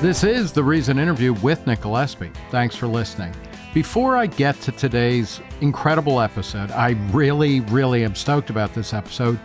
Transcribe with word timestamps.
This 0.00 0.24
is 0.24 0.52
the 0.52 0.62
Reason 0.62 0.98
interview 0.98 1.32
with 1.32 1.66
Nick 1.66 1.80
Gillespie. 1.80 2.30
Thanks 2.50 2.76
for 2.76 2.86
listening. 2.86 3.34
Before 3.72 4.14
I 4.14 4.26
get 4.26 4.60
to 4.60 4.72
today's 4.72 5.40
incredible 5.62 6.20
episode, 6.20 6.70
I 6.70 6.90
really, 7.12 7.60
really 7.60 8.04
am 8.04 8.14
stoked 8.14 8.50
about 8.50 8.74
this 8.74 8.92
episode. 8.92 9.40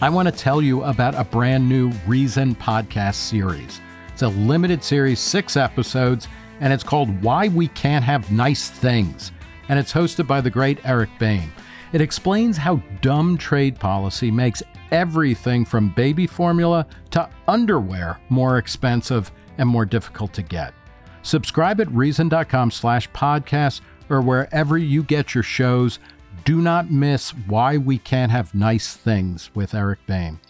I 0.00 0.08
want 0.08 0.28
to 0.28 0.32
tell 0.32 0.62
you 0.62 0.84
about 0.84 1.16
a 1.16 1.24
brand 1.24 1.68
new 1.68 1.90
Reason 2.06 2.54
podcast 2.54 3.16
series. 3.16 3.80
It's 4.12 4.22
a 4.22 4.28
limited 4.28 4.84
series, 4.84 5.18
six 5.18 5.56
episodes, 5.56 6.28
and 6.60 6.72
it's 6.72 6.84
called 6.84 7.20
Why 7.20 7.48
We 7.48 7.66
Can't 7.66 8.04
Have 8.04 8.30
Nice 8.30 8.70
Things. 8.70 9.32
And 9.68 9.80
it's 9.80 9.92
hosted 9.92 10.28
by 10.28 10.40
the 10.40 10.50
great 10.50 10.78
Eric 10.84 11.10
Boehm. 11.18 11.52
It 11.92 12.00
explains 12.00 12.56
how 12.56 12.80
dumb 13.02 13.36
trade 13.36 13.80
policy 13.80 14.30
makes 14.30 14.62
everything 14.92 15.64
from 15.64 15.88
baby 15.88 16.28
formula 16.28 16.86
to 17.10 17.28
underwear 17.48 18.20
more 18.28 18.58
expensive 18.58 19.32
and 19.58 19.68
more 19.68 19.84
difficult 19.84 20.32
to 20.34 20.42
get. 20.42 20.74
Subscribe 21.22 21.80
at 21.80 21.90
reason.com 21.90 22.70
slash 22.70 23.10
podcast 23.10 23.80
or 24.08 24.20
wherever 24.20 24.78
you 24.78 25.02
get 25.02 25.34
your 25.34 25.42
shows. 25.42 25.98
Do 26.44 26.60
not 26.60 26.90
miss 26.90 27.30
Why 27.30 27.76
We 27.76 27.98
Can't 27.98 28.30
Have 28.30 28.54
Nice 28.54 28.94
Things 28.94 29.50
with 29.54 29.74
Eric 29.74 29.98
Boehm. 30.06 30.40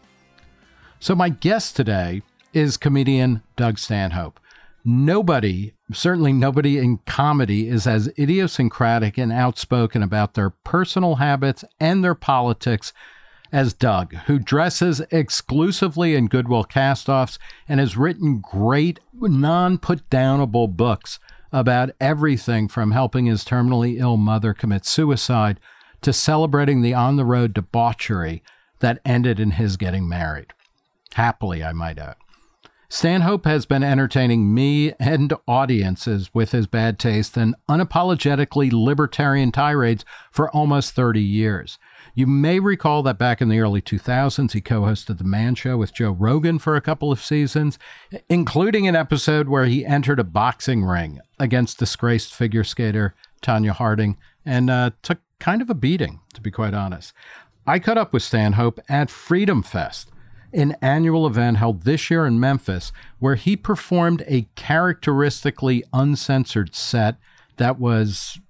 So, 1.01 1.15
my 1.15 1.29
guest 1.29 1.77
today 1.77 2.23
is 2.53 2.77
comedian 2.77 3.43
Doug 3.57 3.79
Stanhope. 3.79 4.41
Nobody, 4.85 5.75
certainly 5.93 6.33
nobody 6.33 6.79
in 6.79 6.99
comedy, 7.07 7.69
is 7.69 7.87
as 7.87 8.11
idiosyncratic 8.19 9.19
and 9.19 9.33
outspoken 9.33 10.03
about 10.03 10.35
their 10.35 10.51
personal 10.51 11.17
habits 11.17 11.65
and 11.81 12.05
their 12.05 12.15
politics 12.15 12.93
as 13.53 13.73
Doug, 13.73 14.15
who 14.27 14.39
dresses 14.39 15.01
exclusively 15.11 16.15
in 16.15 16.27
Goodwill 16.27 16.65
castoffs 16.65 17.39
and 17.69 17.81
has 17.81 17.97
written 17.97 18.41
great, 18.41 19.01
non 19.13 19.79
put 19.79 20.09
downable 20.11 20.75
books 20.75 21.19
about 21.53 21.91
everything 22.01 22.69
from 22.69 22.91
helping 22.91 23.27
his 23.27 23.45
terminally 23.45 23.99
ill 23.99 24.17
mother 24.17 24.53
commit 24.53 24.85
suicide 24.85 25.61
to 26.03 26.13
celebrating 26.13 26.83
the 26.83 26.95
on 26.95 27.17
the 27.17 27.25
road 27.25 27.55
debauchery 27.55 28.43
that 28.81 29.01
ended 29.05 29.41
in 29.41 29.53
his 29.53 29.77
getting 29.77 30.09
married. 30.09 30.53
Happily, 31.15 31.65
I 31.65 31.73
might 31.73 31.99
add. 31.99 32.17
Stanhope 32.89 33.47
has 33.47 33.67
been 33.67 33.83
entertaining 33.83 34.55
me 34.55 34.93
and 35.01 35.33
audiences 35.49 36.31
with 36.33 36.53
his 36.53 36.69
bad 36.69 36.99
taste 36.99 37.37
and 37.37 37.57
unapologetically 37.69 38.71
libertarian 38.73 39.51
tirades 39.51 40.05
for 40.31 40.51
almost 40.51 40.95
30 40.95 41.21
years. 41.21 41.79
You 42.17 42.27
may 42.27 42.61
recall 42.61 43.03
that 43.03 43.19
back 43.19 43.43
in 43.43 43.51
the 43.51 43.61
early 43.61 43.83
2000s, 43.83 44.53
he 44.53 44.63
co 44.63 44.81
hosted 44.81 45.19
The 45.19 45.25
Man 45.25 45.55
Show 45.55 45.77
with 45.77 45.93
Joe 45.93 46.13
Rogan 46.13 46.59
for 46.59 46.75
a 46.75 46.81
couple 46.81 47.13
of 47.13 47.21
seasons, 47.23 47.79
including 48.31 48.89
an 48.89 48.97
episode 48.97 49.51
where 49.51 49.67
he 49.67 49.85
entered 49.85 50.19
a 50.19 50.25
boxing 50.25 50.83
ring 50.83 51.21
against 51.39 51.79
disgraced 51.79 52.35
figure 52.35 52.65
skater 52.65 53.15
Tonya 53.43 53.73
Harding 53.73 54.17
and 54.47 54.71
uh, 54.71 54.93
took 55.03 55.19
kind 55.41 55.61
of 55.61 55.69
a 55.69 55.75
beating, 55.75 56.21
to 56.33 56.41
be 56.41 56.51
quite 56.51 56.73
honest. 56.73 57.13
I 57.67 57.79
caught 57.79 57.99
up 57.99 58.15
with 58.15 58.23
Stanhope 58.23 58.81
at 58.89 59.11
Freedom 59.11 59.63
Fest, 59.63 60.11
an 60.55 60.75
annual 60.81 61.27
event 61.27 61.59
held 61.59 61.83
this 61.83 62.11
year 62.11 62.25
in 62.25 62.41
Memphis, 62.41 62.93
where 63.19 63.35
he 63.35 63.59
performed 63.59 64.25
a 64.27 64.49
characteristically 64.55 65.85
uncensored 65.93 66.75
set 66.75 67.17
that 67.59 67.79
was 67.79 68.41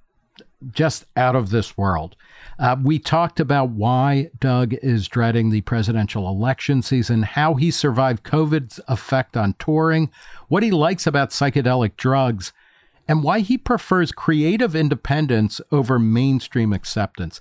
just 0.72 1.04
out 1.16 1.36
of 1.36 1.50
this 1.50 1.76
world. 1.76 2.16
Uh, 2.58 2.76
we 2.82 2.98
talked 2.98 3.38
about 3.38 3.70
why 3.70 4.30
Doug 4.40 4.74
is 4.74 5.08
dreading 5.08 5.50
the 5.50 5.60
presidential 5.62 6.28
election 6.28 6.82
season, 6.82 7.22
how 7.22 7.54
he 7.54 7.70
survived 7.70 8.24
COVID's 8.24 8.80
effect 8.88 9.36
on 9.36 9.54
touring, 9.58 10.10
what 10.48 10.62
he 10.62 10.70
likes 10.70 11.06
about 11.06 11.30
psychedelic 11.30 11.96
drugs, 11.96 12.52
and 13.06 13.22
why 13.22 13.40
he 13.40 13.58
prefers 13.58 14.10
creative 14.10 14.74
independence 14.74 15.60
over 15.70 15.98
mainstream 15.98 16.72
acceptance. 16.72 17.40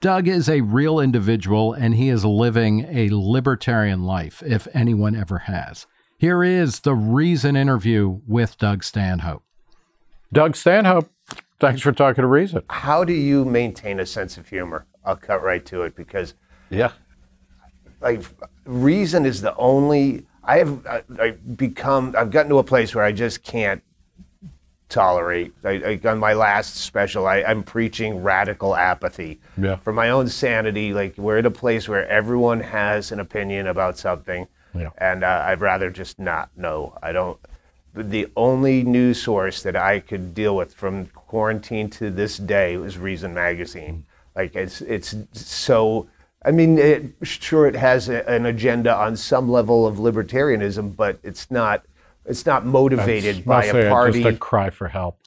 Doug 0.00 0.28
is 0.28 0.48
a 0.48 0.60
real 0.60 1.00
individual 1.00 1.72
and 1.72 1.96
he 1.96 2.08
is 2.08 2.24
living 2.24 2.86
a 2.88 3.10
libertarian 3.10 4.04
life, 4.04 4.42
if 4.46 4.68
anyone 4.72 5.16
ever 5.16 5.38
has. 5.40 5.86
Here 6.18 6.44
is 6.44 6.80
the 6.80 6.94
Reason 6.94 7.56
interview 7.56 8.20
with 8.26 8.58
Doug 8.58 8.84
Stanhope. 8.84 9.42
Doug 10.32 10.56
Stanhope, 10.56 11.10
Thanks 11.60 11.80
for 11.80 11.92
talking 11.92 12.22
to 12.22 12.28
Reason. 12.28 12.62
How 12.70 13.04
do 13.04 13.12
you 13.12 13.44
maintain 13.44 13.98
a 13.98 14.06
sense 14.06 14.36
of 14.36 14.48
humor? 14.48 14.86
I'll 15.04 15.16
cut 15.16 15.42
right 15.42 15.64
to 15.66 15.82
it 15.82 15.96
because 15.96 16.34
yeah, 16.70 16.92
like 18.00 18.22
Reason 18.64 19.26
is 19.26 19.40
the 19.42 19.56
only 19.56 20.26
I 20.44 20.58
have 20.58 20.86
I, 20.86 21.02
I 21.18 21.30
become 21.32 22.14
I've 22.16 22.30
gotten 22.30 22.50
to 22.50 22.58
a 22.58 22.64
place 22.64 22.94
where 22.94 23.04
I 23.04 23.12
just 23.12 23.42
can't 23.42 23.82
tolerate. 24.88 25.52
I, 25.64 25.98
I, 26.04 26.08
on 26.08 26.18
my 26.18 26.32
last 26.32 26.76
special, 26.76 27.26
I, 27.26 27.38
am 27.38 27.62
preaching 27.62 28.22
radical 28.22 28.74
apathy 28.74 29.40
yeah. 29.56 29.76
for 29.76 29.92
my 29.92 30.10
own 30.10 30.28
sanity. 30.28 30.94
Like 30.94 31.18
we're 31.18 31.38
at 31.38 31.46
a 31.46 31.50
place 31.50 31.88
where 31.88 32.06
everyone 32.08 32.60
has 32.60 33.12
an 33.12 33.20
opinion 33.20 33.66
about 33.66 33.98
something, 33.98 34.46
yeah. 34.74 34.90
and 34.98 35.24
uh, 35.24 35.44
I'd 35.46 35.60
rather 35.60 35.90
just 35.90 36.18
not 36.18 36.50
know. 36.56 36.96
I 37.02 37.12
don't 37.12 37.38
the 37.94 38.28
only 38.36 38.82
news 38.82 39.22
source 39.22 39.62
that 39.62 39.76
I 39.76 40.00
could 40.00 40.34
deal 40.34 40.54
with 40.56 40.74
from 40.74 41.06
quarantine 41.06 41.90
to 41.90 42.10
this 42.10 42.36
day 42.36 42.76
was 42.76 42.98
Reason 42.98 43.34
Magazine. 43.34 44.04
Mm-hmm. 44.04 44.38
Like 44.38 44.54
it's 44.54 44.80
it's 44.82 45.16
so. 45.32 46.08
I 46.44 46.52
mean, 46.52 46.78
it, 46.78 47.14
sure, 47.22 47.66
it 47.66 47.74
has 47.74 48.08
a, 48.08 48.26
an 48.30 48.46
agenda 48.46 48.94
on 48.94 49.16
some 49.16 49.50
level 49.50 49.84
of 49.84 49.96
libertarianism, 49.96 50.94
but 50.94 51.18
it's 51.22 51.50
not. 51.50 51.84
It's 52.24 52.46
not 52.46 52.64
motivated 52.64 53.36
That's 53.36 53.46
by 53.46 53.64
a 53.64 53.88
party. 53.88 54.22
Just 54.22 54.36
a 54.36 54.38
cry 54.38 54.70
for 54.70 54.86
help. 54.86 55.18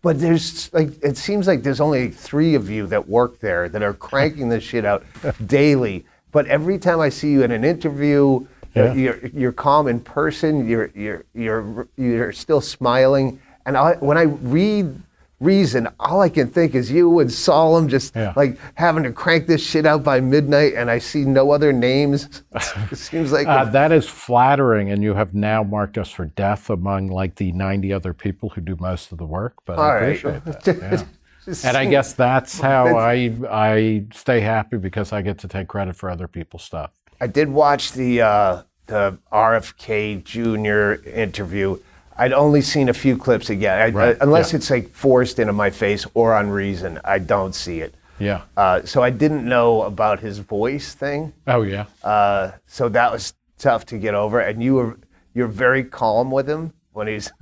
But 0.00 0.20
there's 0.20 0.72
like 0.72 0.90
it 1.02 1.16
seems 1.16 1.46
like 1.46 1.62
there's 1.62 1.80
only 1.80 2.10
three 2.10 2.54
of 2.54 2.70
you 2.70 2.86
that 2.86 3.08
work 3.08 3.40
there 3.40 3.68
that 3.68 3.82
are 3.82 3.92
cranking 3.92 4.48
this 4.48 4.62
shit 4.62 4.84
out 4.84 5.04
daily. 5.46 6.06
But 6.30 6.46
every 6.46 6.78
time 6.78 7.00
I 7.00 7.10
see 7.10 7.30
you 7.30 7.42
in 7.42 7.50
an 7.50 7.64
interview 7.64 8.46
yeah. 8.74 8.92
You're, 8.94 9.26
you're 9.26 9.52
calm 9.52 9.88
in 9.88 10.00
person. 10.00 10.68
You're, 10.68 10.90
you're, 10.94 11.24
you're, 11.34 11.88
you're 11.96 12.32
still 12.32 12.60
smiling. 12.60 13.40
And 13.66 13.76
I, 13.76 13.94
when 13.94 14.18
I 14.18 14.22
read 14.22 15.00
Reason, 15.40 15.88
all 15.98 16.22
I 16.22 16.28
can 16.28 16.48
think 16.48 16.74
is 16.74 16.90
you 16.90 17.18
and 17.18 17.28
Sullum 17.28 17.88
just 17.88 18.14
yeah. 18.14 18.32
like 18.34 18.56
having 18.76 19.02
to 19.02 19.12
crank 19.12 19.48
this 19.48 19.62
shit 19.62 19.84
out 19.84 20.04
by 20.04 20.20
midnight, 20.20 20.74
and 20.74 20.88
I 20.88 20.98
see 20.98 21.24
no 21.24 21.50
other 21.50 21.72
names. 21.72 22.42
it 22.90 22.96
seems 22.96 23.30
like 23.30 23.46
uh, 23.46 23.64
that 23.66 23.90
is 23.90 24.08
flattering, 24.08 24.90
and 24.90 25.02
you 25.02 25.12
have 25.12 25.34
now 25.34 25.62
marked 25.62 25.98
us 25.98 26.08
for 26.08 26.26
death 26.26 26.70
among 26.70 27.08
like 27.08 27.34
the 27.34 27.50
90 27.52 27.92
other 27.92 28.14
people 28.14 28.48
who 28.48 28.60
do 28.60 28.76
most 28.80 29.12
of 29.12 29.18
the 29.18 29.26
work. 29.26 29.54
But 29.66 29.78
I 29.78 29.96
appreciate 29.96 30.46
right. 30.46 30.60
that. 30.62 31.06
Yeah. 31.46 31.54
and 31.62 31.76
I 31.76 31.84
guess 31.84 32.14
that's 32.14 32.58
how 32.58 32.96
I 32.96 33.30
I 33.50 34.06
stay 34.14 34.40
happy 34.40 34.78
because 34.78 35.12
I 35.12 35.20
get 35.20 35.36
to 35.40 35.48
take 35.48 35.68
credit 35.68 35.94
for 35.94 36.08
other 36.08 36.26
people's 36.26 36.62
stuff. 36.62 36.92
I 37.20 37.26
did 37.26 37.48
watch 37.48 37.92
the 37.92 38.22
uh, 38.22 38.62
the 38.86 39.18
RFK 39.32 40.22
Jr. 40.24 41.08
interview. 41.08 41.78
I'd 42.16 42.32
only 42.32 42.60
seen 42.60 42.88
a 42.88 42.94
few 42.94 43.16
clips 43.16 43.50
again, 43.50 43.80
I, 43.80 43.88
right. 43.90 44.16
unless 44.20 44.52
yeah. 44.52 44.58
it's 44.58 44.70
like 44.70 44.88
forced 44.88 45.38
into 45.38 45.52
my 45.52 45.70
face 45.70 46.06
or 46.14 46.34
on 46.34 46.48
reason. 46.48 47.00
I 47.04 47.18
don't 47.18 47.54
see 47.54 47.80
it. 47.80 47.94
Yeah. 48.18 48.42
Uh, 48.56 48.82
so 48.84 49.02
I 49.02 49.10
didn't 49.10 49.44
know 49.44 49.82
about 49.82 50.20
his 50.20 50.38
voice 50.38 50.94
thing. 50.94 51.32
Oh 51.46 51.62
yeah. 51.62 51.86
Uh, 52.02 52.52
so 52.66 52.88
that 52.90 53.12
was 53.12 53.34
tough 53.58 53.86
to 53.86 53.98
get 53.98 54.14
over. 54.14 54.40
And 54.40 54.62
you 54.62 54.74
were 54.74 54.98
you're 55.34 55.48
very 55.48 55.84
calm 55.84 56.30
with 56.30 56.48
him 56.48 56.72
when 56.92 57.08
he's. 57.08 57.32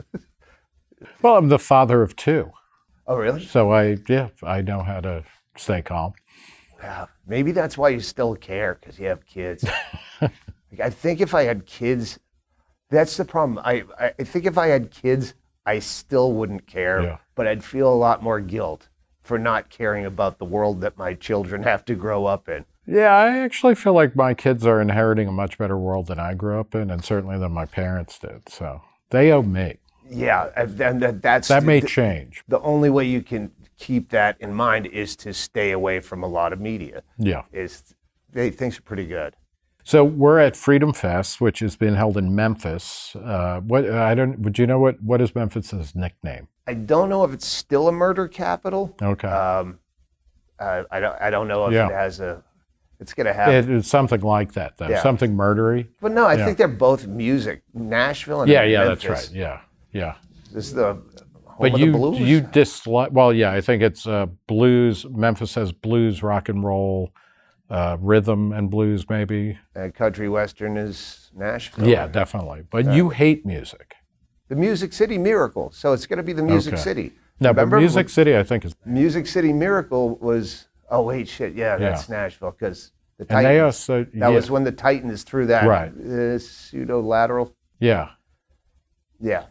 well, 1.22 1.37
I'm 1.37 1.49
the 1.49 1.59
father 1.59 2.03
of 2.03 2.16
two. 2.16 2.50
Oh 3.06 3.16
really? 3.16 3.44
So 3.44 3.72
I 3.72 3.99
yeah 4.09 4.28
I 4.43 4.62
know 4.62 4.82
how 4.82 5.00
to 5.00 5.25
stay 5.56 5.82
calm. 5.82 6.15
Yeah, 6.82 7.06
maybe 7.26 7.53
that's 7.53 7.78
why 7.78 7.91
you 7.91 8.00
still 8.00 8.34
care 8.34 8.78
because 8.81 8.98
you 8.98 9.06
have 9.06 9.25
kids. 9.26 9.65
I 10.82 10.91
think 10.91 11.20
if 11.20 11.34
I 11.34 11.44
had 11.44 11.67
kids, 11.67 12.19
that's 12.90 13.17
the 13.17 13.25
problem. 13.25 13.58
I, 13.64 13.84
I 13.99 14.25
think 14.25 14.46
if 14.46 14.58
I 14.58 14.69
had 14.69 14.90
kids, 14.90 15.34
I 15.64 15.79
still 15.79 16.32
wouldn't 16.32 16.67
care, 16.67 17.02
yeah. 17.02 17.19
but 17.34 17.46
I'd 17.46 17.62
feel 17.64 17.93
a 17.93 17.94
lot 17.94 18.23
more 18.23 18.40
guilt 18.40 18.88
for 19.20 19.38
not 19.38 19.70
caring 19.70 20.05
about 20.05 20.38
the 20.38 20.44
world 20.44 20.81
that 20.81 20.99
my 20.99 21.14
children 21.14 21.62
have 21.64 21.84
to 21.87 21.94
grow 21.94 22.26
up 22.26 22.49
in. 22.49 22.64
Yeah, 22.87 23.14
I 23.14 23.38
actually 23.38 23.76
feel 23.76 23.93
like 23.93 24.17
my 24.17 24.34
kids 24.34 24.67
are 24.67 24.81
inheriting 24.81 25.29
a 25.29 25.32
much 25.32 25.56
better 25.56 25.79
world 25.79 26.08
than 26.08 26.19
I 26.19 26.34
grew 26.34 26.58
up 26.58 26.75
in, 26.75 26.90
and 26.90 27.05
certainly 27.05 27.38
than 27.38 27.52
my 27.52 27.64
parents 27.64 28.19
did. 28.19 28.49
So 28.49 28.82
they 29.11 29.31
owe 29.31 29.43
me. 29.43 29.79
Yeah, 30.11 30.50
and 30.56 31.00
that, 31.00 31.23
that's 31.23 31.49
that 31.49 31.62
may 31.62 31.81
change. 31.81 32.43
The 32.49 32.61
only 32.61 32.90
way 32.90 33.06
you 33.06 33.23
can 33.23 33.52
keep 33.82 34.11
that 34.11 34.37
in 34.38 34.55
mind 34.55 34.87
is 34.87 35.17
to 35.17 35.34
stay 35.34 35.73
away 35.73 35.99
from 35.99 36.23
a 36.23 36.29
lot 36.29 36.52
of 36.52 36.61
media. 36.61 37.02
Yeah. 37.19 37.43
Is 37.52 37.94
they 38.32 38.50
things 38.50 38.79
are 38.79 38.82
pretty 38.82 39.06
good. 39.06 39.34
So 39.84 40.05
we're 40.05 40.38
at 40.38 40.56
Freedom 40.56 40.93
Fest, 40.93 41.40
which 41.40 41.58
has 41.58 41.75
been 41.75 41.96
held 41.96 42.17
in 42.17 42.32
Memphis. 42.37 43.17
Uh, 43.17 43.61
what 43.61 43.90
I 43.90 44.14
don't. 44.14 44.38
Would 44.38 44.56
you 44.56 44.69
know 44.69 44.79
what 44.79 45.02
what 45.02 45.20
is 45.20 45.34
Memphis's 45.34 45.96
nickname? 45.96 46.46
I 46.69 46.75
don't 46.75 47.08
know 47.08 47.25
if 47.25 47.32
it's 47.32 47.46
still 47.46 47.88
a 47.88 47.93
murder 47.93 48.29
capital. 48.29 48.94
Okay. 49.02 49.26
Um, 49.26 49.81
uh, 50.61 50.84
I 50.93 51.00
don't. 51.00 51.20
I 51.20 51.31
don't 51.31 51.49
know 51.49 51.67
if 51.67 51.73
yeah. 51.73 51.88
it 51.88 51.93
has 51.93 52.20
a. 52.20 52.44
It's 53.00 53.14
gonna 53.14 53.32
have. 53.32 53.52
It, 53.52 53.69
it's 53.69 53.88
something 53.88 54.20
like 54.20 54.52
that, 54.52 54.76
though. 54.76 54.88
Yeah. 54.88 55.02
Something 55.02 55.34
murdery. 55.34 55.88
but 56.00 56.12
no, 56.12 56.25
I 56.25 56.34
yeah. 56.34 56.44
think 56.44 56.58
they're 56.58 56.69
both 56.69 57.08
music. 57.08 57.64
Nashville 57.75 58.43
and 58.43 58.52
Yeah, 58.52 58.62
yeah, 58.62 58.84
Memphis. 58.84 59.08
that's 59.08 59.29
right. 59.31 59.37
Yeah, 59.37 59.61
yeah. 59.93 60.14
This 60.52 60.67
is 60.69 60.75
the 60.75 61.02
But 61.60 61.78
you 61.78 62.14
you 62.16 62.40
dislike. 62.40 63.10
Well, 63.12 63.32
yeah, 63.32 63.52
I 63.52 63.60
think 63.60 63.82
it's 63.82 64.06
uh, 64.06 64.26
blues. 64.46 65.06
Memphis 65.08 65.54
has 65.54 65.72
blues, 65.72 66.22
rock 66.22 66.49
and 66.49 66.64
roll, 66.64 67.12
uh, 67.70 67.96
rhythm 68.00 68.52
and 68.52 68.70
blues, 68.70 69.08
maybe. 69.08 69.58
and 69.75 69.94
country 69.94 70.28
western 70.28 70.76
is 70.76 71.31
Nashville. 71.34 71.87
Yeah, 71.88 72.06
definitely. 72.08 72.62
But 72.70 72.93
you 72.93 73.10
hate 73.10 73.44
music. 73.46 73.94
the 74.49 74.56
Music 74.56 74.93
City 74.93 75.19
Miracle. 75.19 75.70
So 75.72 75.93
it's 75.93 76.06
going 76.06 76.16
to 76.19 76.22
be 76.22 76.32
the 76.32 76.43
Music 76.43 76.75
Okay. 76.75 76.82
City. 76.82 77.12
No, 77.40 77.50
Remember 77.50 77.76
but 77.76 77.81
Music 77.81 78.08
City, 78.08 78.37
I 78.37 78.43
think 78.43 78.64
is. 78.64 78.75
Music 78.84 79.26
City 79.26 79.52
Miracle 79.52 80.16
was. 80.16 80.69
Oh 80.90 81.02
wait, 81.02 81.28
shit. 81.28 81.55
Yeah, 81.55 81.76
that's. 81.76 82.08
Nashville 82.08 82.50
because 82.52 82.93
the 83.19 83.25
And 83.31 83.44
they 83.46 83.58
Titans. 83.58 83.62
also. 83.64 84.05
that 84.05 84.14
yeah, 84.14 84.28
was 84.28 84.50
when 84.50 84.64
the 84.64 84.72
Titans 84.72 85.22
threw 85.22 85.46
that 85.46 85.66
Right. 85.66 85.93
uh, 85.93 86.38
pseudo 86.38 87.00
lateral. 87.00 87.55
yeah. 87.78 88.10
Yeah. 89.20 89.44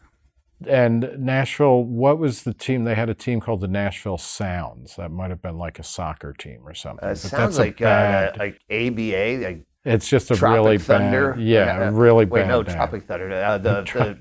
And 0.68 1.10
Nashville, 1.18 1.84
what 1.84 2.19
was 2.19 2.44
the 2.44 2.54
team? 2.54 2.84
They 2.84 2.96
had 2.96 3.10
a 3.10 3.13
team 3.16 3.40
called 3.40 3.62
the 3.62 3.68
Nashville 3.68 4.18
Sounds. 4.18 4.96
That 4.96 5.12
might 5.12 5.30
have 5.30 5.42
been 5.42 5.58
like 5.58 5.80
a 5.80 5.84
soccer 5.84 6.34
team 6.34 6.60
or 6.66 6.74
something. 6.74 7.04
Uh, 7.04 7.10
But 7.12 7.18
sounds 7.18 7.58
like 7.58 7.80
bad- 7.80 8.36
uh, 8.36 8.40
like 8.40 8.60
ABA, 8.69 9.44
like 9.44 9.66
it's 9.86 10.08
just 10.08 10.30
a 10.30 10.36
Tropic 10.36 10.56
really 10.63 10.78
Thunder. 10.78 11.34
bad. 11.34 11.42
Yeah, 11.42 11.90
really 11.92 12.25
Wait, 12.25 12.42
bad. 12.42 12.48
no, 12.50 12.63
band. 12.63 12.75
Tropic 12.75 13.04
Thunder. 13.04 13.31
Uh, 13.34 13.58
the, 13.58 13.81
the 13.81 14.18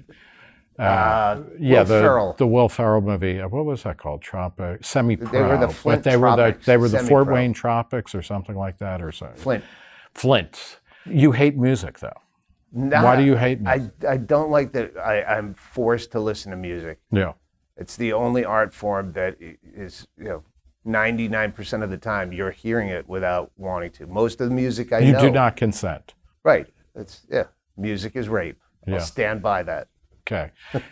Uh, 0.79 0.83
uh, 0.83 1.43
yeah, 1.59 1.81
Will 1.81 1.85
the 1.85 2.01
Ferrell. 2.01 2.35
the 2.39 2.47
Will 2.47 2.69
Ferrell 2.71 3.03
movie. 3.03 3.39
uh, 3.41 3.49
What 3.49 3.67
was 3.67 3.83
that 3.83 3.99
called? 3.99 4.23
Tropic 4.23 4.83
Semi 4.83 5.17
Pro. 5.17 5.31
They 5.31 5.43
were 5.43 5.59
the 5.59 5.69
Flint 5.69 6.03
they 6.05 6.17
were 6.17 6.35
the 6.37 6.57
they 6.65 6.79
were 6.79 6.89
the 6.89 6.99
Fort 7.01 7.09
Semi-Pro. 7.27 7.35
Wayne 7.35 7.53
Tropics 7.53 8.15
or 8.15 8.23
something 8.23 8.57
like 8.57 8.79
that 8.79 9.03
or 9.03 9.13
something. 9.13 9.37
Flint. 9.37 9.65
Flint. 10.15 10.81
You 11.05 11.33
hate 11.33 11.59
music 11.59 11.99
though. 11.99 12.17
Nah, 12.73 13.03
Why 13.03 13.17
do 13.17 13.23
you 13.25 13.37
hate 13.37 13.61
me? 13.61 13.67
I, 13.71 13.91
I 14.09 14.17
don't 14.17 14.51
like 14.51 14.73
that 14.73 14.97
I, 14.97 15.23
I'm 15.25 15.55
forced 15.55 16.13
to 16.13 16.21
listen 16.21 16.51
to 16.53 16.57
music. 16.57 17.01
Yeah. 17.11 17.33
It's 17.77 17.97
the 17.97 18.13
only 18.13 18.45
art 18.45 18.73
form 18.73 19.13
that 19.13 19.37
i- 19.43 19.57
is, 19.63 20.07
you 20.17 20.25
know, 20.25 20.43
99% 20.87 21.83
of 21.83 21.91
the 21.91 21.99
time 21.99 22.33
you're 22.33 22.51
hearing 22.51 22.89
it 22.89 23.09
without 23.09 23.51
wanting 23.57 23.91
to. 23.93 24.07
Most 24.07 24.41
of 24.41 24.49
the 24.49 24.55
music 24.55 24.93
I 24.93 25.01
You 25.01 25.13
know. 25.13 25.21
do 25.21 25.31
not 25.31 25.57
consent. 25.57 26.15
Right. 26.45 26.67
It's, 26.95 27.27
yeah. 27.31 27.45
Music 27.77 28.17
is 28.17 28.29
rape. 28.29 28.61
Yeah. 28.87 28.95
I'll 28.95 29.01
stand 29.01 29.43
by 29.43 29.63
that. 29.65 29.89
Okay. 30.27 30.51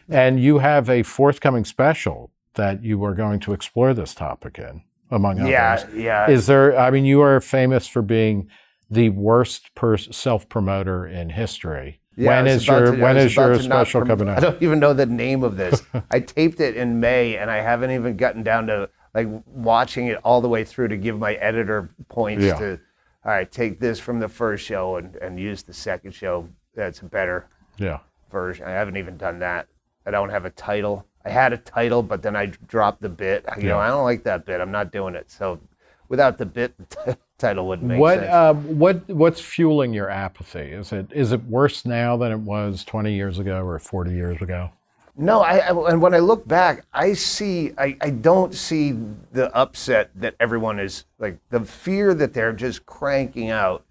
and 0.09 0.41
you 0.41 0.59
have 0.59 0.91
a 0.91 1.03
forthcoming 1.05 1.65
special 1.65 2.33
that 2.55 2.83
you 2.83 3.03
are 3.05 3.15
going 3.15 3.39
to 3.41 3.53
explore 3.53 3.95
this 3.95 4.15
topic 4.15 4.59
in, 4.59 4.83
among 5.11 5.39
others. 5.41 5.51
Yeah. 5.51 5.85
Yeah. 5.95 6.31
Is 6.31 6.47
there, 6.47 6.77
I 6.79 6.91
mean, 6.91 7.05
you 7.05 7.21
are 7.21 7.41
famous 7.41 7.87
for 7.87 8.03
being 8.03 8.49
the 8.90 9.11
worst 9.11 9.75
pers- 9.75 10.14
self 10.17 10.49
promoter 10.49 11.06
in 11.06 11.31
history. 11.31 12.00
Yeah, 12.17 12.29
when 12.31 12.46
is 12.49 12.67
your 12.67 12.93
to- 12.93 13.00
when 13.02 13.17
is 13.17 13.37
your 13.37 13.52
about 13.52 13.62
to 13.62 13.69
not 13.69 13.75
special 13.87 14.00
prom- 14.05 14.19
coming 14.19 14.29
I 14.37 14.40
don't 14.40 14.62
even 14.62 14.79
know 14.81 14.93
the 14.93 15.06
name 15.06 15.43
of 15.44 15.56
this. 15.56 15.82
I 16.11 16.20
taped 16.20 16.61
it 16.61 16.76
in 16.76 16.99
May, 17.00 17.37
and 17.37 17.50
I 17.50 17.58
haven't 17.61 17.90
even 17.93 18.17
gotten 18.17 18.43
down 18.43 18.67
to 18.69 18.88
like 19.14 19.29
watching 19.46 20.06
it 20.06 20.19
all 20.25 20.40
the 20.40 20.49
way 20.49 20.64
through 20.64 20.88
to 20.88 20.96
give 20.96 21.19
my 21.19 21.35
editor 21.35 21.90
points 22.08 22.44
Yeah. 22.44 22.58
to. 22.58 22.81
All 23.25 23.32
right, 23.32 23.50
take 23.50 23.79
this 23.81 23.99
from 24.00 24.20
the 24.20 24.29
first 24.29 24.64
show 24.64 24.96
and, 24.96 25.17
and 25.17 25.38
use 25.38 25.62
the 25.62 25.73
second 25.75 26.12
show. 26.12 26.49
That's 26.75 27.00
a 27.00 27.05
better. 27.05 27.49
Yeah. 27.76 27.99
version. 28.31 28.67
I 28.67 28.70
haven't 28.70 28.96
even 28.96 29.17
done 29.17 29.38
that. 29.41 29.69
I 30.06 30.11
don't 30.11 30.31
have 30.31 30.44
a 30.44 30.50
title. 30.50 31.05
I 31.25 31.31
had 31.31 31.52
a 31.52 31.56
title, 31.58 32.02
but 32.02 32.23
then 32.23 32.34
I 32.37 32.46
dropped 32.46 33.02
the 33.02 33.08
bit. 33.08 33.44
You 33.58 33.64
know, 33.69 33.79
I 33.79 33.88
don't 33.88 34.05
like 34.05 34.23
that 34.25 34.44
bit. 34.46 34.61
I'm 34.61 34.70
not 34.73 34.91
doing 34.93 35.14
it. 35.14 35.31
So 35.31 35.61
without 36.08 36.38
the 36.38 36.46
bit, 36.46 36.75
the 37.05 37.19
title 37.38 37.67
wouldn't 37.69 37.88
make 37.88 38.00
What 38.00 38.19
sense. 38.19 38.32
um, 38.35 38.79
what 38.79 39.08
what's 39.08 39.40
fueling 39.40 39.93
your 39.94 40.11
apathy? 40.11 40.61
Is 40.73 40.93
it 40.93 41.06
is 41.12 41.32
it 41.32 41.44
worse 41.44 41.87
now 41.87 42.17
than 42.17 42.32
it 42.32 42.40
was 42.40 42.85
20 42.85 43.12
years 43.14 43.38
ago 43.38 43.64
or 43.64 43.79
40 43.79 44.12
years 44.12 44.43
ago? 44.43 44.70
no, 45.17 45.40
I, 45.40 45.58
I 45.58 45.90
and 45.90 46.00
when 46.00 46.14
I 46.14 46.19
look 46.20 46.46
back, 46.46 46.85
I 46.93 47.12
see. 47.14 47.73
I, 47.76 47.96
I 48.00 48.11
don't 48.11 48.55
see 48.55 48.93
the 49.32 49.52
upset 49.55 50.11
that 50.14 50.35
everyone 50.38 50.79
is 50.79 51.05
like 51.19 51.38
the 51.50 51.61
fear 51.64 52.14
that 52.14 52.35
they're 52.35 52.52
just 52.52 52.87
cranking 52.87 53.50
out. 53.50 53.84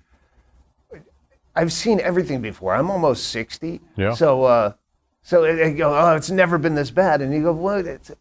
I've 1.56 1.74
seen 1.74 2.00
everything 2.00 2.42
before. 2.42 2.76
I'm 2.76 2.92
almost 2.92 3.30
60. 3.30 3.82
Yeah. 3.96 4.14
So, 4.14 4.44
uh, 4.44 4.74
so 5.24 5.42
they- 5.42 5.56
they 5.56 5.74
go, 5.74 5.94
oh, 5.98 6.16
it's 6.16 6.30
never 6.30 6.58
been 6.58 6.76
this 6.76 6.92
bad, 6.92 7.22
and 7.22 7.34
you 7.34 7.42
go, 7.44 7.52
what? 7.52 7.86
It's, 7.86 8.12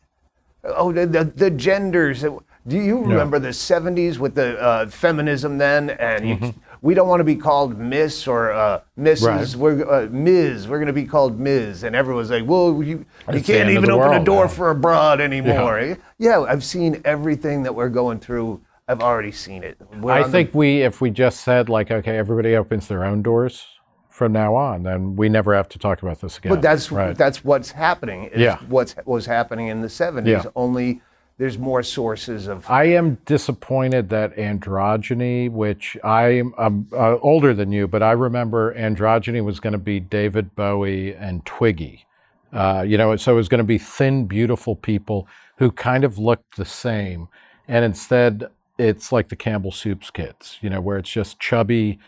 oh, 0.64 0.90
the, 0.92 1.06
the 1.06 1.24
the 1.24 1.50
genders. 1.50 2.24
Do 2.66 2.80
you 2.80 2.98
remember 3.00 3.38
the 3.38 3.48
70s 3.50 4.18
with 4.18 4.34
the 4.34 4.60
uh, 4.60 4.86
feminism 4.88 5.56
then? 5.58 5.90
And 5.90 6.28
you, 6.28 6.54
we 6.82 6.94
don't 6.94 7.06
want 7.08 7.20
to 7.20 7.24
be 7.24 7.36
called 7.36 7.78
Miss 7.78 8.26
or 8.26 8.50
uh, 8.52 8.80
Mrs. 8.98 9.22
Mm-hmm. 9.22 9.26
Right. 9.26 9.56
We're 9.56 9.90
uh, 10.04 10.08
Ms. 10.10 10.66
We're 10.66 10.78
going 10.78 10.86
to 10.88 10.92
be 10.92 11.04
called 11.04 11.38
Ms. 11.38 11.84
And 11.84 11.94
everyone's 11.94 12.30
like, 12.30 12.44
well, 12.46 12.72
you, 12.82 12.82
you 12.82 13.06
It's 13.28 13.46
the 13.46 13.52
can't 13.54 13.68
end 13.68 13.70
of 13.70 13.84
even 13.84 13.90
the 13.90 13.92
open 13.96 14.06
a 14.08 14.10
world 14.14 14.26
door 14.26 14.44
now. 14.46 14.50
for 14.50 14.70
a 14.70 14.74
broad 14.74 15.20
anymore. 15.20 15.96
Yeah. 16.18 16.40
I've 16.40 16.64
seen 16.64 17.00
everything 17.04 17.62
that 17.62 17.74
we're 17.74 17.88
going 17.88 18.18
through. 18.18 18.60
I've 18.88 19.00
already 19.00 19.32
seen 19.32 19.62
it. 19.64 19.76
We're 20.00 20.12
I 20.12 20.22
on 20.22 20.30
the- 20.30 20.32
think 20.32 20.54
we 20.54 20.82
if 20.82 21.00
we 21.00 21.10
just 21.10 21.40
said 21.42 21.68
like 21.68 21.90
okay, 21.90 22.16
everybody 22.16 22.54
opens 22.56 22.86
their 22.88 23.04
own 23.04 23.20
doors 23.22 23.66
from 24.10 24.32
now 24.32 24.54
on, 24.54 24.82
then 24.84 25.14
we 25.16 25.28
never 25.28 25.54
have 25.54 25.68
to 25.68 25.78
talk 25.78 26.02
about 26.02 26.20
this 26.20 26.38
again. 26.38 26.50
But 26.50 26.62
that's 26.62 26.90
right. 26.92 27.16
that's 27.16 27.44
what's 27.44 27.70
happening. 27.72 28.24
Is 28.26 28.40
Yeah. 28.40 28.58
What 28.68 28.94
was 29.04 29.26
happening 29.26 29.68
in 29.68 29.82
the 29.82 29.88
70s. 29.88 30.26
Yeah. 30.26 30.44
Only 30.54 31.02
there's 31.38 31.58
more 31.58 31.82
sources 31.82 32.46
of. 32.46 32.68
I 32.70 32.84
am 32.84 33.18
disappointed 33.26 34.08
that 34.10 34.36
androgyny, 34.36 35.50
which 35.50 35.96
I'm, 36.02 36.54
I'm 36.56 36.88
uh, 36.92 37.16
older 37.18 37.52
than 37.52 37.72
you, 37.72 37.86
but 37.86 38.02
I 38.02 38.12
remember 38.12 38.74
androgyny 38.74 39.44
was 39.44 39.60
going 39.60 39.72
to 39.72 39.78
be 39.78 40.00
David 40.00 40.54
Bowie 40.54 41.14
and 41.14 41.44
Twiggy. 41.44 42.06
Uh, 42.52 42.84
you 42.86 42.96
know, 42.96 43.14
so 43.16 43.32
it 43.32 43.36
was 43.36 43.48
going 43.48 43.58
to 43.58 43.64
be 43.64 43.78
thin, 43.78 44.26
beautiful 44.26 44.76
people 44.76 45.28
who 45.58 45.70
kind 45.70 46.04
of 46.04 46.18
looked 46.18 46.56
the 46.56 46.64
same. 46.64 47.28
And 47.68 47.84
instead, 47.84 48.48
it's 48.78 49.12
like 49.12 49.28
the 49.28 49.36
Campbell 49.36 49.72
Soups 49.72 50.10
kids, 50.10 50.58
you 50.62 50.70
know, 50.70 50.80
where 50.80 50.96
it's 50.96 51.10
just 51.10 51.38
chubby 51.38 51.98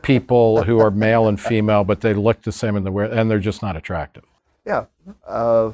people 0.00 0.62
who 0.64 0.80
are 0.80 0.90
male 0.90 1.28
and 1.28 1.38
female, 1.40 1.84
but 1.84 2.00
they 2.00 2.14
look 2.14 2.42
the 2.42 2.52
same 2.52 2.76
in 2.76 2.84
the 2.84 2.90
wear, 2.90 3.04
and 3.04 3.30
they're 3.30 3.38
just 3.38 3.62
not 3.62 3.76
attractive. 3.76 4.24
Yeah. 4.64 4.86
Uh, 5.26 5.72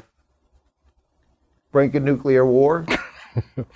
brink 1.73 1.95
a 1.95 2.01
nuclear 2.01 2.47
war. 2.47 2.87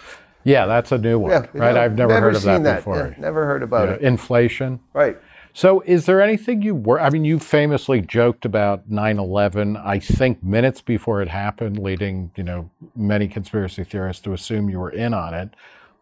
Yeah, 0.45 0.67
that's 0.67 0.91
a 0.93 0.99
new 0.99 1.19
one, 1.19 1.31
Yeah, 1.31 1.47
right? 1.55 1.75
yeah, 1.77 1.83
I've 1.83 1.97
never, 1.97 2.21
heard 2.21 2.35
of 2.35 2.43
seen 2.43 2.65
that 2.65 2.77
before. 2.77 3.15
Yeah, 3.17 3.21
never 3.21 3.47
heard 3.47 3.63
about 3.63 3.89
Yeah, 3.89 3.95
it. 3.95 4.01
Inflation. 4.03 4.81
Right. 4.93 5.17
So, 5.55 5.83
is 5.83 6.07
there 6.07 6.21
anything 6.21 6.63
you 6.63 6.75
were? 6.75 7.01
I 7.01 7.11
mean, 7.11 7.25
you 7.25 7.39
famously 7.39 8.01
joked 8.01 8.45
about 8.45 8.91
9/11. 8.91 9.77
I 9.85 9.99
think 9.99 10.43
minutes 10.43 10.81
before 10.81 11.21
it 11.21 11.29
happened, 11.29 11.79
leading 11.79 12.31
you 12.37 12.43
know 12.43 12.71
many 12.97 13.29
conspiracy 13.29 13.85
theorists 13.85 14.23
to 14.25 14.33
assume 14.33 14.71
you 14.71 14.79
were 14.81 14.91
in 14.91 15.13
on 15.13 15.35
it. 15.35 15.51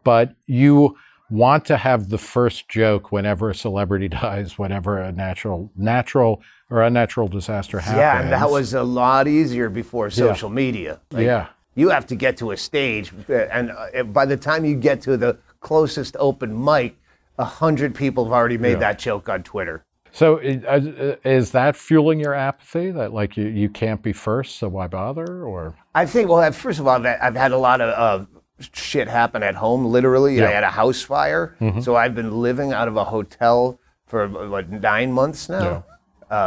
But 0.04 0.34
you 0.46 0.96
want 1.30 1.64
to 1.66 1.76
have 1.76 2.08
the 2.10 2.18
first 2.18 2.68
joke 2.68 3.10
whenever 3.12 3.50
a 3.50 3.54
celebrity 3.54 4.08
dies, 4.22 4.56
whenever 4.56 4.98
a 4.98 5.10
natural, 5.12 5.70
natural 5.76 6.40
or 6.70 6.82
unnatural 6.82 7.26
disaster 7.28 7.80
happens. 7.80 7.98
Yeah, 7.98 8.20
and 8.22 8.32
that 8.32 8.48
was 8.50 8.72
a 8.72 8.82
lot 8.84 9.26
easier 9.26 9.68
before 9.68 10.10
social 10.10 10.48
media. 10.48 11.00
Like, 11.10 11.26
yeah, 11.26 11.48
You 11.74 11.88
have 11.90 12.06
to 12.08 12.16
get 12.16 12.36
to 12.38 12.50
a 12.50 12.56
stage, 12.56 13.12
uh, 13.28 13.32
and 13.52 13.70
uh, 13.70 14.02
by 14.04 14.26
the 14.26 14.36
time 14.36 14.64
you 14.64 14.74
get 14.74 15.00
to 15.02 15.16
the 15.16 15.38
closest 15.60 16.16
open 16.18 16.64
mic, 16.64 16.96
a 17.38 17.44
hundred 17.44 17.94
people 17.94 18.24
have 18.24 18.32
already 18.32 18.58
made 18.58 18.72
Yeah. 18.72 18.78
that 18.80 18.98
joke 18.98 19.28
on 19.28 19.42
Twitter. 19.42 19.84
So, 20.12 20.38
uh, 20.38 21.16
is 21.24 21.52
that 21.52 21.76
fueling 21.76 22.18
your 22.18 22.34
apathy? 22.34 22.90
That 22.90 23.12
like 23.14 23.36
you, 23.36 23.44
you 23.46 23.68
can't 23.68 24.02
be 24.02 24.12
first, 24.12 24.56
so 24.56 24.68
why 24.68 24.88
bother? 24.88 25.44
Or 25.44 25.74
I 25.94 26.06
think, 26.06 26.28
well, 26.28 26.50
first 26.50 26.80
of 26.80 26.88
all, 26.88 26.96
I've, 27.06 27.18
I've 27.22 27.36
had 27.36 27.52
a 27.52 27.56
lot 27.58 27.80
of 27.80 27.90
uh, 27.96 28.26
shit 28.74 29.06
happen 29.06 29.44
at 29.44 29.54
home, 29.54 29.84
literally. 29.86 30.42
I 30.42 30.50
had 30.50 30.64
a 30.64 30.70
house 30.70 31.00
fire. 31.02 31.54
So 31.80 31.94
I've 31.94 32.16
been 32.16 32.40
living 32.42 32.72
out 32.72 32.88
of 32.88 32.96
a 32.96 33.04
hotel 33.04 33.78
for, 34.06 34.26
what, 34.28 34.68
nine 34.68 35.12
months 35.12 35.48
now? 35.48 35.84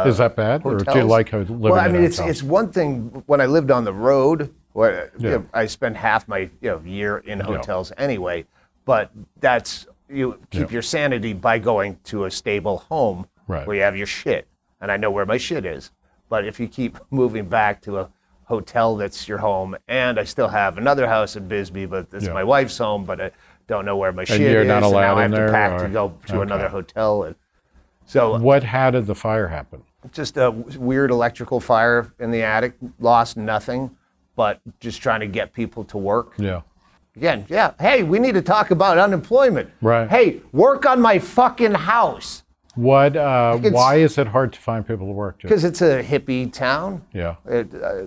is 0.04 0.18
that 0.18 0.36
bad, 0.36 0.62
or 0.64 0.76
do 0.76 0.98
you 0.98 1.04
like 1.04 1.32
living 1.32 1.58
Well, 1.58 1.74
I 1.74 1.88
mean, 1.88 2.04
it's 2.04 2.18
hotels? 2.18 2.36
it's 2.36 2.42
one 2.42 2.70
thing 2.70 3.22
when 3.26 3.40
I 3.40 3.46
lived 3.46 3.70
on 3.70 3.84
the 3.84 3.92
road, 3.94 4.54
where 4.74 5.10
you 5.18 5.30
know, 5.30 5.44
I 5.54 5.66
spend 5.66 5.96
half 5.96 6.28
my 6.28 6.40
you 6.60 6.70
know, 6.70 6.80
year 6.84 7.18
in 7.18 7.40
hotels 7.40 7.92
anyway. 7.96 8.44
But 8.84 9.10
that's 9.40 9.86
you 10.10 10.38
keep 10.50 10.68
Yeah. 10.68 10.74
your 10.74 10.82
sanity 10.82 11.32
by 11.32 11.58
going 11.58 11.98
to 12.04 12.24
a 12.26 12.30
stable 12.30 12.78
home 12.90 13.26
Right. 13.48 13.66
where 13.66 13.76
you 13.76 13.82
have 13.82 13.96
your 13.96 14.06
shit, 14.06 14.46
and 14.80 14.90
I 14.92 14.96
know 14.98 15.10
where 15.10 15.24
my 15.26 15.38
shit 15.38 15.64
is. 15.64 15.90
But 16.28 16.44
if 16.46 16.58
you 16.60 16.66
keep 16.68 16.98
moving 17.10 17.46
back 17.46 17.80
to 17.82 17.98
a 18.00 18.10
hotel 18.44 18.96
that's 18.96 19.26
your 19.28 19.38
home, 19.38 19.76
and 19.88 20.18
I 20.20 20.24
still 20.24 20.48
have 20.48 20.76
another 20.76 21.06
house 21.08 21.36
in 21.36 21.46
Bisbee, 21.48 21.86
but 21.86 22.08
it's 22.12 22.26
Yeah. 22.26 22.32
my 22.34 22.44
wife's 22.44 22.76
home, 22.76 23.04
but 23.04 23.20
I 23.20 23.30
don't 23.68 23.84
know 23.86 23.96
where 23.96 24.12
my 24.12 24.24
shit 24.24 24.40
you're 24.40 24.62
is, 24.62 24.68
not 24.68 24.82
and 24.82 24.92
now 24.92 24.98
allowed 24.98 25.18
I 25.18 25.22
have 25.22 25.30
to 25.32 25.50
pack 25.50 25.72
or- 25.80 25.84
to 25.86 25.88
go 25.92 26.14
to 26.26 26.32
okay. 26.34 26.42
another 26.42 26.68
hotel. 26.68 27.22
And 27.22 27.36
so 28.04 28.38
What? 28.38 28.64
How 28.64 28.90
did 28.90 29.06
the 29.06 29.14
fire 29.14 29.48
happen? 29.48 29.82
just 30.12 30.36
a 30.36 30.50
weird 30.50 31.10
electrical 31.10 31.60
fire 31.60 32.12
in 32.18 32.30
the 32.30 32.42
attic. 32.42 32.74
Lost 32.98 33.38
nothing, 33.38 33.90
but 34.36 34.60
just 34.80 35.00
trying 35.02 35.20
to 35.20 35.26
get 35.26 35.52
people 35.52 35.84
to 35.84 35.98
work. 35.98 36.32
Yeah. 36.38 36.62
again, 37.16 37.46
yeah. 37.48 37.72
Hey, 37.78 38.02
we 38.02 38.18
need 38.18 38.34
to 38.34 38.42
talk 38.42 38.70
about 38.70 38.98
unemployment. 38.98 39.70
Right. 39.80 40.08
Hey, 40.08 40.40
work 40.52 40.86
on 40.86 41.00
my 41.00 41.18
fucking 41.18 41.74
house 41.74 42.42
What? 42.74 43.16
Uh, 43.16 43.56
why 43.58 43.96
is 43.96 44.18
it 44.18 44.26
hard 44.26 44.52
to 44.54 44.58
find 44.60 44.86
people 44.86 45.06
to 45.06 45.12
work? 45.12 45.40
Because 45.40 45.62
it's 45.64 45.80
a 45.82 46.02
hippie 46.02 46.52
town. 46.52 47.02
Yeah. 47.12 47.36
It, 47.46 47.72
uh, 47.74 48.06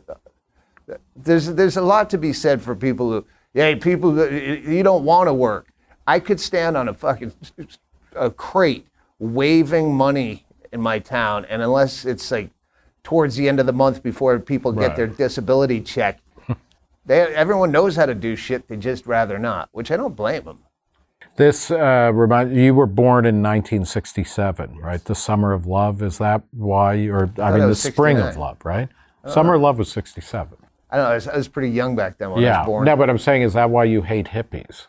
there's 1.15 1.47
there's 1.53 1.77
a 1.77 1.81
lot 1.81 2.09
to 2.11 2.17
be 2.17 2.33
said 2.33 2.61
for 2.61 2.75
people 2.75 3.11
who, 3.11 3.25
hey, 3.53 3.75
people 3.75 4.11
who- 4.11 4.29
you 4.29 4.83
don't 4.83 5.03
want 5.03 5.27
to 5.27 5.33
work. 5.33 5.67
I 6.05 6.19
could 6.19 6.39
stand 6.39 6.77
on 6.77 6.87
a 6.89 6.93
fucking 6.93 7.33
a 8.15 8.29
crate 8.31 8.87
waving 9.19 9.93
money 9.93 10.45
in 10.71 10.81
my 10.81 10.99
town, 10.99 11.45
and 11.49 11.61
unless 11.61 12.05
it's 12.05 12.29
like 12.31 12.49
towards 13.07 13.37
the 13.37 13.47
end 13.47 13.57
of 13.57 13.65
the 13.65 13.71
month 13.71 14.03
before 14.03 14.37
people 14.37 14.73
get 14.73 14.89
Right. 14.89 14.95
their 14.97 15.07
disability 15.07 15.79
check, 15.79 16.19
they 17.05 17.21
everyone 17.21 17.71
knows 17.71 17.95
how 17.95 18.05
to 18.05 18.13
do 18.13 18.35
shit. 18.35 18.67
They 18.67 18.75
just 18.75 19.07
rather 19.07 19.39
not, 19.39 19.69
which 19.71 19.91
I 19.91 19.95
don't 19.95 20.13
blame 20.13 20.43
them. 20.43 20.59
This 21.37 21.71
uh, 21.71 22.11
remind 22.13 22.53
you 22.53 22.75
were 22.75 22.85
born 22.85 23.25
in 23.25 23.35
1967, 23.35 24.79
right? 24.79 25.01
The 25.01 25.15
summer 25.15 25.53
of 25.53 25.65
love. 25.65 26.01
Is 26.03 26.17
that 26.17 26.41
why? 26.51 27.07
Or 27.07 27.31
I, 27.41 27.51
mean, 27.51 27.69
the 27.69 27.75
spring 27.75 28.17
of 28.17 28.35
love, 28.35 28.57
right? 28.65 28.89
Summer 29.25 29.53
of 29.53 29.61
love 29.61 29.77
was 29.77 29.89
67. 29.89 30.57
I 30.89 30.97
don't 30.97 31.05
know. 31.05 31.11
I 31.11 31.15
was, 31.15 31.27
I 31.29 31.37
was 31.37 31.47
pretty 31.47 31.69
young 31.69 31.95
back 31.95 32.17
then 32.17 32.31
when 32.31 32.43
I 32.43 32.57
was 32.59 32.65
born. 32.65 32.85
No, 32.85 32.97
but 32.97 33.09
I'm 33.09 33.19
saying, 33.19 33.43
is 33.43 33.53
that 33.53 33.69
why 33.69 33.85
you 33.85 34.01
hate 34.01 34.27
hippies? 34.27 34.87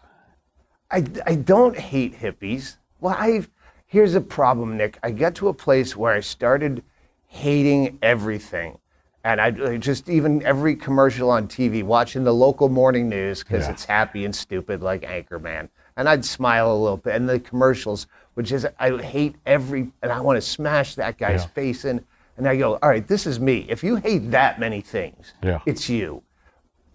I, 0.90 1.04
I 1.24 1.36
don't 1.36 1.78
hate 1.78 2.18
hippies. 2.18 2.78
Well, 2.98 3.14
I 3.16 3.46
here's 3.86 4.16
a 4.16 4.20
problem, 4.20 4.76
Nick. 4.76 4.98
I 5.04 5.12
got 5.12 5.36
to 5.36 5.46
a 5.46 5.54
place 5.54 5.96
where 5.96 6.12
I 6.12 6.20
started 6.20 6.82
hating 7.28 7.98
everything, 8.02 8.78
and 9.22 9.40
I 9.40 9.76
just 9.76 10.08
even 10.08 10.42
every 10.44 10.74
commercial 10.74 11.30
on 11.30 11.46
TV, 11.46 11.82
watching 11.84 12.24
the 12.24 12.34
local 12.34 12.68
morning 12.68 13.08
news 13.08 13.42
because 13.44 13.66
Yeah. 13.66 13.72
it's 13.72 13.84
happy 13.84 14.24
and 14.24 14.34
stupid 14.34 14.82
like 14.82 15.02
Anchorman, 15.02 15.68
and 15.96 16.08
I'd 16.08 16.24
smile 16.24 16.72
a 16.72 16.76
little 16.76 16.96
bit. 16.96 17.14
And 17.14 17.28
the 17.28 17.38
commercials, 17.38 18.06
which 18.34 18.50
is 18.50 18.66
I 18.80 18.96
hate 18.98 19.36
every, 19.46 19.92
and 20.02 20.10
I 20.10 20.20
want 20.20 20.36
to 20.38 20.40
smash 20.40 20.94
that 20.96 21.18
guy's 21.18 21.42
Yeah. 21.42 21.48
face 21.48 21.84
in. 21.84 22.04
And 22.38 22.48
I 22.48 22.56
go, 22.56 22.78
all 22.80 22.88
right, 22.88 23.06
this 23.06 23.26
is 23.26 23.40
me. 23.40 23.66
If 23.68 23.82
you 23.82 23.96
hate 23.96 24.30
that 24.30 24.60
many 24.60 24.80
things, 24.80 25.34
Yeah. 25.42 25.58
it's 25.66 25.88
you. 25.88 26.22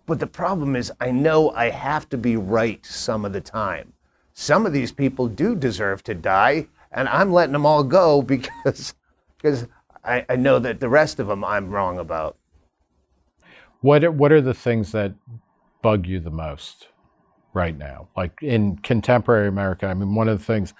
But 0.05 0.19
the 0.19 0.27
problem 0.27 0.75
is, 0.77 0.89
I 1.01 1.11
know 1.11 1.51
I 1.51 1.69
have 1.69 2.07
to 2.09 2.17
be 2.17 2.37
right 2.37 2.83
some 2.85 3.25
of 3.25 3.33
the 3.33 3.41
time. 3.41 3.91
Some 4.33 4.65
of 4.65 4.71
these 4.73 4.93
people 4.93 5.27
do 5.27 5.53
deserve 5.53 6.01
to 6.05 6.13
die, 6.15 6.67
and 6.93 7.09
I'm 7.09 7.31
letting 7.33 7.51
them 7.53 7.65
all 7.65 7.83
go 7.83 8.21
because, 8.33 8.93
because 9.37 9.67
I, 10.05 10.25
I 10.29 10.35
know 10.35 10.59
that 10.59 10.79
the 10.79 10.89
rest 10.89 11.19
of 11.19 11.27
them 11.27 11.43
I'm 11.43 11.69
wrong 11.69 11.99
about. 11.99 12.37
What 13.81 14.03
are, 14.03 14.11
What 14.11 14.31
are 14.31 14.41
the 14.41 14.53
things 14.53 14.91
that 14.91 15.13
bug 15.81 16.05
you 16.07 16.19
the 16.19 16.31
most 16.31 16.87
right 17.53 17.77
now? 17.77 18.07
Like 18.15 18.41
in 18.41 18.77
contemporary 18.77 19.47
America, 19.47 19.87
I 19.87 19.93
mean, 19.93 20.15
one 20.15 20.27
of 20.27 20.39
the 20.39 20.45
things 20.45 20.73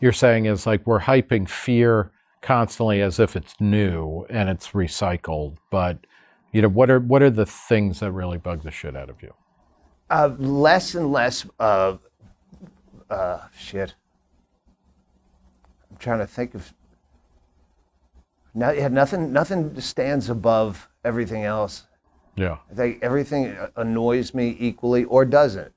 you're 0.00 0.12
saying 0.12 0.46
is 0.46 0.66
like 0.66 0.86
we're 0.86 1.00
hyping 1.00 1.48
fear 1.48 2.10
constantly 2.40 3.00
as 3.00 3.20
if 3.20 3.36
it's 3.36 3.54
new 3.60 4.26
and 4.28 4.48
it's 4.50 4.68
recycled. 4.70 5.56
But 5.70 5.98
you 6.52 6.60
know, 6.60 6.68
what 6.68 6.90
are 6.90 7.00
what 7.00 7.22
are 7.22 7.30
the 7.30 7.46
things 7.46 8.00
that 8.00 8.12
really 8.12 8.38
bug 8.38 8.62
the 8.62 8.70
shit 8.70 8.96
out 8.96 9.08
of 9.08 9.22
you? 9.22 9.32
Uh, 10.10 10.34
less 10.38 10.94
and 10.94 11.10
less 11.10 11.46
of, 11.58 12.00
uh, 13.08 13.38
shit. 13.56 13.94
I'm 15.90 15.96
trying 15.96 16.18
to 16.18 16.26
think 16.26 16.54
of. 16.54 16.74
No, 18.54 18.70
yeah, 18.70 18.88
nothing. 18.88 19.32
Nothing 19.32 19.80
stands 19.80 20.28
above 20.28 20.88
everything 21.04 21.44
else. 21.44 21.84
Yeah. 22.36 22.58
Think 22.74 22.98
everything 23.02 23.56
annoys 23.76 24.34
me 24.34 24.56
equally 24.58 25.04
or 25.04 25.24
doesn't. 25.24 25.72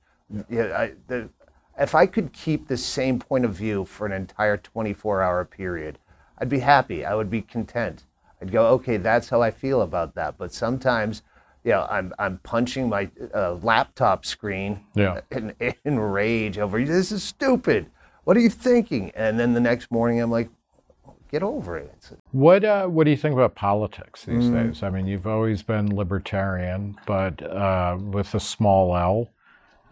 Yeah, 0.50 0.76
I, 0.78 0.94
the, 1.08 1.30
if 1.78 1.94
I 1.94 2.06
could 2.06 2.32
keep 2.34 2.68
the 2.68 2.78
same 2.78 3.20
point 3.20 3.46
of 3.46 3.54
view 3.54 3.86
for 3.86 4.06
an 4.06 4.14
entire 4.14 4.58
24 4.58 5.22
hour 5.22 5.44
period, 5.46 6.00
I'd 6.40 6.50
be 6.50 6.60
happy. 6.60 7.06
I 7.06 7.16
would 7.16 7.30
be 7.30 7.42
content. 7.42 8.04
I'd 8.42 8.52
go, 8.52 8.68
okay, 8.68 8.98
that's 8.98 9.30
how 9.30 9.42
I 9.42 9.52
feel 9.52 9.82
about 9.82 10.16
that. 10.16 10.38
But 10.38 10.54
sometimes, 10.54 11.22
you 11.64 11.72
know, 11.72 11.86
I'm, 11.90 12.14
I'm 12.20 12.38
punching 12.40 12.88
my 12.90 13.10
uh, 13.34 13.56
laptop 13.56 14.26
screen 14.26 14.82
Yeah. 14.96 15.22
in, 15.32 15.54
in 15.84 16.00
rage 16.00 16.58
over 16.58 16.84
this 16.84 17.12
is 17.12 17.24
stupid. 17.24 17.88
What 18.24 18.36
are 18.38 18.42
you 18.42 18.50
thinking? 18.50 19.12
And 19.16 19.40
then 19.40 19.54
the 19.54 19.60
next 19.60 19.92
morning, 19.92 20.20
I'm 20.22 20.32
like, 20.32 20.50
get 21.32 21.44
over 21.44 21.78
it. 21.78 22.12
What 22.32 22.64
uh, 22.64 22.88
What 22.88 23.06
do 23.06 23.12
you 23.12 23.18
think 23.18 23.34
about 23.34 23.56
politics 23.56 24.26
these 24.26 24.46
Mm. 24.46 24.54
days? 24.54 24.84
I 24.84 24.90
mean, 24.90 25.08
you've 25.08 25.28
always 25.28 25.64
been 25.64 25.96
libertarian, 25.96 26.98
but 27.06 27.42
uh, 27.44 27.98
with 28.00 28.34
a 28.36 28.40
small 28.40 28.96
L. 28.96 29.30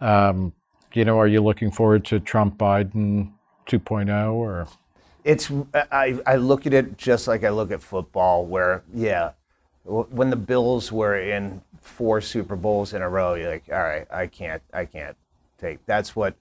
Um, 0.00 0.52
you 0.92 1.04
know, 1.04 1.18
are 1.18 1.26
you 1.26 1.42
looking 1.42 1.70
forward 1.70 2.04
to 2.06 2.20
Trump 2.20 2.56
Biden 2.58 3.32
2.0 3.66 4.32
or? 4.32 4.66
it's 5.24 5.50
I, 5.90 6.20
I 6.26 6.36
look 6.36 6.66
at 6.66 6.74
it 6.74 6.98
just 6.98 7.26
like 7.26 7.44
I 7.44 7.48
look 7.48 7.70
at 7.70 7.82
football, 7.82 8.44
where 8.44 8.82
yeah, 8.92 9.30
when 9.84 10.30
the 10.30 10.36
Bills 10.36 10.92
were 10.92 11.18
in 11.18 11.62
four 11.80 12.20
Super 12.20 12.56
Bowls 12.56 12.92
in 12.92 13.02
a 13.02 13.08
row, 13.08 13.34
you're 13.34 13.50
like, 13.50 13.64
all 13.72 13.82
right, 13.82 14.06
I 14.12 14.26
can't, 14.26 14.62
I 14.72 14.84
can't 14.84 15.16
take. 15.58 15.84
That's 15.86 16.14
what 16.14 16.34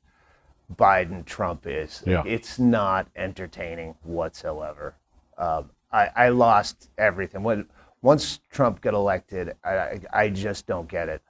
Biden 0.76 1.26
Trump 1.26 1.66
is. 1.68 2.04
Yeah. 2.06 2.24
It's 2.26 2.58
not 2.60 3.08
entertaining 3.16 3.96
whatsoever. 4.04 4.96
Um, 5.38 5.70
I, 5.92 6.10
I 6.16 6.30
lost 6.30 6.90
everything. 6.98 7.44
When 7.44 7.68
once 8.02 8.40
Trump 8.52 8.82
got 8.82 8.94
elected, 8.94 9.56
I, 9.64 9.74
I, 9.76 10.00
I 10.14 10.30
just 10.30 10.66
don't 10.66 10.88
get 10.88 11.10
it. 11.10 11.22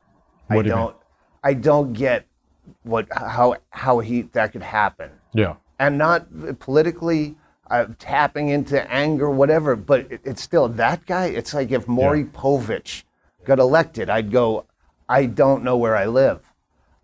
I 0.49 0.55
What 0.55 0.63
do 0.63 0.69
you 0.69 0.75
mean? 0.75 0.83
don't. 0.85 0.95
I 1.43 1.53
don't 1.53 1.93
get 1.93 2.25
what 2.83 3.07
how 3.11 3.57
how 3.71 3.99
he 3.99 4.21
that 4.21 4.53
could 4.53 4.61
happen 4.63 5.11
Yeah. 5.33 5.55
and 5.79 5.97
not 5.97 6.59
politically 6.59 7.35
uh, 7.69 7.87
tapping 7.99 8.49
into 8.49 8.89
anger, 8.91 9.29
whatever. 9.29 9.75
But 9.75 10.11
it, 10.11 10.21
it's 10.23 10.41
still 10.41 10.69
that 10.69 11.05
guy. 11.05 11.25
It's 11.27 11.53
like 11.53 11.71
if 11.71 11.87
Maury 11.87 12.23
Povich 12.23 13.03
got 13.43 13.59
elected, 13.59 14.09
I'd 14.09 14.31
go. 14.31 14.65
I 15.09 15.25
don't 15.25 15.63
know 15.63 15.75
where 15.75 15.97
I 15.97 16.05
live. 16.05 16.52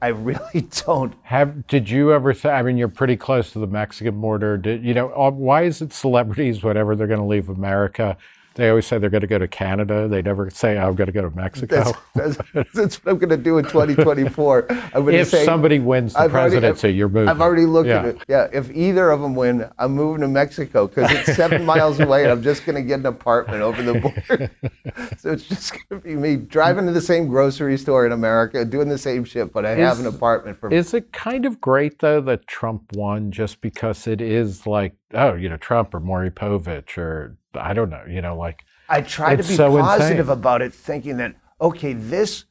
I 0.01 0.08
really 0.08 0.62
don't. 0.86 1.13
Have 1.24 1.68
did 1.68 1.89
you 1.89 2.13
ever? 2.13 2.34
Th- 2.34 2.46
I 2.46 2.62
mean, 2.62 2.77
you're 2.77 2.88
pretty 2.88 3.18
close 3.18 3.51
to 3.51 3.60
the 3.60 3.68
Mexican 3.68 4.20
border. 4.22 4.58
Did 4.58 4.84
you 4.84 4.94
know? 4.94 5.12
uh, 5.13 5.32
Why 5.32 5.63
is 5.63 5.82
it 5.82 5.91
celebrities, 5.94 6.63
whatever 6.63 6.96
they're 6.96 7.08
going 7.08 7.20
to 7.20 7.25
leave 7.25 7.50
America, 7.50 8.18
they 8.60 8.70
always 8.70 8.86
say 8.86 8.98
they're 8.98 9.10
going 9.10 9.22
to 9.22 9.28
go 9.28 9.38
to 9.38 9.48
Canada. 9.48 10.08
They 10.08 10.22
never 10.22 10.50
say, 10.50 10.78
"I'm 10.78 10.96
going 10.96 11.08
to 11.08 11.13
go 11.13 11.22
to 11.22 11.36
Mexico." 11.36 11.94
That's, 12.13 12.38
that's, 12.54 12.72
that's 12.74 13.04
what 13.04 13.12
I'm 13.12 13.18
going 13.18 13.30
to 13.30 13.38
do 13.38 13.58
in 13.58 13.66
2024. 13.66 14.68
I'm 14.70 14.92
going 14.92 15.13
to 15.13 15.20
if 15.20 15.30
say. 15.30 15.46
somebody 15.46 15.80
wins 15.80 16.13
the 16.13 16.20
I've 16.20 16.36
already- 16.36 16.94
you're 16.94 17.10
moving. 17.10 17.30
I've 17.30 17.42
already 17.42 17.66
looked 17.66 17.88
yeah. 17.88 18.00
at 18.00 18.06
it. 18.06 18.18
Yeah, 18.28 18.48
if 18.51 18.70
either 18.72 19.12
of 19.12 19.22
them 19.22 19.36
win, 19.36 19.70
I'm 19.78 19.94
moving 19.94 20.22
to 20.22 20.28
Mexico 20.28 20.88
because 20.88 21.12
it's 21.12 21.36
seven 21.36 21.66
miles 21.66 22.00
away, 22.00 22.24
and 22.24 22.32
I'm 22.32 22.44
just 22.44 22.66
going 22.66 22.75
to 22.75 22.82
get 22.82 23.00
an 23.00 23.06
apartment 23.06 23.62
over 23.62 23.82
the 23.82 24.00
border. 24.00 24.51
so 25.18 25.32
it's 25.32 25.44
just 25.44 25.72
going 25.72 26.01
to 26.01 26.08
be 26.08 26.16
me 26.16 26.36
driving 26.36 26.86
to 26.86 26.92
the 26.92 27.01
same 27.01 27.28
grocery 27.28 27.78
store 27.78 28.06
in 28.06 28.12
America, 28.12 28.66
doing 28.66 28.89
the 28.89 28.98
same 28.98 29.24
shit, 29.24 29.54
but 29.54 29.66
I 29.66 29.75
have 29.75 30.00
an 30.00 30.08
apartment 30.08 30.58
for. 30.58 30.72
Is 30.72 30.94
it 30.94 31.13
kind 31.13 31.46
of 31.46 31.62
great 31.62 32.00
though 32.00 32.22
that 32.22 32.48
Trump 32.48 32.92
won 32.94 33.32
just 33.32 33.62
because 33.62 34.08
it 34.08 34.22
is 34.22 34.68
like, 34.68 34.96
oh, 35.13 35.34
you 35.34 35.50
know, 35.50 35.58
Trump 35.58 35.94
or 35.94 36.00
Maury 36.00 36.32
Povich 36.32 36.98
or 36.98 37.38
I 37.53 37.74
don't 37.74 37.89
know, 37.89 38.03
you 38.08 38.22
know, 38.22 38.38
like 38.38 38.63
I 38.89 39.01
try 39.01 39.36
to 39.36 39.44
be 39.44 39.56
so 39.56 39.77
positive 39.77 40.20
insane. 40.29 40.34
about 40.39 40.62
it, 40.62 40.74
thinking 40.74 41.18
that 41.18 41.36
okay, 41.62 41.94
this 41.94 42.46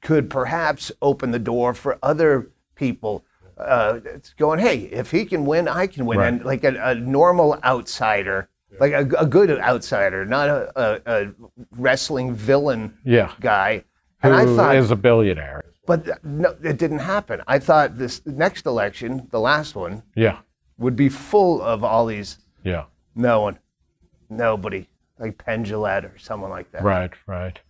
could 0.00 0.30
perhaps 0.30 0.92
open 1.02 1.30
the 1.32 1.38
door 1.38 1.74
for 1.74 1.98
other 2.02 2.50
people. 2.76 3.24
Uh, 3.58 4.00
it's 4.04 4.32
going, 4.34 4.58
hey, 4.58 4.78
if 4.92 5.10
he 5.10 5.24
can 5.24 5.44
win, 5.44 5.68
I 5.68 5.86
can 5.86 6.06
win, 6.06 6.18
Right. 6.18 6.28
and 6.32 6.44
like 6.44 6.64
a, 6.64 6.74
a 6.90 6.94
normal 6.94 7.58
outsider, 7.64 8.48
like 8.80 8.92
a, 8.92 9.00
a 9.18 9.26
good 9.26 9.50
outsider, 9.60 10.24
not 10.24 10.48
a, 10.48 11.02
a, 11.06 11.32
wrestling 11.76 12.34
villain 12.34 12.96
yeah, 13.04 13.32
guy. 13.40 13.84
who 14.22 14.30
And 14.30 14.48
is 14.50 14.58
I 14.58 14.78
thought, 14.80 14.92
a 14.92 14.96
billionaire. 14.96 15.64
but 15.86 16.24
no, 16.24 16.54
it 16.62 16.78
didn't 16.78 17.00
happen. 17.00 17.42
I 17.46 17.58
thought 17.58 17.98
this 17.98 18.24
next 18.26 18.66
election, 18.66 19.28
the 19.30 19.40
last 19.40 19.74
one, 19.74 20.02
Yeah, 20.14 20.38
would 20.78 20.96
be 20.96 21.08
full 21.08 21.60
of 21.60 21.84
all 21.84 22.06
these 22.06 22.38
yeah, 22.64 22.84
no 23.14 23.40
one, 23.42 23.58
nobody, 24.36 24.88
like 25.18 25.38
Penn 25.38 25.64
Jillette 25.64 26.04
or 26.04 26.18
someone 26.18 26.50
like 26.50 26.70
that. 26.72 26.82
right, 26.82 27.12
right. 27.26 27.60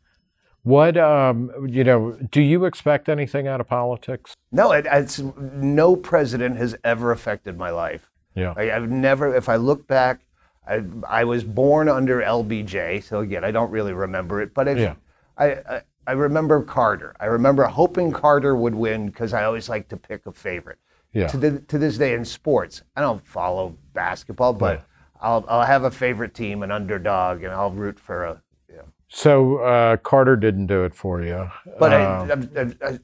What 0.64 0.96
um, 0.96 1.50
you 1.68 1.82
know, 1.82 2.16
do 2.30 2.40
you 2.40 2.66
expect 2.66 3.08
anything 3.08 3.48
out 3.48 3.60
of 3.60 3.66
politics? 3.66 4.36
No, 4.52 4.70
it, 4.70 4.86
it's 4.88 5.18
no 5.18 5.96
president 5.96 6.56
has 6.56 6.76
ever 6.84 7.10
affected 7.10 7.58
my 7.58 7.70
life. 7.70 8.10
Yeah, 8.36 8.54
I, 8.56 8.70
I've 8.70 8.88
never, 8.88 9.34
if 9.34 9.48
I 9.48 9.56
look 9.56 9.88
back, 9.88 10.20
I, 10.66 10.82
I 11.08 11.24
was 11.24 11.42
born 11.42 11.88
under 11.88 12.20
LBJ, 12.22 13.02
so 13.02 13.18
again, 13.20 13.44
I 13.44 13.50
don't 13.50 13.72
really 13.72 13.92
remember 13.92 14.40
it, 14.40 14.54
but 14.54 14.68
if, 14.68 14.78
Yeah. 14.78 14.94
I, 15.36 15.46
I, 15.46 15.82
I 16.06 16.12
remember 16.12 16.62
Carter. 16.62 17.16
I 17.18 17.26
remember 17.26 17.64
hoping 17.64 18.12
Carter 18.12 18.54
would 18.54 18.74
win 18.74 19.06
because 19.06 19.32
I 19.34 19.44
always 19.44 19.68
like 19.68 19.88
to 19.88 19.96
pick 19.96 20.26
a 20.26 20.32
favorite. 20.32 20.78
Yeah. 21.12 21.26
To, 21.26 21.36
the, 21.36 21.60
to 21.60 21.76
this 21.78 21.98
day 21.98 22.14
in 22.14 22.24
sports, 22.24 22.82
I 22.96 23.00
don't 23.00 23.26
follow 23.26 23.76
basketball, 23.94 24.52
but. 24.52 24.84
I'll, 25.22 25.44
I'll 25.48 25.64
have 25.64 25.84
a 25.84 25.90
favorite 25.90 26.34
team, 26.34 26.62
an 26.62 26.70
underdog, 26.70 27.44
and 27.44 27.52
I'll 27.52 27.70
root 27.70 27.98
for 27.98 28.24
a. 28.24 28.42
You 28.68 28.76
know. 28.76 28.84
So 29.08 29.58
uh, 29.58 29.96
Carter 29.98 30.36
didn't 30.36 30.66
do 30.66 30.84
it 30.84 30.94
for 30.94 31.22
you. 31.22 31.50
But 31.78 31.92
Um, 31.92 32.50
I, 32.56 32.60
I, 32.60 32.62
I, 32.62 32.90
I, 32.92 32.98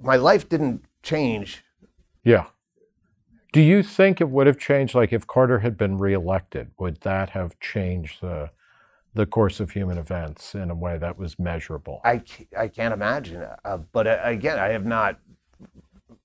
my 0.00 0.16
life 0.16 0.48
didn't 0.48 0.84
change. 1.02 1.64
Yeah. 2.24 2.46
Do 3.52 3.60
you 3.60 3.82
think 3.82 4.20
it 4.20 4.28
would 4.28 4.46
have 4.46 4.58
changed, 4.58 4.94
like 4.94 5.12
if 5.12 5.26
Carter 5.26 5.60
had 5.60 5.76
been 5.76 5.98
reelected, 5.98 6.70
would 6.78 7.00
that 7.02 7.30
have 7.30 7.58
changed 7.60 8.20
the 8.20 8.50
the 9.14 9.24
course 9.24 9.60
of 9.60 9.70
human 9.70 9.96
events 9.96 10.54
in 10.54 10.70
a 10.70 10.74
way 10.74 10.98
that 10.98 11.18
was 11.18 11.38
measurable? 11.38 12.02
I, 12.04 12.22
I 12.54 12.68
can't 12.68 12.92
imagine. 12.92 13.46
Uh, 13.64 13.78
but 13.78 14.06
uh, 14.06 14.20
again, 14.22 14.58
I 14.58 14.68
have 14.68 14.84
not 14.84 15.18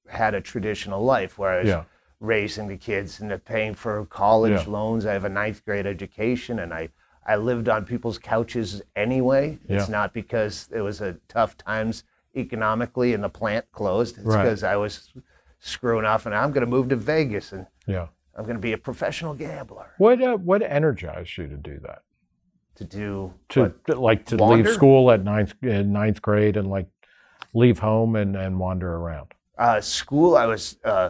had 0.10 0.34
a 0.34 0.42
traditional 0.42 1.02
life 1.02 1.38
where 1.38 1.52
I 1.52 1.60
was 1.60 1.68
Yeah. 1.70 1.84
Raising 2.26 2.68
the 2.68 2.78
kids 2.78 3.20
and 3.20 3.44
paying 3.44 3.74
for 3.74 4.06
college 4.06 4.52
Yeah. 4.66 4.72
loans. 4.72 5.06
I 5.06 5.12
have 5.14 5.26
a 5.26 5.30
ninth 5.30 5.66
grade 5.66 5.86
education 5.88 6.60
and 6.60 6.72
I, 6.74 6.90
I 7.26 7.36
lived 7.36 7.68
on 7.68 7.84
people's 7.84 8.18
couches 8.20 8.82
anyway. 8.96 9.58
It's 9.68 9.90
Yeah. 9.90 9.92
not 9.92 10.14
because 10.14 10.70
it 10.74 10.82
was 10.82 11.02
a 11.02 11.18
tough 11.28 11.58
times 11.58 12.04
economically 12.36 13.14
and 13.14 13.24
the 13.24 13.30
plant 13.30 13.66
closed. 13.72 14.18
It's 14.18 14.26
Right. 14.26 14.44
because 14.44 14.64
I 14.64 14.76
was 14.76 15.12
screwing 15.60 16.06
off 16.06 16.26
and 16.28 16.34
I'm 16.36 16.52
going 16.52 16.64
to 16.66 16.70
move 16.70 16.90
to 16.90 16.96
Vegas 16.96 17.52
and 17.52 17.66
Yeah. 17.88 18.08
I'm 18.36 18.46
going 18.46 18.56
to 18.56 18.62
be 18.62 18.72
a 18.74 18.78
professional 18.78 19.34
gambler 19.34 19.88
What 19.98 20.22
uh, 20.22 20.38
what 20.38 20.62
energized 20.62 21.38
you 21.38 21.48
to 21.48 21.58
do 21.58 21.80
that? 21.80 22.04
to 22.76 22.86
do 22.86 23.34
To 23.50 23.74
like 23.88 24.26
to 24.28 24.38
wander? 24.38 24.64
leave 24.64 24.74
school 24.74 25.12
at 25.12 25.24
ninth 25.24 25.54
in 25.64 25.92
ninth 25.92 26.22
grade 26.22 26.56
and 26.56 26.70
like 26.70 26.88
leave 27.54 27.80
home 27.80 28.16
and, 28.16 28.36
and 28.36 28.60
wander 28.60 28.96
around. 28.96 29.34
uh, 29.58 29.82
school. 29.82 30.38
I 30.38 30.46
was 30.46 30.78
uh, 30.86 31.10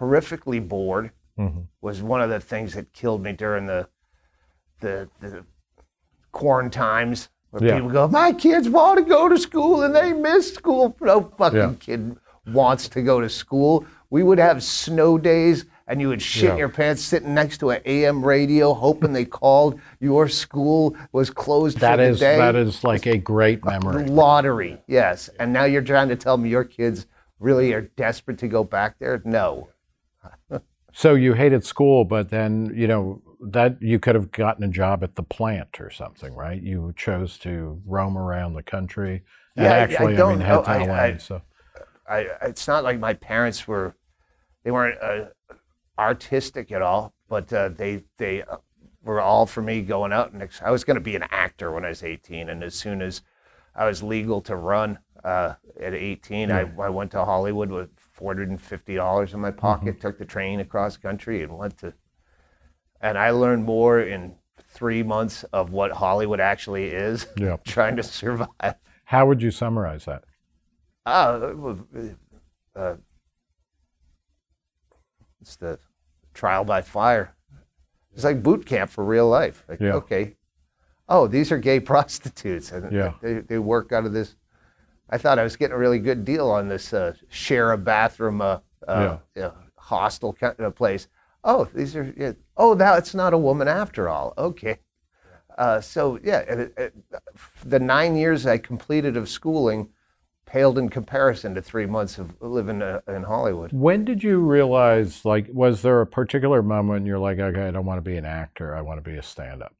horrifically 0.00 0.66
bored. 0.66 1.10
Mhm. 1.38 1.66
Was 1.80 2.02
one 2.02 2.20
of 2.20 2.30
the 2.30 2.40
things 2.40 2.74
that 2.74 2.92
killed 2.92 3.22
me 3.22 3.32
during 3.32 3.66
the 3.66 3.88
the, 4.80 5.08
the 5.20 5.44
quarantines. 6.32 7.28
Where 7.50 7.64
Yeah. 7.64 7.74
people 7.76 7.90
go, 7.90 8.08
my 8.08 8.32
kids 8.32 8.68
want 8.68 8.98
to 8.98 9.04
go 9.04 9.28
to 9.28 9.38
school 9.38 9.82
and 9.82 9.94
they 9.94 10.12
miss 10.12 10.52
school. 10.54 10.94
No 11.00 11.22
fucking 11.38 11.58
Yeah. 11.58 11.72
kid 11.80 12.16
wants 12.46 12.88
to 12.90 13.02
go 13.02 13.20
to 13.20 13.28
school. 13.28 13.84
We 14.10 14.22
would 14.22 14.38
have 14.38 14.62
snow 14.62 15.16
days 15.18 15.64
and 15.86 16.00
you 16.00 16.08
would 16.08 16.20
shit 16.20 16.44
Yeah. 16.44 16.52
in 16.52 16.58
your 16.58 16.68
pants 16.68 17.02
sitting 17.02 17.34
next 17.34 17.58
to 17.58 17.70
an 17.70 17.80
AM 17.86 18.22
radio 18.24 18.74
hoping 18.74 19.14
they 19.14 19.24
called 19.24 19.80
your 19.98 20.28
school 20.28 20.94
was 21.12 21.30
closed 21.30 21.78
That 21.80 21.92
for 21.96 22.02
the 22.04 22.08
is 22.10 22.20
day. 22.20 22.36
that 22.36 22.54
is 22.54 22.84
like 22.84 23.06
a 23.06 23.16
great 23.16 23.64
memory. 23.64 24.04
lottery, 24.04 24.82
yes. 24.86 25.28
And 25.40 25.52
now 25.52 25.64
you're 25.64 25.82
trying 25.82 26.08
to 26.10 26.16
tell 26.16 26.36
me 26.36 26.50
your 26.50 26.64
kids 26.64 27.06
really 27.40 27.72
are 27.72 27.80
desperate 27.82 28.38
to 28.38 28.48
go 28.48 28.62
back 28.64 28.98
there? 28.98 29.22
No. 29.24 29.68
So 30.98 31.14
you 31.14 31.34
hated 31.34 31.64
school, 31.64 32.04
but 32.04 32.28
then 32.28 32.72
you 32.74 32.88
know 32.88 33.22
that 33.40 33.80
you 33.80 34.00
could 34.00 34.16
have 34.16 34.32
gotten 34.32 34.64
a 34.64 34.68
job 34.68 35.04
at 35.04 35.14
the 35.14 35.22
plant 35.22 35.80
or 35.80 35.90
something, 35.90 36.34
right? 36.34 36.60
You 36.60 36.92
chose 36.96 37.38
to 37.38 37.80
roam 37.86 38.18
around 38.18 38.54
the 38.54 38.64
country. 38.64 39.22
And 39.56 39.64
Yeah, 39.64 39.96
I- 40.00 40.04
I 40.04 40.08
I, 40.08 40.14
don't 40.16 40.38
mean, 40.38 40.46
head 40.48 40.64
to 40.64 40.70
I- 40.70 40.84
LA. 40.86 40.94
I- 40.94 41.16
so 41.18 41.40
I, 42.10 42.26
it's 42.42 42.66
not 42.66 42.82
like 42.82 42.98
my 42.98 43.14
parents 43.14 43.68
were, 43.68 43.94
they 44.64 44.72
weren't 44.72 45.00
uh, 45.00 45.26
artistic 45.96 46.72
at 46.72 46.82
all, 46.82 47.14
but 47.28 47.52
uh, 47.52 47.68
they 47.68 48.02
they 48.16 48.42
uh, 48.42 48.56
were 49.04 49.20
all 49.20 49.46
for 49.46 49.62
me 49.62 49.82
going 49.82 50.12
out. 50.12 50.32
And 50.32 50.42
ex- 50.42 50.60
I 50.64 50.72
was 50.72 50.82
going 50.82 50.96
to 50.96 51.00
be 51.00 51.14
an 51.14 51.26
actor 51.30 51.70
when 51.70 51.84
I 51.84 51.90
was 51.90 52.02
18, 52.02 52.48
and 52.48 52.64
as 52.64 52.74
soon 52.74 53.02
as 53.02 53.22
I 53.72 53.86
was 53.86 54.02
legal 54.02 54.40
to 54.40 54.56
run 54.56 54.98
uh, 55.22 55.54
at 55.80 55.94
18, 55.94 56.50
I, 56.50 56.68
I 56.80 56.88
went 56.88 57.12
to 57.12 57.24
Hollywood 57.24 57.70
with 57.70 57.90
450 58.18 58.94
dollars 58.96 59.32
in 59.32 59.40
my 59.40 59.52
pocket, 59.52 60.00
took 60.00 60.18
the 60.18 60.24
train 60.24 60.58
across 60.60 60.96
country, 60.96 61.42
and 61.42 61.56
went 61.56 61.78
to. 61.78 61.94
And 63.00 63.16
I 63.16 63.30
learned 63.30 63.64
more 63.64 64.00
in 64.00 64.34
three 64.66 65.04
months 65.04 65.44
of 65.52 65.70
what 65.70 65.92
Hollywood 65.92 66.40
actually 66.40 66.86
is, 66.88 67.26
Yeah. 67.36 67.56
trying 67.64 67.94
to 67.96 68.02
survive. 68.02 68.74
how 69.04 69.26
would 69.26 69.40
you 69.40 69.52
summarize 69.52 70.04
that? 70.06 70.24
Uh, 71.06 71.54
uh, 72.76 72.94
it's 75.40 75.56
the 75.56 75.78
trial 76.34 76.64
by 76.64 76.82
fire. 76.82 77.34
It's 78.12 78.24
like 78.24 78.42
boot 78.42 78.66
camp 78.66 78.90
for 78.90 79.04
real 79.04 79.28
life. 79.28 79.64
Like, 79.68 79.80
Yeah. 79.80 79.94
okay, 79.94 80.36
oh, 81.08 81.28
these 81.28 81.52
are 81.52 81.58
gay 81.58 81.78
prostitutes, 81.92 82.72
and 82.72 82.90
Yeah. 82.92 83.12
they, 83.22 83.34
they 83.34 83.58
work 83.60 83.92
out 83.92 84.04
of 84.06 84.12
this. 84.12 84.34
I 85.10 85.18
thought 85.18 85.38
I 85.38 85.42
was 85.42 85.56
getting 85.56 85.74
a 85.74 85.78
really 85.78 85.98
good 85.98 86.24
deal 86.24 86.50
on 86.50 86.68
this 86.68 86.92
uh, 86.92 87.14
share 87.28 87.72
a 87.72 87.78
bathroom, 87.78 88.40
uh, 88.40 88.58
uh, 88.86 89.18
yeah, 89.34 89.50
hostel 89.76 90.32
kind 90.32 90.54
of 90.58 90.74
place. 90.74 91.08
Oh, 91.44 91.64
these 91.74 91.96
are. 91.96 92.12
Yeah, 92.16 92.32
oh, 92.56 92.74
now 92.74 92.94
it's 92.94 93.14
not 93.14 93.32
a 93.32 93.38
woman 93.38 93.68
after 93.68 94.08
all. 94.08 94.34
Okay. 94.36 94.78
Uh, 95.56 95.80
so 95.80 96.18
yeah, 96.22 96.40
it, 96.40 96.74
it, 96.76 96.94
the 97.64 97.80
nine 97.80 98.16
years 98.16 98.46
I 98.46 98.58
completed 98.58 99.16
of 99.16 99.28
schooling 99.28 99.88
paled 100.46 100.78
in 100.78 100.88
comparison 100.88 101.54
to 101.54 101.60
three 101.60 101.84
months 101.84 102.16
of 102.18 102.40
living 102.40 102.80
uh, 102.80 103.00
in 103.08 103.22
Hollywood. 103.22 103.72
When 103.72 104.04
did 104.04 104.22
you 104.22 104.38
realize? 104.38 105.24
Like, 105.24 105.48
was 105.52 105.82
there 105.82 106.00
a 106.00 106.06
particular 106.06 106.62
moment 106.62 107.06
you're 107.06 107.18
like, 107.18 107.38
okay, 107.38 107.68
I 107.68 107.70
don't 107.70 107.84
want 107.84 107.98
to 107.98 108.08
be 108.08 108.16
an 108.16 108.24
actor. 108.24 108.74
I 108.74 108.80
want 108.80 109.02
to 109.02 109.10
be 109.10 109.16
a 109.16 109.22
stand-up. 109.22 109.74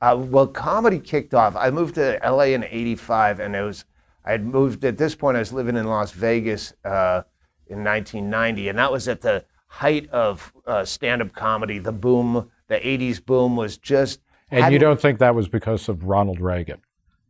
Uh, 0.00 0.16
well, 0.18 0.46
comedy 0.46 0.98
kicked 0.98 1.34
off. 1.34 1.56
I 1.56 1.70
moved 1.70 1.94
to 1.94 2.20
LA 2.22 2.44
in 2.46 2.64
'85, 2.64 3.40
and 3.40 3.56
it 3.56 3.62
was 3.62 3.84
I 4.24 4.32
had 4.32 4.44
moved 4.44 4.84
at 4.84 4.96
this 4.96 5.14
point. 5.14 5.36
I 5.36 5.40
was 5.40 5.52
living 5.52 5.76
in 5.76 5.86
Las 5.86 6.12
Vegas 6.12 6.72
uh, 6.84 7.22
in 7.66 7.84
1990, 7.84 8.68
and 8.68 8.78
that 8.78 8.90
was 8.90 9.06
at 9.08 9.20
the 9.20 9.44
height 9.66 10.08
of 10.10 10.52
uh, 10.66 10.84
stand-up 10.84 11.32
comedy. 11.34 11.78
The 11.78 11.92
boom, 11.92 12.50
the 12.68 12.76
'80s 12.76 13.24
boom, 13.24 13.56
was 13.56 13.76
just. 13.76 14.20
And 14.50 14.72
you 14.72 14.78
don't 14.78 15.00
think 15.00 15.18
that 15.18 15.34
was 15.34 15.48
because 15.48 15.88
of 15.88 16.04
Ronald 16.04 16.40
Reagan? 16.40 16.80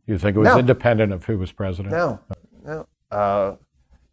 You 0.05 0.17
think 0.17 0.35
it 0.35 0.39
was 0.39 0.47
No. 0.47 0.59
independent 0.59 1.11
of 1.11 1.25
who 1.25 1.37
was 1.37 1.51
president? 1.51 1.91
No, 1.91 2.19
no. 2.63 2.87
Uh, 3.11 3.55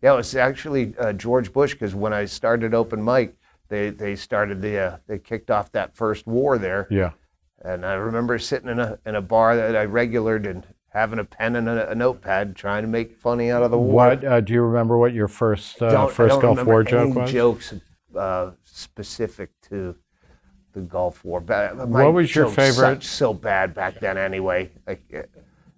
yeah, 0.00 0.14
it 0.14 0.16
was 0.16 0.34
actually 0.34 0.94
uh, 0.98 1.12
George 1.12 1.52
Bush 1.52 1.74
because 1.74 1.94
when 1.94 2.12
I 2.12 2.24
started 2.24 2.74
open 2.74 3.04
mic, 3.04 3.36
they 3.68 3.90
they 3.90 4.16
started 4.16 4.60
the 4.62 4.78
uh, 4.78 4.96
they 5.06 5.18
kicked 5.18 5.50
off 5.50 5.70
that 5.72 5.94
first 5.96 6.26
war 6.26 6.58
there, 6.58 6.88
Yeah. 6.90 7.10
and 7.62 7.84
I 7.86 7.94
remember 7.94 8.38
sitting 8.38 8.68
in 8.70 8.80
a 8.80 8.98
in 9.06 9.14
a 9.14 9.22
bar 9.22 9.54
that 9.56 9.76
I 9.76 9.84
regulared 9.84 10.46
and 10.46 10.66
having 10.92 11.18
a 11.18 11.24
pen 11.24 11.56
and 11.56 11.68
a, 11.68 11.90
a 11.90 11.94
notepad 11.94 12.54
trying 12.54 12.82
to 12.82 12.88
make 12.88 13.16
funny 13.16 13.50
out 13.50 13.62
of 13.62 13.70
the 13.70 13.78
war. 13.78 13.94
What 14.08 14.24
uh, 14.24 14.40
do 14.40 14.52
you 14.52 14.62
remember? 14.62 14.98
What 14.98 15.14
your 15.14 15.28
first 15.28 15.80
uh, 15.82 16.06
first 16.06 16.40
don't 16.40 16.54
Gulf 16.54 16.66
War 16.66 16.84
joke 16.84 17.10
any 17.10 17.20
was? 17.20 17.32
jokes 17.32 17.74
uh, 18.16 18.50
specific 18.64 19.50
to 19.68 19.96
the 20.74 20.80
Gulf 20.80 21.24
War. 21.24 21.40
Ba- 21.40 21.74
my 21.88 22.04
What 22.04 22.12
was 22.14 22.34
your 22.34 22.48
favorite- 22.48 23.02
so 23.02 23.32
bad 23.34 23.74
back 23.74 24.00
then, 24.00 24.16
anyway. 24.18 24.70
Like, 24.86 25.02
uh, 25.16 25.22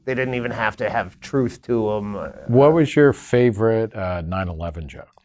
they 0.04 0.14
didn't 0.14 0.34
even 0.34 0.50
have 0.50 0.76
to 0.76 0.90
have 0.90 1.18
truth 1.20 1.62
to 1.62 1.88
them. 1.90 2.14
What 2.48 2.72
was 2.72 2.94
your 2.94 3.12
favorite 3.12 3.94
uh, 3.94 4.22
9/11 4.22 4.86
joke, 4.88 5.22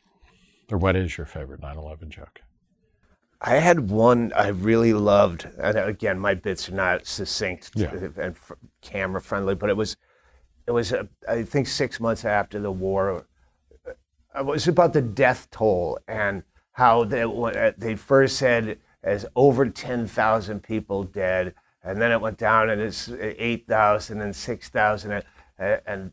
or 0.71 0.77
what 0.77 0.95
is 0.95 1.17
your 1.17 1.25
favorite 1.25 1.61
9/11 1.61 2.09
joke? 2.09 2.41
I 3.41 3.55
had 3.55 3.89
one 3.89 4.31
I 4.35 4.49
really 4.49 4.93
loved, 4.93 5.47
and 5.57 5.77
again, 5.77 6.19
my 6.19 6.33
bits 6.33 6.69
are 6.69 6.73
not 6.75 7.07
succinct 7.07 7.71
Yeah. 7.73 7.93
and 7.93 8.35
f- 8.35 8.51
camera 8.81 9.21
friendly, 9.21 9.55
but 9.55 9.69
it 9.69 9.77
was, 9.77 9.97
it 10.67 10.71
was, 10.71 10.93
uh, 10.93 11.03
I 11.27 11.43
think, 11.43 11.67
six 11.67 11.99
months 11.99 12.25
after 12.25 12.59
the 12.59 12.71
war. 12.71 13.25
uh, 13.85 13.93
It 14.39 14.45
was 14.45 14.67
about 14.67 14.93
the 14.93 15.01
death 15.01 15.47
toll 15.51 15.99
and 16.07 16.43
how 16.73 17.03
they 17.03 17.23
uh, 17.23 17.71
they 17.77 17.95
first 17.95 18.37
said 18.37 18.79
as 19.03 19.25
over 19.35 19.67
ten 19.69 20.07
thousand 20.07 20.61
people 20.63 21.03
dead, 21.03 21.53
and 21.83 22.01
then 22.01 22.11
it 22.11 22.21
went 22.21 22.37
down 22.37 22.69
and 22.69 22.81
it's 22.81 23.09
eight 23.19 23.67
thousand 23.67 24.21
and 24.21 24.35
six 24.35 24.69
thousand, 24.69 25.23
and, 25.57 25.81
and 25.85 26.11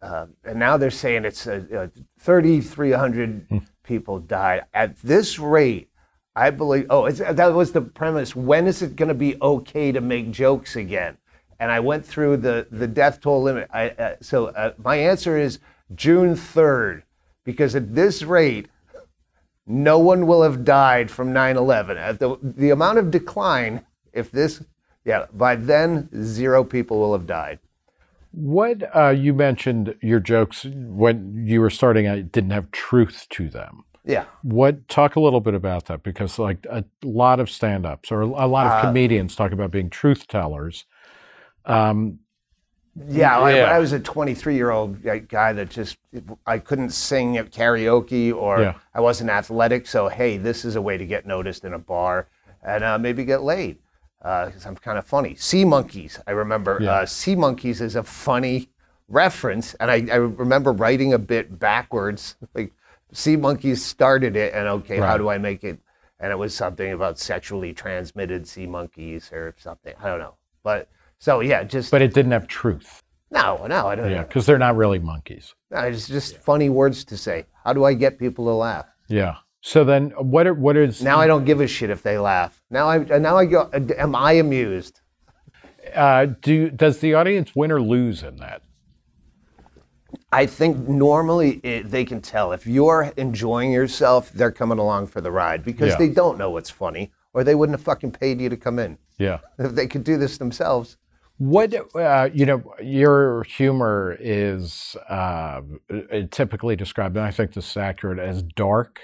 uh, 0.00 0.26
and 0.44 0.58
now 0.58 0.76
they're 0.76 0.90
saying 0.90 1.24
it's 1.24 1.46
uh, 1.46 1.62
uh, 1.72 1.86
3,300 2.18 3.46
people 3.84 4.18
died. 4.18 4.64
At 4.74 4.96
this 4.96 5.38
rate, 5.38 5.90
I 6.34 6.50
believe. 6.50 6.86
Oh, 6.90 7.06
it's, 7.06 7.18
that 7.18 7.54
was 7.54 7.70
the 7.72 7.82
premise. 7.82 8.34
When 8.34 8.66
is 8.66 8.82
it 8.82 8.96
going 8.96 9.10
to 9.10 9.14
be 9.14 9.36
okay 9.40 9.92
to 9.92 10.00
make 10.00 10.32
jokes 10.32 10.74
again? 10.74 11.18
And 11.62 11.70
I 11.70 11.80
went 11.90 12.04
through 12.12 12.34
the 12.38 12.56
the 12.80 12.88
death 12.88 13.16
toll 13.20 13.40
limit. 13.48 13.68
I, 13.72 13.90
uh, 13.90 14.16
so 14.20 14.38
uh, 14.46 14.72
my 14.88 14.96
answer 14.96 15.34
is 15.46 15.60
June 15.94 16.34
3rd, 16.34 17.02
because 17.44 17.76
at 17.80 17.94
this 17.94 18.22
rate, 18.24 18.66
no 19.66 19.96
one 20.10 20.26
will 20.26 20.42
have 20.42 20.64
died 20.64 21.08
from 21.16 21.32
9/11. 21.32 21.96
At 21.96 22.18
the 22.18 22.28
the 22.42 22.70
amount 22.70 22.98
of 22.98 23.10
decline, 23.12 23.74
if 24.12 24.26
this, 24.32 24.64
yeah, 25.04 25.26
by 25.32 25.54
then 25.54 26.08
zero 26.24 26.64
people 26.64 26.96
will 26.98 27.12
have 27.12 27.26
died. 27.26 27.58
What 28.32 28.78
uh, 28.96 29.10
you 29.10 29.32
mentioned 29.34 29.94
your 30.00 30.20
jokes 30.20 30.64
when 30.64 31.46
you 31.46 31.60
were 31.60 31.70
starting 31.70 32.06
out 32.08 32.32
didn't 32.32 32.50
have 32.58 32.70
truth 32.72 33.26
to 33.36 33.48
them. 33.48 33.84
Yeah. 34.04 34.24
What 34.42 34.88
talk 34.88 35.14
a 35.16 35.20
little 35.20 35.40
bit 35.40 35.54
about 35.54 35.84
that 35.86 36.02
because 36.02 36.38
like 36.38 36.66
a 36.66 36.84
lot 37.04 37.38
of 37.38 37.48
stand-ups 37.48 38.10
or 38.10 38.22
a 38.22 38.46
lot 38.46 38.66
of 38.66 38.72
Uh, 38.72 38.82
comedians 38.82 39.36
talk 39.36 39.52
about 39.52 39.70
being 39.70 39.90
truth 39.90 40.26
tellers. 40.26 40.86
Um, 41.64 42.18
Yeah, 43.08 43.38
I, 43.38 43.56
Yeah. 43.56 43.64
I 43.74 43.78
was 43.78 43.92
a 43.92 44.00
23 44.00 44.54
year 44.54 44.70
old 44.70 45.02
guy 45.02 45.52
that 45.54 45.70
just 45.70 45.96
I 46.46 46.58
couldn't 46.58 46.90
sing 46.90 47.38
at 47.38 47.50
karaoke 47.50 48.34
or 48.34 48.60
Yeah. 48.60 48.74
I 48.94 49.00
wasn't 49.00 49.30
athletic. 49.30 49.86
So 49.86 50.08
hey, 50.08 50.36
this 50.36 50.64
is 50.64 50.76
a 50.76 50.82
way 50.82 50.98
to 50.98 51.06
get 51.06 51.24
noticed 51.26 51.64
in 51.64 51.72
a 51.72 51.78
bar 51.78 52.28
and 52.62 52.84
uh, 52.84 52.98
maybe 52.98 53.24
get 53.24 53.42
laid 53.42 53.78
because 54.18 54.66
I'm 54.66 54.76
kind 54.76 54.98
of 54.98 55.06
funny. 55.06 55.34
Sea 55.36 55.64
monkeys, 55.64 56.20
I 56.26 56.32
remember. 56.32 56.78
Yeah. 56.80 56.92
Uh, 56.92 57.06
sea 57.06 57.34
monkeys 57.34 57.80
is 57.80 57.96
a 57.96 58.02
funny 58.02 58.68
reference, 59.08 59.74
and 59.74 59.90
I, 59.90 60.06
I 60.12 60.16
remember 60.16 60.72
writing 60.72 61.12
a 61.12 61.18
bit 61.18 61.58
backwards, 61.58 62.36
like 62.54 62.72
sea 63.12 63.36
monkeys 63.36 63.84
started 63.84 64.36
it, 64.36 64.54
and 64.54 64.68
okay, 64.68 64.98
how 64.98 65.16
do 65.18 65.28
I 65.28 65.38
make 65.38 65.64
it? 65.64 65.80
And 66.20 66.30
it 66.30 66.36
was 66.36 66.54
something 66.54 66.92
about 66.92 67.18
sexually 67.18 67.74
transmitted 67.74 68.46
sea 68.46 68.66
monkeys 68.66 69.32
or 69.32 69.54
something. 69.58 69.94
I 70.00 70.06
don't 70.08 70.20
know, 70.20 70.34
but 70.62 70.88
so 71.22 71.38
yeah, 71.38 71.62
just 71.62 71.92
But 71.92 72.02
it 72.02 72.12
didn't 72.14 72.32
have 72.32 72.48
truth. 72.48 73.00
no, 73.30 73.64
no, 73.68 73.86
I 73.86 73.94
don't. 73.94 74.10
Yeah, 74.10 74.24
because 74.24 74.44
they're 74.44 74.58
not 74.58 74.74
really 74.76 74.98
monkeys. 74.98 75.54
No, 75.70 75.78
it's 75.82 76.08
just 76.08 76.38
funny 76.38 76.68
words 76.68 77.04
to 77.04 77.16
say. 77.16 77.46
How 77.64 77.72
do 77.72 77.84
I 77.84 77.94
get 77.94 78.18
people 78.18 78.44
to 78.46 78.50
laugh? 78.54 78.88
Yeah. 79.08 79.36
So 79.60 79.84
then, 79.84 80.12
uh, 80.18 80.22
what 80.24 80.48
are, 80.48 80.54
what 80.54 80.76
is 80.76 81.00
Now 81.00 81.20
I 81.20 81.28
don't 81.28 81.44
give 81.44 81.60
a 81.60 81.68
shit 81.68 81.90
if 81.90 82.02
they 82.02 82.18
laugh. 82.18 82.60
Now 82.70 82.88
I 82.88 82.98
uh, 82.98 83.18
now 83.18 83.36
I 83.36 83.44
go. 83.46 83.70
Uh, 83.72 83.80
am 83.96 84.16
I 84.16 84.32
amused? 84.32 85.00
uh, 85.94 86.26
do 86.40 86.70
does 86.70 86.98
the 86.98 87.14
audience 87.14 87.54
win 87.54 87.70
or 87.70 87.80
lose 87.80 88.24
in 88.24 88.36
that? 88.38 88.62
I 90.32 90.46
think 90.46 90.88
normally 90.88 91.60
it, 91.62 91.90
they 91.90 92.04
can 92.04 92.20
tell 92.20 92.50
if 92.52 92.66
you're 92.66 93.12
enjoying 93.16 93.70
yourself, 93.70 94.32
they're 94.32 94.50
coming 94.50 94.78
along 94.80 95.06
for 95.06 95.20
the 95.20 95.30
ride 95.30 95.62
because 95.64 95.90
Yeah. 95.90 95.98
they 95.98 96.08
don't 96.08 96.36
know 96.36 96.50
what's 96.50 96.70
funny, 96.70 97.12
or 97.32 97.44
they 97.44 97.54
wouldn't 97.54 97.78
have 97.78 97.84
fucking 97.84 98.10
paid 98.12 98.40
you 98.40 98.48
to 98.48 98.56
come 98.56 98.78
in. 98.80 98.98
Yeah. 99.18 99.38
If 99.58 99.72
they 99.76 99.86
could 99.86 100.02
do 100.04 100.16
this 100.18 100.38
themselves, 100.38 100.96
What 101.42 101.74
uh, 101.96 102.30
you 102.32 102.46
know, 102.46 102.62
your 102.80 103.42
humor 103.42 104.16
is 104.20 104.94
uh, 105.08 105.62
typically 106.30 106.76
described, 106.76 107.16
and 107.16 107.26
I 107.26 107.32
think 107.32 107.52
this 107.54 107.68
is 107.68 107.76
accurate, 107.76 108.20
as 108.20 108.44
dark, 108.44 109.00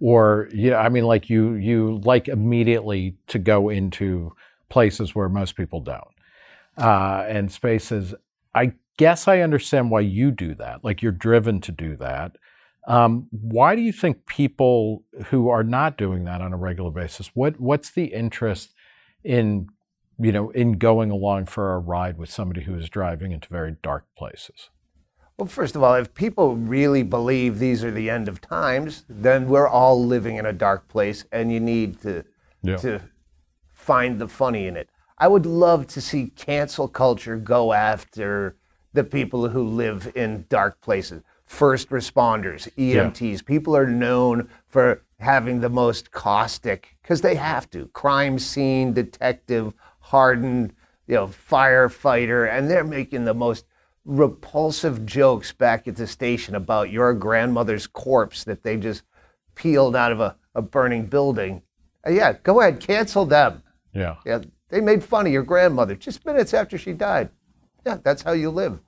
or 0.00 0.48
yeah, 0.54 0.76
I 0.76 0.88
mean, 0.90 1.02
like 1.02 1.28
you 1.28 1.54
you 1.54 2.00
like 2.04 2.28
immediately 2.28 3.16
to 3.26 3.40
go 3.40 3.68
into 3.68 4.32
places 4.68 5.16
where 5.16 5.28
most 5.28 5.56
people 5.56 5.80
don't, 5.80 6.14
uh, 6.78 7.24
and 7.26 7.50
spaces. 7.50 8.14
I 8.54 8.74
guess 8.96 9.26
I 9.26 9.40
understand 9.40 9.90
why 9.90 10.02
you 10.02 10.30
do 10.30 10.54
that. 10.54 10.84
Like 10.84 11.02
you're 11.02 11.10
driven 11.10 11.60
to 11.62 11.72
do 11.72 11.96
that. 11.96 12.36
Um, 12.86 13.26
why 13.32 13.74
do 13.74 13.82
you 13.82 13.92
think 13.92 14.26
people 14.26 15.02
who 15.30 15.48
are 15.48 15.64
not 15.64 15.98
doing 15.98 16.22
that 16.26 16.42
on 16.42 16.52
a 16.52 16.56
regular 16.56 16.92
basis? 16.92 17.32
What 17.34 17.58
what's 17.58 17.90
the 17.90 18.04
interest 18.04 18.72
in 19.24 19.66
you 20.22 20.32
know, 20.32 20.50
in 20.50 20.72
going 20.72 21.10
along 21.10 21.46
for 21.46 21.74
a 21.74 21.78
ride 21.78 22.16
with 22.18 22.30
somebody 22.30 22.62
who 22.62 22.74
is 22.76 22.88
driving 22.88 23.32
into 23.32 23.48
very 23.48 23.76
dark 23.82 24.04
places. 24.16 24.70
well, 25.38 25.48
first 25.48 25.74
of 25.74 25.82
all, 25.82 25.94
if 25.94 26.14
people 26.14 26.54
really 26.56 27.02
believe 27.02 27.58
these 27.58 27.82
are 27.82 27.90
the 27.90 28.08
end 28.08 28.28
of 28.28 28.40
times, 28.40 29.04
then 29.08 29.48
we're 29.48 29.66
all 29.66 30.04
living 30.04 30.36
in 30.36 30.46
a 30.46 30.52
dark 30.52 30.86
place, 30.88 31.24
and 31.32 31.50
you 31.52 31.58
need 31.58 32.00
to 32.02 32.22
Yeah. 32.62 32.76
to 32.76 33.00
find 33.72 34.18
the 34.20 34.28
funny 34.28 34.66
in 34.68 34.76
it. 34.76 34.88
I 35.18 35.26
would 35.28 35.46
love 35.46 35.86
to 35.88 36.00
see 36.00 36.32
cancel 36.36 36.86
culture 36.86 37.36
go 37.36 37.72
after 37.72 38.56
the 38.92 39.04
people 39.04 39.48
who 39.48 39.64
live 39.64 40.12
in 40.14 40.44
dark 40.48 40.80
places. 40.80 41.22
First 41.44 41.88
responders, 41.90 42.68
EMTs, 42.76 43.44
people 43.44 43.76
are 43.76 43.86
known 43.86 44.48
for 44.68 45.02
having 45.18 45.60
the 45.60 45.68
most 45.68 46.10
caustic 46.12 46.96
because 47.02 47.20
they 47.22 47.34
have 47.34 47.68
to. 47.70 47.86
Crime 47.88 48.38
scene 48.38 48.92
detective, 48.92 49.72
hardened, 50.12 50.74
you 51.06 51.14
know, 51.14 51.26
firefighter, 51.26 52.46
and 52.46 52.70
they're 52.70 52.84
making 52.84 53.24
the 53.24 53.32
most 53.32 53.64
repulsive 54.04 55.06
jokes 55.06 55.52
back 55.52 55.88
at 55.88 55.96
the 55.96 56.06
station 56.06 56.54
about 56.54 56.90
your 56.90 57.14
grandmother's 57.14 57.86
corpse 57.86 58.44
that 58.44 58.62
they 58.62 58.76
just 58.76 59.04
peeled 59.54 59.96
out 59.96 60.12
of 60.12 60.20
a, 60.20 60.36
a 60.54 60.60
burning 60.60 61.06
building. 61.06 61.62
Uh, 62.06 62.10
yeah, 62.10 62.34
go 62.42 62.60
ahead, 62.60 62.78
cancel 62.78 63.24
them. 63.24 63.62
Yeah. 63.94 64.16
Yeah, 64.26 64.40
they 64.68 64.82
made 64.82 65.02
fun 65.02 65.26
of 65.26 65.32
your 65.32 65.44
grandmother 65.44 65.94
just 65.94 66.26
minutes 66.26 66.52
after 66.52 66.76
she 66.76 66.92
died. 66.92 67.30
Yeah, 67.86 67.96
that's 68.04 68.20
how 68.20 68.32
you 68.32 68.50
live. 68.50 68.80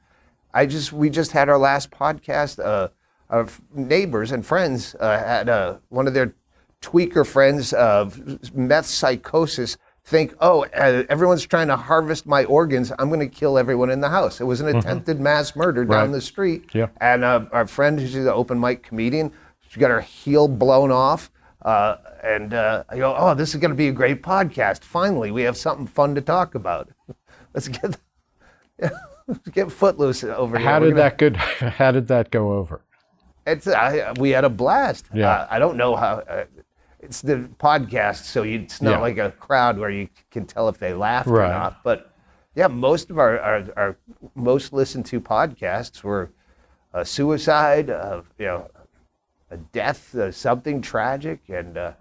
I 0.52 0.66
just 0.66 0.92
we 0.92 1.08
just 1.08 1.32
had 1.32 1.48
our 1.48 1.58
last 1.58 1.90
podcast. 1.90 2.62
Uh, 2.62 2.88
our 3.30 3.48
neighbors 3.72 4.30
and 4.30 4.44
friends 4.44 4.94
uh, 5.00 5.18
had 5.18 5.48
uh, 5.48 5.78
one 5.88 6.06
of 6.06 6.12
their 6.12 6.34
tweaker 6.82 7.26
friends 7.26 7.72
of 7.72 8.54
meth 8.54 8.84
psychosis 8.84 9.78
think, 10.04 10.34
oh, 10.40 10.64
uh, 10.74 11.04
everyone's 11.08 11.46
trying 11.46 11.68
to 11.68 11.76
harvest 11.76 12.26
my 12.26 12.44
organs. 12.44 12.92
I'm 12.98 13.08
going 13.08 13.20
to 13.20 13.28
kill 13.28 13.56
everyone 13.56 13.90
in 13.90 14.00
the 14.00 14.08
house. 14.10 14.40
It 14.40 14.44
was 14.44 14.60
an 14.60 14.68
attempted 14.76 15.18
mass 15.20 15.56
murder 15.56 15.84
down 15.84 16.00
Right. 16.08 16.12
the 16.12 16.20
street. 16.20 16.70
Yeah. 16.74 16.88
And 17.00 17.24
uh, 17.24 17.46
our 17.52 17.66
friend, 17.66 17.98
who's 17.98 18.14
an 18.14 18.28
open 18.28 18.60
mic 18.60 18.82
comedian, 18.82 19.32
she 19.68 19.80
got 19.80 19.90
her 19.90 20.00
heel 20.02 20.46
blown 20.46 20.90
off. 20.90 21.30
Uh, 21.62 21.96
and 22.22 22.52
uh, 22.52 22.84
I 22.90 22.98
go, 22.98 23.14
oh, 23.16 23.34
this 23.34 23.54
is 23.54 23.60
going 23.60 23.70
to 23.70 23.76
be 23.76 23.88
a 23.88 23.92
great 23.92 24.22
podcast. 24.22 24.80
Finally, 24.84 25.30
we 25.30 25.42
have 25.42 25.56
something 25.56 25.86
fun 25.86 26.14
to 26.16 26.20
talk 26.20 26.54
about. 26.54 26.90
Let's 27.54 27.68
get, 27.68 27.96
let's 29.28 29.48
get 29.52 29.70
footloose 29.72 30.22
over 30.24 30.58
here. 30.58 30.68
How 30.68 30.80
did 30.80 30.90
gonna- 30.90 30.96
that 31.02 31.18
good? 31.18 31.36
How 31.36 31.92
did 31.92 32.08
that 32.08 32.30
go 32.30 32.52
over? 32.52 32.82
It's 33.46 33.66
I, 33.68 34.12
we 34.18 34.30
had 34.30 34.44
a 34.44 34.48
blast. 34.50 35.06
Yeah. 35.14 35.28
Uh, 35.30 35.46
I 35.50 35.58
don't 35.58 35.76
know 35.76 35.94
how. 35.96 36.22
Uh, 37.04 37.06
it's 37.06 37.20
the 37.22 37.48
podcast, 37.58 38.24
so 38.24 38.42
you, 38.42 38.60
it's 38.60 38.80
not 38.82 38.92
Yeah. 38.92 38.98
like 38.98 39.18
a 39.18 39.30
crowd 39.32 39.78
where 39.78 39.90
you 39.90 40.08
can 40.30 40.46
tell 40.46 40.68
if 40.68 40.78
they 40.78 40.94
laughed 40.94 41.28
Right. 41.28 41.46
or 41.46 41.52
not. 41.52 41.82
But 41.84 42.10
yeah, 42.54 42.68
most 42.68 43.10
of 43.10 43.18
our 43.18 43.38
our, 43.40 43.64
our 43.76 43.96
most 44.34 44.72
listened 44.72 45.06
to 45.06 45.20
podcasts 45.20 46.02
were 46.02 46.30
a 46.92 47.04
suicide, 47.04 47.90
uh, 47.90 48.22
you 48.38 48.46
know, 48.46 48.70
a 49.50 49.56
death, 49.56 50.14
uh, 50.14 50.30
something 50.32 50.80
tragic, 50.80 51.40
and 51.48 51.76
uh, 51.76 51.92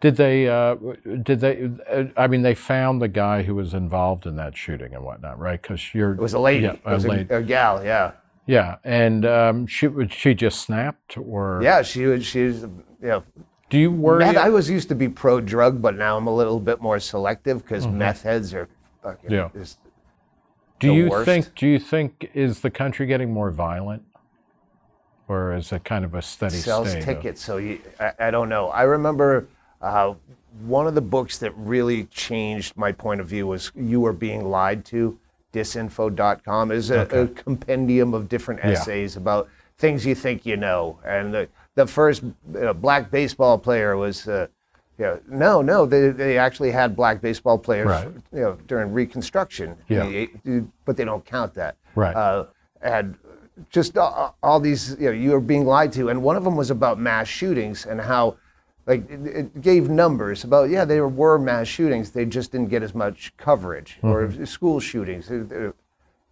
Did 0.00 0.16
they? 0.16 0.48
Uh, 0.48 0.74
did 1.22 1.40
they? 1.40 1.70
Uh, 1.90 2.04
I 2.16 2.26
mean, 2.26 2.42
they 2.42 2.54
found 2.54 3.00
the 3.00 3.08
guy 3.08 3.42
who 3.42 3.54
was 3.54 3.72
involved 3.74 4.26
in 4.26 4.36
that 4.36 4.56
shooting 4.56 4.94
and 4.94 5.02
whatnot, 5.04 5.38
right? 5.38 5.60
Because 5.60 5.94
you're. 5.94 6.12
it 6.12 6.20
was 6.20 6.34
a 6.34 6.38
lady. 6.38 6.64
Yeah, 6.64 6.72
it 6.72 6.84
a 6.84 7.08
lady. 7.08 7.26
a, 7.30 7.38
a 7.38 7.42
gal. 7.42 7.82
Yeah, 7.82 8.12
Yeah, 8.46 8.76
and 8.84 9.24
um, 9.24 9.66
she 9.66 9.88
she 10.10 10.34
just 10.34 10.60
snapped, 10.60 11.16
or 11.16 11.60
yeah. 11.62 11.80
She 11.82 12.04
was. 12.04 12.24
She 12.26 12.42
was. 12.44 12.62
You 13.00 13.08
know, 13.10 13.22
do 13.74 13.80
you 13.80 13.90
worry? 13.90 14.20
meth, 14.20 14.36
I 14.36 14.50
was 14.50 14.70
used 14.70 14.88
to 14.90 14.94
be 14.94 15.08
pro 15.08 15.40
drug, 15.40 15.82
but 15.82 15.96
now 15.96 16.16
I'm 16.16 16.28
a 16.28 16.34
little 16.34 16.60
bit 16.60 16.80
more 16.80 17.00
selective 17.00 17.60
because 17.60 17.88
meth 17.88 18.22
heads 18.22 18.54
are 18.54 18.68
fucking. 19.02 19.30
Mm-hmm. 19.30 19.34
Yeah. 19.34 19.48
Just, 19.52 19.78
do 20.78 20.94
you 20.94 21.08
worst. 21.08 21.26
think? 21.26 21.52
Do 21.56 21.66
you 21.66 21.80
think 21.80 22.30
is 22.34 22.60
the 22.60 22.70
country 22.70 23.04
getting 23.06 23.32
more 23.32 23.50
violent, 23.50 24.04
or 25.26 25.54
is 25.54 25.72
it 25.72 25.82
kind 25.82 26.04
of 26.04 26.14
a 26.14 26.22
steady 26.22 26.54
sells 26.54 26.90
state? 26.90 27.00
of- 27.00 27.04
tickets. 27.04 27.42
So 27.42 27.56
you, 27.56 27.80
I, 27.98 28.12
I 28.20 28.30
don't 28.30 28.48
know. 28.48 28.68
I 28.68 28.82
remember 28.82 29.48
uh, 29.82 30.14
one 30.64 30.86
of 30.86 30.94
the 30.94 31.00
books 31.00 31.38
that 31.38 31.50
really 31.56 32.04
changed 32.04 32.76
my 32.76 32.92
point 32.92 33.20
of 33.20 33.26
view 33.26 33.48
was 33.48 33.72
"You 33.74 34.00
Were 34.02 34.12
Being 34.12 34.44
Lied 34.44 34.84
To." 34.86 35.18
Disinfo.com 35.52 36.70
is 36.70 36.90
a, 36.90 37.02
a 37.10 37.26
compendium 37.26 38.14
of 38.14 38.28
different 38.28 38.64
essays 38.64 39.16
about 39.16 39.48
things 39.78 40.06
you 40.06 40.14
think 40.14 40.46
you 40.46 40.56
know. 40.56 41.00
And 41.04 41.34
the 41.34 41.48
the 41.74 41.86
first 41.86 42.22
uh, 42.60 42.72
black 42.72 43.10
baseball 43.10 43.58
player 43.58 43.96
was. 43.96 44.26
Uh, 44.28 44.46
you 44.96 45.04
know, 45.06 45.20
no, 45.28 45.60
no, 45.60 45.86
they, 45.86 46.10
they 46.10 46.38
actually 46.38 46.70
had 46.70 46.94
black 46.94 47.20
baseball 47.20 47.58
players, 47.58 47.88
Right. 47.88 48.08
you 48.32 48.40
know, 48.42 48.56
during 48.68 48.92
Reconstruction. 48.92 49.76
Yeah. 49.88 50.04
They- 50.44 50.62
but 50.84 50.96
they 50.96 51.04
don't 51.04 51.24
count 51.24 51.52
that. 51.54 51.74
Right. 51.96 52.14
Uh, 52.14 52.44
and 52.80 53.16
just 53.70 53.98
all, 53.98 54.36
all 54.40 54.60
these, 54.60 54.96
you 55.00 55.06
know, 55.06 55.10
you 55.10 55.32
were 55.32 55.40
being 55.40 55.66
lied 55.66 55.90
to. 55.94 56.10
And 56.10 56.22
one 56.22 56.36
of 56.36 56.44
them 56.44 56.54
was 56.54 56.70
about 56.70 57.00
mass 57.00 57.26
shootings 57.26 57.86
and 57.86 58.00
how, 58.00 58.36
like, 58.86 59.10
it, 59.10 59.26
it 59.26 59.60
gave 59.60 59.90
numbers 59.90 60.44
about, 60.44 60.70
yeah, 60.70 60.84
there 60.84 61.08
were 61.08 61.40
mass 61.40 61.66
shootings. 61.66 62.12
They 62.12 62.24
just 62.24 62.52
didn't 62.52 62.68
get 62.68 62.84
as 62.84 62.94
much 62.94 63.36
coverage 63.36 63.98
or 64.00 64.30
school 64.46 64.78
shootings. 64.78 65.28
Uh, 65.28 65.44
uh, 65.52 65.72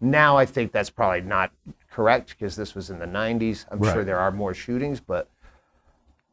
Now 0.00 0.36
I 0.36 0.46
think 0.46 0.70
that's 0.70 0.90
probably 0.90 1.22
not 1.22 1.50
correct 1.90 2.36
because 2.38 2.54
this 2.54 2.76
was 2.76 2.90
in 2.90 3.00
the 3.00 3.06
90s. 3.06 3.64
I'm 3.72 3.82
sure 3.82 4.04
there 4.04 4.20
are 4.20 4.30
more 4.30 4.54
shootings, 4.54 5.00
but 5.00 5.28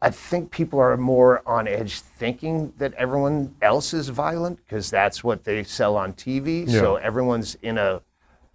I 0.02 0.10
think 0.12 0.52
people 0.52 0.80
are 0.80 0.96
more 0.96 1.42
on 1.46 1.68
edge 1.68 2.00
thinking 2.00 2.74
that 2.78 2.94
everyone 2.94 3.56
else 3.62 3.94
is 3.94 4.10
violent 4.10 4.60
because 4.66 4.90
that's 4.90 5.24
what 5.24 5.44
they 5.44 5.64
sell 5.64 5.98
on 5.98 6.14
TV. 6.14 6.70
So 6.70 6.96
everyone's 6.96 7.56
in 7.62 7.78
a 7.78 8.02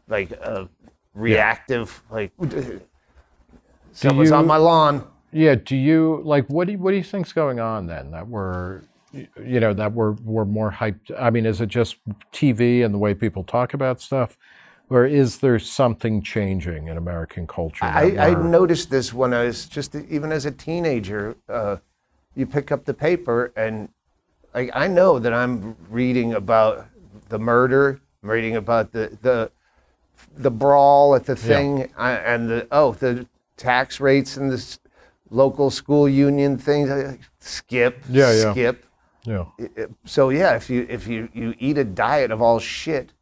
like 0.08 0.30
a 0.32 0.68
reactive 1.14 2.02
like 2.10 2.32
uh, 2.40 2.62
someone's 3.92 4.32
on 4.32 4.46
my 4.46 4.56
lawn. 4.56 5.06
Yeah. 5.32 5.56
Do 5.56 5.76
you 5.76 6.22
like 6.24 6.46
what 6.48 6.66
do 6.66 6.72
you, 6.72 6.78
what 6.78 6.92
do 6.92 6.96
you 6.96 7.04
think's 7.04 7.32
going 7.32 7.60
on 7.60 7.86
then 7.86 8.10
that 8.12 8.26
we're 8.26 8.80
you 9.12 9.60
know 9.60 9.74
that 9.74 9.92
we're 9.92 10.12
we're 10.12 10.44
more 10.46 10.70
hyped? 10.72 11.10
I 11.18 11.30
mean, 11.30 11.44
is 11.46 11.60
it 11.60 11.68
just 11.68 11.96
TV 12.32 12.84
and 12.84 12.92
the 12.94 12.98
way 12.98 13.14
people 13.14 13.44
talk 13.44 13.74
about 13.74 14.00
stuff, 14.00 14.36
or 14.90 15.06
is 15.06 15.38
there 15.38 15.58
something 15.58 16.22
changing 16.22 16.88
in 16.88 16.96
American 16.96 17.46
culture? 17.46 17.84
I, 17.84 18.16
I 18.18 18.34
noticed 18.42 18.90
this 18.90 19.12
when 19.14 19.32
I 19.34 19.44
was 19.44 19.66
just 19.66 19.94
even 19.94 20.32
as 20.32 20.46
a 20.46 20.50
teenager. 20.50 21.36
Uh, 21.48 21.76
you 22.34 22.46
pick 22.46 22.72
up 22.72 22.84
the 22.84 22.94
paper 22.94 23.52
and 23.56 23.88
like 24.54 24.70
I 24.74 24.86
know 24.88 25.18
that 25.18 25.32
I'm 25.32 25.76
reading 25.88 26.34
about 26.34 26.86
the 27.28 27.38
murder, 27.38 28.00
I'm 28.22 28.30
reading 28.30 28.56
about 28.56 28.92
the 28.92 29.16
the 29.22 29.50
the 30.36 30.50
brawl 30.50 31.14
at 31.14 31.26
the 31.26 31.36
thing, 31.36 31.92
I, 31.96 32.12
and 32.12 32.48
the 32.48 32.68
oh 32.70 32.92
the 32.92 33.26
tax 33.56 34.00
rates 34.00 34.36
and 34.36 34.50
the 34.50 34.78
local 35.30 35.70
school 35.70 36.08
union 36.08 36.58
things. 36.58 36.90
I- 36.90 37.18
Skip, 37.40 38.04
Yeah, 38.08 38.32
yeah. 38.32 38.52
skip. 38.52 38.86
yeah. 39.24 39.44
So 40.04 40.30
yeah, 40.30 40.56
if 40.56 40.70
you 40.70 40.86
if 40.88 41.06
you 41.06 41.28
you 41.32 41.54
eat 41.58 41.78
a 41.78 41.84
diet 41.84 42.30
of 42.30 42.40
all 42.40 42.58
shit, 42.58 43.12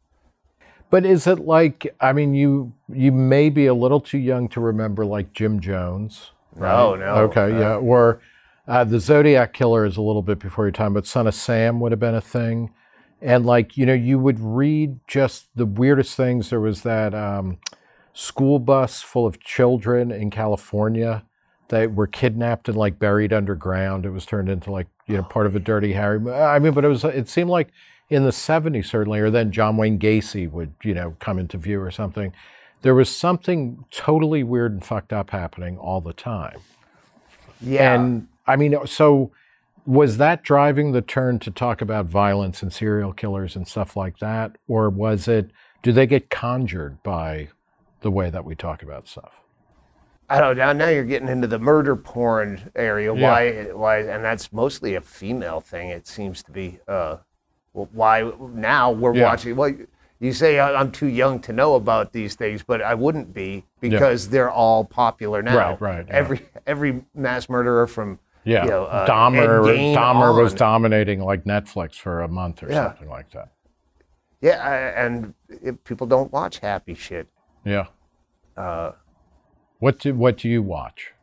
But 0.93 1.07
is 1.07 1.25
it 1.25 1.39
like 1.39 1.95
I 1.99 2.13
mean 2.13 2.35
you 2.35 2.71
you 2.87 3.11
may 3.11 3.49
be 3.49 3.65
a 3.65 3.73
little 3.73 3.99
too 3.99 4.19
young 4.19 4.47
to 4.49 4.61
remember 4.61 5.03
like 5.03 5.33
Jim 5.33 5.59
Jones 5.59 6.29
Right? 6.55 6.71
No, 6.71 6.95
no. 6.95 7.15
Okay, 7.23 7.45
uh, 7.45 7.59
yeah. 7.59 7.75
Or 7.77 8.21
uh, 8.67 8.83
the 8.83 8.99
Zodiac 8.99 9.53
Killer 9.53 9.85
is 9.85 9.97
a 9.97 10.03
little 10.03 10.21
bit 10.21 10.37
before 10.37 10.65
your 10.65 10.71
time, 10.71 10.93
but 10.93 11.07
Son 11.07 11.25
of 11.25 11.33
Sam 11.33 11.79
would 11.79 11.91
have 11.91 11.99
been 11.99 12.13
a 12.13 12.21
thing. 12.21 12.71
And 13.21 13.43
like 13.43 13.75
you 13.75 13.87
know, 13.87 13.93
you 13.95 14.19
would 14.19 14.39
read 14.39 14.99
just 15.07 15.47
the 15.55 15.65
weirdest 15.65 16.15
things. 16.15 16.51
There 16.51 16.59
was 16.59 16.83
that 16.83 17.15
um, 17.15 17.57
school 18.13 18.59
bus 18.59 19.01
full 19.01 19.25
of 19.25 19.39
children 19.39 20.11
in 20.11 20.29
California 20.29 21.23
that 21.69 21.95
were 21.95 22.05
kidnapped 22.05 22.67
and 22.69 22.77
like 22.77 22.99
buried 22.99 23.33
underground. 23.33 24.05
It 24.05 24.11
was 24.11 24.27
turned 24.27 24.47
into 24.47 24.71
like 24.71 24.87
you 25.07 25.17
know 25.17 25.23
part 25.23 25.47
of 25.47 25.55
a 25.55 25.59
Dirty 25.59 25.93
Harry. 25.93 26.19
I 26.31 26.59
mean, 26.59 26.73
but 26.73 26.85
it 26.85 26.89
was 26.89 27.03
it 27.03 27.29
seemed 27.29 27.49
like 27.49 27.69
in 28.09 28.23
the 28.23 28.31
'70s 28.31 28.85
certainly, 28.85 29.19
or 29.19 29.29
then 29.29 29.51
John 29.51 29.77
Wayne 29.77 29.99
Gacy 29.99 30.49
would 30.49 30.73
you 30.83 30.93
know 30.93 31.15
come 31.19 31.39
into 31.39 31.57
view 31.57 31.81
or 31.81 31.91
something. 31.91 32.33
There 32.81 32.95
was 32.95 33.09
something 33.09 33.85
totally 33.91 34.43
weird 34.43 34.73
and 34.73 34.83
fucked 34.83 35.13
up 35.13 35.29
happening 35.29 35.77
all 35.77 36.01
the 36.01 36.13
time. 36.13 36.59
Yeah. 37.61 37.93
And 37.93 38.27
I 38.45 38.57
mean, 38.57 38.75
so 38.85 39.31
was 39.85 40.17
that 40.17 40.43
driving 40.43 40.91
the 40.91 41.01
turn 41.01 41.39
to 41.39 41.51
talk 41.51 41.81
about 41.81 42.05
violence 42.05 42.61
and 42.61 42.71
serial 42.71 43.13
killers 43.13 43.55
and 43.55 43.67
stuff 43.67 43.95
like 43.95 44.19
that? 44.19 44.57
Or 44.67 44.89
was 44.89 45.27
it, 45.27 45.51
do 45.81 45.91
they 45.91 46.07
get 46.07 46.29
conjured 46.29 47.01
by 47.03 47.49
the 48.01 48.11
way 48.11 48.29
that 48.29 48.45
we 48.45 48.55
talk 48.55 48.83
about 48.83 49.07
stuff? 49.07 49.41
I 50.29 50.39
don't 50.39 50.57
know. 50.57 50.73
Now 50.73 50.89
you're 50.89 51.03
getting 51.03 51.27
into 51.27 51.47
the 51.47 51.59
murder 51.59 51.95
porn 51.95 52.71
area. 52.75 53.13
Yeah. 53.13 53.29
Why? 53.29 53.63
Why? 53.73 53.97
And 53.99 54.23
that's 54.23 54.53
mostly 54.53 54.95
a 54.95 55.01
female 55.01 55.59
thing. 55.59 55.89
It 55.89 56.07
seems 56.07 56.41
to 56.43 56.51
be. 56.51 56.79
Uh, 56.87 57.17
why 57.73 58.31
now 58.53 58.91
we're 58.91 59.15
Yeah. 59.15 59.25
watching? 59.25 59.55
Well, 59.55 59.73
you 60.19 60.31
say 60.31 60.59
I'm 60.59 60.91
too 60.91 61.07
young 61.07 61.39
to 61.41 61.53
know 61.53 61.75
about 61.75 62.13
these 62.13 62.35
things, 62.35 62.63
but 62.63 62.81
I 62.81 62.93
wouldn't 62.93 63.33
be 63.33 63.65
because 63.81 64.29
they're 64.29 64.51
all 64.51 64.85
popular 64.85 65.41
now. 65.41 65.57
Right, 65.71 65.81
right, 65.81 66.05
yeah. 66.07 66.13
Every 66.15 66.41
every 66.65 67.03
mass 67.13 67.49
murderer 67.49 67.87
from 67.87 68.19
Yeah. 68.45 68.63
you 68.63 68.69
know, 68.69 68.85
uh, 68.85 69.07
Dahmer, 69.07 69.95
Dahmer 69.95 70.41
was 70.41 70.53
dominating 70.53 71.19
like 71.21 71.43
Netflix 71.45 71.95
for 71.95 72.21
a 72.21 72.27
month 72.27 72.63
or 72.63 72.69
Yeah. 72.69 72.89
something 72.89 73.09
like 73.09 73.29
that. 73.31 73.49
yeah, 74.41 74.61
I- 74.61 75.05
and 75.05 75.33
it, 75.49 75.83
people 75.85 76.05
don't 76.07 76.31
watch 76.33 76.59
happy 76.59 76.93
shit. 76.93 77.27
Yeah. 77.63 77.85
Uh, 78.57 78.91
What 79.79 79.99
do, 79.99 80.13
what 80.15 80.37
do 80.37 80.47
you 80.49 80.61
watch? 80.61 81.13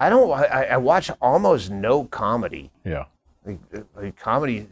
I 0.00 0.08
don't. 0.10 0.30
I, 0.32 0.64
I 0.64 0.76
watch 0.78 1.10
almost 1.20 1.70
no 1.70 2.04
comedy. 2.04 2.70
Yeah. 2.84 3.04
Like, 3.44 3.58
uh, 3.74 3.80
like 3.94 4.16
comedy, 4.16 4.66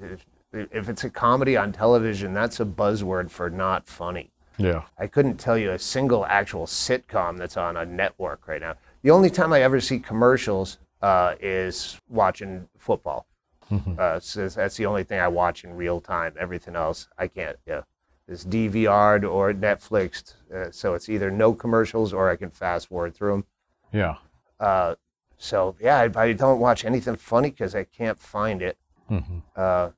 if- 0.52 0.88
it's 0.88 1.04
a 1.04 1.10
comedy 1.10 1.56
on 1.56 1.72
television, 1.72 2.32
that's 2.34 2.60
a 2.60 2.64
buzzword 2.64 3.30
for 3.30 3.50
not 3.50 3.86
funny. 3.86 4.30
Yeah. 4.58 4.82
I 4.98 5.06
couldn't 5.06 5.38
tell 5.38 5.56
you 5.56 5.70
a 5.70 5.78
single 5.78 6.26
actual 6.26 6.66
sitcom 6.66 7.38
that's 7.38 7.56
on 7.56 7.76
a 7.76 7.86
network 7.86 8.46
right 8.46 8.60
now. 8.60 8.74
The 9.02 9.10
only 9.10 9.30
time 9.30 9.52
I 9.52 9.62
ever 9.62 9.80
see 9.80 9.98
commercials 9.98 10.78
uh, 11.00 11.34
is 11.40 11.98
watching 12.08 12.68
football. 12.76 13.26
Uh, 13.98 14.18
so 14.18 14.48
that's 14.48 14.76
the 14.76 14.84
only 14.84 15.04
thing 15.04 15.20
I 15.20 15.28
watch 15.28 15.62
in 15.64 15.74
real 15.76 16.00
time. 16.00 16.34
Everything 16.38 16.74
else 16.74 17.08
I 17.16 17.28
can't. 17.28 17.56
Yeah, 17.66 17.82
it's 18.26 18.44
DVR'd 18.44 19.24
or 19.24 19.52
Netflixed. 19.54 20.34
Uh, 20.52 20.72
so 20.72 20.94
it's 20.94 21.08
either 21.08 21.30
no 21.30 21.54
commercials 21.54 22.12
or 22.12 22.28
I 22.28 22.34
can 22.36 22.50
fast 22.50 22.88
forward 22.88 23.14
through 23.14 23.30
them. 23.32 23.44
Yeah. 23.92 24.16
Uh, 24.58 24.96
so 25.38 25.76
yeah, 25.80 25.98
I, 26.14 26.20
I 26.20 26.32
don't 26.32 26.58
watch 26.58 26.84
anything 26.84 27.14
funny 27.16 27.50
because 27.50 27.74
I 27.76 27.84
can't 27.84 28.18
find 28.18 28.60
it. 28.60 28.76
hmm 29.08 29.38
Uh, 29.56 29.90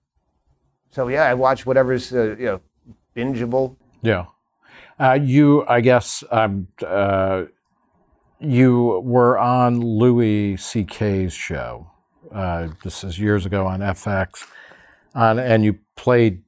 so 0.92 1.08
yeah, 1.08 1.24
I 1.24 1.34
watch 1.34 1.66
whatever's 1.66 2.12
uh, 2.12 2.36
you 2.38 2.44
know 2.46 2.60
bingeable. 3.16 3.74
Yeah. 4.02 4.26
Uh, 5.00 5.14
you, 5.20 5.66
I 5.66 5.80
guess, 5.80 6.22
um, 6.30 6.68
uh, 6.86 7.44
you 8.38 9.00
were 9.04 9.38
on 9.38 9.80
Louis 9.80 10.56
C.K.'s 10.56 11.32
show. 11.32 11.88
Uh, 12.32 12.68
this 12.84 13.02
is 13.04 13.18
years 13.18 13.44
ago 13.46 13.66
on 13.66 13.80
FX, 13.80 14.46
on, 15.14 15.38
and 15.38 15.64
you 15.64 15.78
played. 15.96 16.42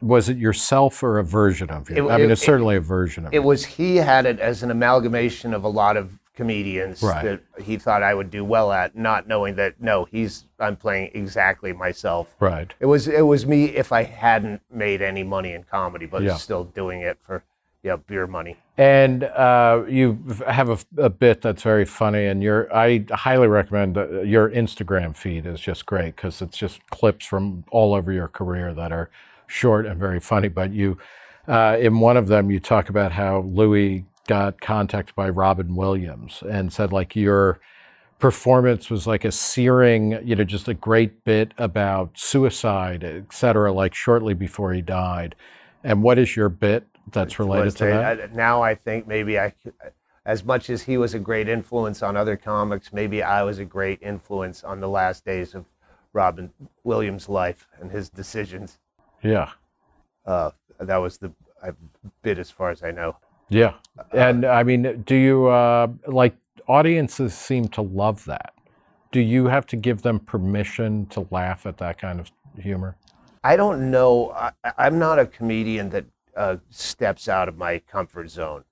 Was 0.00 0.28
it 0.28 0.36
yourself 0.36 1.02
or 1.02 1.18
a 1.18 1.24
version 1.24 1.70
of 1.70 1.88
you? 1.90 1.96
It- 1.96 2.10
I 2.12 2.16
mean, 2.18 2.26
it- 2.26 2.32
it's 2.32 2.42
certainly 2.44 2.76
a 2.76 2.80
version 2.80 3.26
of 3.26 3.32
It 3.32 3.36
you. 3.36 3.42
was 3.42 3.64
he 3.64 3.96
had 3.96 4.26
it 4.26 4.40
as 4.40 4.62
an 4.62 4.70
amalgamation 4.70 5.54
of 5.54 5.62
a 5.64 5.68
lot 5.68 5.96
of 5.96 6.18
comedians 6.36 7.02
Right. 7.02 7.24
that 7.24 7.40
he 7.64 7.76
thought 7.78 8.02
I 8.02 8.14
would 8.14 8.30
do 8.30 8.44
well 8.44 8.70
at, 8.70 8.94
not 8.94 9.26
knowing 9.26 9.56
that 9.56 9.80
no, 9.80 10.04
he's 10.04 10.44
I'm 10.60 10.76
playing 10.76 11.10
exactly 11.14 11.72
myself. 11.72 12.34
Right. 12.38 12.72
It 12.78 12.86
was 12.86 13.08
it 13.08 13.22
was 13.26 13.46
me 13.46 13.64
if 13.66 13.90
I 13.90 14.04
hadn't 14.04 14.60
made 14.70 15.02
any 15.02 15.24
money 15.24 15.52
in 15.52 15.64
comedy, 15.64 16.06
but 16.06 16.22
Yeah. 16.22 16.34
still 16.36 16.64
doing 16.64 17.00
it 17.00 17.18
for 17.20 17.42
yeah 17.82 17.96
beer 17.96 18.26
money. 18.26 18.56
And 18.78 19.24
uh, 19.24 19.84
you 19.88 20.18
have 20.46 20.68
a, 20.68 20.78
a 21.02 21.08
bit 21.08 21.40
that's 21.40 21.62
very 21.62 21.86
funny, 21.86 22.26
and 22.26 22.42
your 22.42 22.72
I 22.74 23.04
highly 23.10 23.48
recommend 23.48 23.96
uh, 23.96 24.20
your 24.20 24.50
Instagram 24.50 25.16
feed 25.16 25.46
is 25.46 25.58
just 25.60 25.86
great 25.86 26.14
because 26.16 26.42
it's 26.42 26.58
just 26.58 26.86
clips 26.90 27.24
from 27.24 27.64
all 27.70 27.94
over 27.94 28.12
your 28.12 28.28
career 28.28 28.74
that 28.74 28.92
are 28.92 29.08
short 29.46 29.86
and 29.86 29.98
very 29.98 30.20
funny. 30.20 30.48
But 30.48 30.72
you, 30.72 30.98
uh, 31.48 31.78
in 31.80 32.00
one 32.00 32.18
of 32.18 32.26
them, 32.28 32.50
you 32.50 32.60
talk 32.60 32.90
about 32.90 33.12
how 33.12 33.40
Louis 33.40 34.04
got 34.26 34.60
contacted 34.60 35.14
by 35.14 35.28
Robin 35.28 35.74
Williams 35.74 36.42
and 36.48 36.72
said 36.72 36.92
like 36.92 37.16
your 37.16 37.60
performance 38.18 38.88
was 38.90 39.06
like 39.06 39.24
a 39.24 39.32
searing, 39.32 40.18
you 40.26 40.34
know, 40.34 40.44
just 40.44 40.68
a 40.68 40.74
great 40.74 41.24
bit 41.24 41.52
about 41.58 42.18
suicide, 42.18 43.04
et 43.04 43.32
cetera, 43.32 43.72
like 43.72 43.94
shortly 43.94 44.34
before 44.34 44.72
he 44.72 44.80
died. 44.80 45.34
And 45.84 46.02
what 46.02 46.18
is 46.18 46.36
your 46.36 46.48
bit 46.48 46.86
that's 47.12 47.38
related 47.38 47.76
to 47.76 47.84
that? 47.84 48.20
I- 48.20 48.34
now 48.34 48.62
I 48.62 48.74
think 48.74 49.06
maybe 49.06 49.38
I, 49.38 49.52
as 50.24 50.44
much 50.44 50.70
as 50.70 50.82
he 50.82 50.96
was 50.96 51.14
a 51.14 51.18
great 51.18 51.48
influence 51.48 52.02
on 52.02 52.16
other 52.16 52.36
comics, 52.36 52.92
maybe 52.92 53.22
I 53.22 53.42
was 53.42 53.58
a 53.58 53.64
great 53.64 54.02
influence 54.02 54.64
on 54.64 54.80
the 54.80 54.88
last 54.88 55.24
days 55.24 55.54
of 55.54 55.66
Robin 56.12 56.50
Williams' 56.82 57.28
life 57.28 57.68
and 57.80 57.90
his 57.92 58.08
decisions. 58.08 58.78
Yeah. 59.22 59.50
Uh, 60.24 60.50
that 60.80 60.96
was 60.96 61.18
the 61.18 61.32
I, 61.62 61.70
bit 62.22 62.38
as 62.38 62.50
far 62.50 62.70
as 62.70 62.82
I 62.82 62.90
know. 62.90 63.16
Yeah. 63.48 63.74
And 64.12 64.44
I 64.44 64.62
mean, 64.62 65.02
do 65.06 65.14
you 65.14 65.46
uh, 65.46 65.88
like 66.06 66.36
audiences 66.66 67.34
seem 67.34 67.68
to 67.68 67.82
love 67.82 68.24
that? 68.26 68.54
Do 69.12 69.20
you 69.20 69.46
have 69.46 69.66
to 69.66 69.76
give 69.76 70.02
them 70.02 70.18
permission 70.18 71.06
to 71.06 71.26
laugh 71.30 71.64
at 71.66 71.78
that 71.78 71.98
kind 71.98 72.20
of 72.20 72.30
humor? 72.60 72.96
I 73.44 73.56
don't 73.56 73.90
know. 73.90 74.32
I, 74.32 74.52
I'm 74.76 74.98
not 74.98 75.18
a 75.18 75.26
comedian 75.26 75.88
that 75.90 76.04
uh, 76.36 76.56
steps 76.70 77.28
out 77.28 77.48
of 77.48 77.56
my 77.56 77.78
comfort 77.78 78.28
zone. 78.28 78.64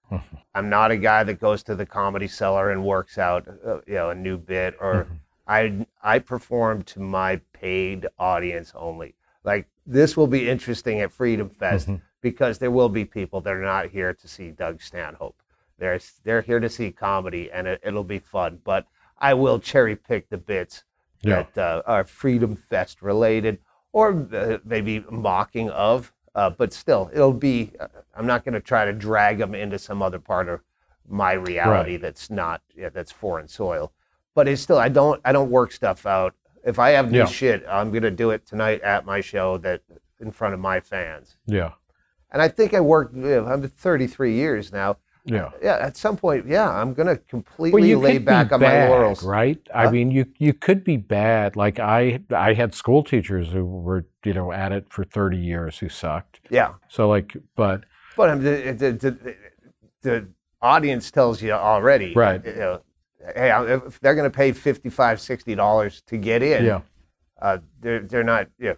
I'm 0.54 0.68
not 0.68 0.90
a 0.90 0.96
guy 0.96 1.24
that 1.24 1.40
goes 1.40 1.62
to 1.64 1.74
the 1.74 1.86
comedy 1.86 2.28
cellar 2.28 2.70
and 2.70 2.84
works 2.84 3.18
out, 3.18 3.48
uh, 3.66 3.76
you 3.86 3.94
know, 3.94 4.10
a 4.10 4.14
new 4.14 4.36
bit. 4.36 4.76
Or 4.80 5.08
I 5.46 5.86
I 6.02 6.18
perform 6.18 6.82
to 6.82 7.00
my 7.00 7.40
paid 7.52 8.06
audience 8.18 8.72
only. 8.74 9.14
Like 9.44 9.66
this 9.86 10.16
will 10.16 10.26
be 10.26 10.48
interesting 10.48 11.00
at 11.00 11.12
Freedom 11.12 11.48
Fest 11.48 11.88
because 12.24 12.58
there 12.58 12.70
will 12.70 12.88
be 12.88 13.04
people 13.04 13.42
that 13.42 13.52
are 13.52 13.62
not 13.62 13.90
here 13.90 14.14
to 14.14 14.26
see 14.26 14.50
Doug 14.50 14.80
Stanhope. 14.80 15.36
They're 15.78 16.00
they're 16.24 16.40
here 16.40 16.58
to 16.58 16.70
see 16.70 16.90
comedy, 16.90 17.50
and 17.52 17.66
it, 17.68 17.80
it'll 17.84 18.02
be 18.02 18.18
fun. 18.18 18.58
But 18.64 18.86
I 19.18 19.34
will 19.34 19.58
cherry 19.60 19.94
pick 19.94 20.28
the 20.30 20.38
bits 20.38 20.84
Yeah. 21.22 21.42
that 21.54 21.58
uh, 21.58 21.82
are 21.86 22.04
Freedom 22.04 22.56
Fest 22.56 23.02
related 23.02 23.58
or 23.92 24.26
uh, 24.32 24.58
maybe 24.64 25.04
mocking 25.10 25.68
of, 25.70 26.12
uh, 26.34 26.50
but 26.50 26.72
still, 26.72 27.10
it'll 27.12 27.32
be. 27.50 27.72
Uh, 27.78 27.88
I'm 28.16 28.26
not 28.26 28.44
going 28.44 28.54
to 28.54 28.60
try 28.60 28.84
to 28.86 28.92
drag 28.92 29.38
them 29.38 29.54
into 29.54 29.78
some 29.78 30.00
other 30.02 30.18
part 30.18 30.48
of 30.48 30.60
my 31.08 31.32
reality 31.34 31.92
Right. 31.92 32.00
that's 32.00 32.30
not 32.30 32.62
yeah, 32.74 32.88
that's 32.88 33.12
foreign 33.12 33.48
soil. 33.48 33.92
But 34.34 34.48
it's 34.48 34.62
still, 34.62 34.78
I 34.78 34.88
don't, 34.88 35.20
I 35.24 35.30
don't 35.32 35.50
work 35.50 35.70
stuff 35.70 36.06
out. 36.06 36.34
If 36.64 36.78
I 36.78 36.90
have 36.96 37.10
new 37.12 37.18
Yeah. 37.18 37.26
shit, 37.26 37.64
I'm 37.68 37.90
going 37.90 38.02
to 38.04 38.10
do 38.10 38.30
it 38.30 38.46
tonight 38.46 38.80
at 38.80 39.04
my 39.04 39.20
show 39.20 39.58
that 39.58 39.82
in 40.18 40.30
front 40.32 40.54
of 40.54 40.60
my 40.60 40.80
fans. 40.80 41.36
Yeah. 41.46 41.72
And 42.34 42.42
I 42.42 42.48
think 42.48 42.74
I 42.74 42.80
worked. 42.80 43.14
You 43.16 43.22
know, 43.22 43.46
I'm 43.46 43.66
33 43.66 44.34
years 44.34 44.72
now. 44.72 44.98
Yeah. 45.24 45.52
Yeah, 45.62 45.78
at 45.80 45.96
some 45.96 46.18
point, 46.18 46.46
yeah, 46.46 46.68
I'm 46.68 46.92
going 46.92 47.06
to 47.06 47.14
Well, 47.14 47.22
completely 47.30 47.88
you 47.88 47.98
lay 47.98 48.18
back 48.18 48.52
on 48.52 48.60
bad, 48.60 48.90
my 48.90 48.94
laurels. 48.94 49.22
right? 49.24 49.58
I 49.74 49.90
mean, 49.90 50.10
you 50.10 50.26
you 50.38 50.52
could 50.52 50.84
be 50.84 50.98
bad. 50.98 51.56
Like 51.56 51.78
I 51.78 52.20
I 52.30 52.52
had 52.52 52.74
school 52.74 53.02
teachers 53.02 53.50
who 53.50 53.64
were 53.64 54.04
you 54.22 54.34
know 54.34 54.52
at 54.52 54.72
it 54.72 54.86
for 54.90 55.02
thirty 55.04 55.38
years 55.38 55.78
who 55.78 55.88
sucked. 55.88 56.40
Yeah. 56.50 56.74
So 56.88 57.08
like, 57.08 57.34
but 57.56 57.84
But 58.16 58.28
um, 58.30 58.42
the, 58.42 58.74
the, 58.76 58.92
the, 58.92 59.36
the 60.02 60.28
audience 60.60 61.10
tells 61.10 61.40
you 61.40 61.52
already, 61.52 62.12
Right. 62.14 62.44
You 62.44 62.54
know, 62.56 62.80
hey, 63.34 63.50
if 63.86 64.00
they're 64.00 64.14
going 64.14 64.30
to 64.30 64.36
pay 64.36 64.52
55 64.52 65.18
$60 65.18 66.04
to 66.06 66.16
get 66.16 66.42
in, 66.42 66.64
yeah. 66.64 66.80
uh, 67.40 67.58
they're, 67.80 68.00
they're 68.00 68.24
not, 68.24 68.48
you 68.58 68.68
know, 68.70 68.76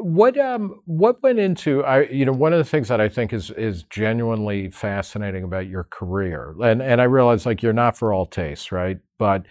What 0.00 0.38
um 0.38 0.80
what 0.86 1.22
went 1.22 1.38
into 1.38 1.84
I 1.84 2.02
you 2.04 2.24
know 2.24 2.32
one 2.32 2.52
of 2.52 2.58
the 2.58 2.64
things 2.64 2.88
that 2.88 3.00
I 3.00 3.08
think 3.08 3.32
is 3.32 3.50
is 3.50 3.82
genuinely 3.84 4.70
fascinating 4.70 5.44
about 5.44 5.66
your 5.68 5.84
career 5.84 6.54
and 6.62 6.82
and 6.82 7.00
I 7.00 7.04
realize 7.04 7.46
like 7.46 7.62
you're 7.62 7.72
not 7.72 7.96
for 7.96 8.12
all 8.12 8.26
tastes 8.26 8.70
right 8.72 8.98
but 9.18 9.44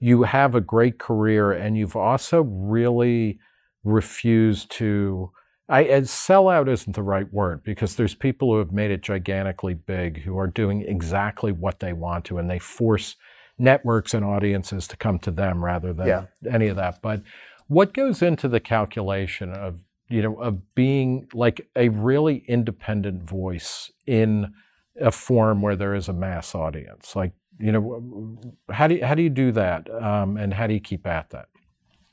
you 0.00 0.24
have 0.24 0.54
a 0.54 0.60
great 0.60 0.98
career 0.98 1.52
and 1.52 1.76
you've 1.78 1.96
also 1.96 2.42
really 2.42 3.38
refused 3.84 4.70
to 4.72 5.30
I 5.68 5.82
and 5.84 6.06
sellout 6.06 6.68
isn't 6.68 6.94
the 6.94 7.02
right 7.02 7.32
word 7.32 7.62
because 7.64 7.96
there's 7.96 8.14
people 8.14 8.52
who 8.52 8.58
have 8.58 8.72
made 8.72 8.90
it 8.90 9.02
gigantically 9.02 9.74
big 9.74 10.22
who 10.22 10.38
are 10.38 10.46
doing 10.46 10.82
exactly 10.82 11.52
what 11.52 11.80
they 11.80 11.92
want 11.92 12.24
to 12.26 12.38
and 12.38 12.50
they 12.50 12.58
force 12.58 13.16
networks 13.58 14.12
and 14.14 14.24
audiences 14.24 14.88
to 14.88 14.96
come 14.96 15.18
to 15.20 15.30
them 15.30 15.64
rather 15.64 15.92
than 15.92 16.06
Yeah. 16.08 16.24
any 16.50 16.66
of 16.68 16.76
that. 16.76 17.00
But 17.00 17.22
what 17.68 17.94
goes 17.94 18.20
into 18.20 18.48
the 18.48 18.60
calculation 18.60 19.50
of 19.52 19.78
you 20.08 20.22
know 20.22 20.34
of 20.36 20.74
being 20.74 21.28
like 21.32 21.68
a 21.76 21.88
really 21.88 22.44
independent 22.46 23.22
voice 23.22 23.90
in 24.06 24.52
a 25.00 25.10
forum 25.10 25.62
where 25.62 25.76
there 25.76 25.94
is 25.94 26.08
a 26.08 26.12
mass 26.12 26.54
audience? 26.54 27.16
Like 27.16 27.32
you 27.58 27.72
know, 27.72 28.38
how 28.70 28.86
do 28.88 28.96
you, 28.96 29.04
how 29.04 29.14
do 29.14 29.22
you 29.22 29.30
do 29.30 29.52
that, 29.52 29.88
um, 30.02 30.36
and 30.36 30.52
how 30.52 30.66
do 30.66 30.74
you 30.74 30.80
keep 30.80 31.06
at 31.06 31.30
that? 31.30 31.48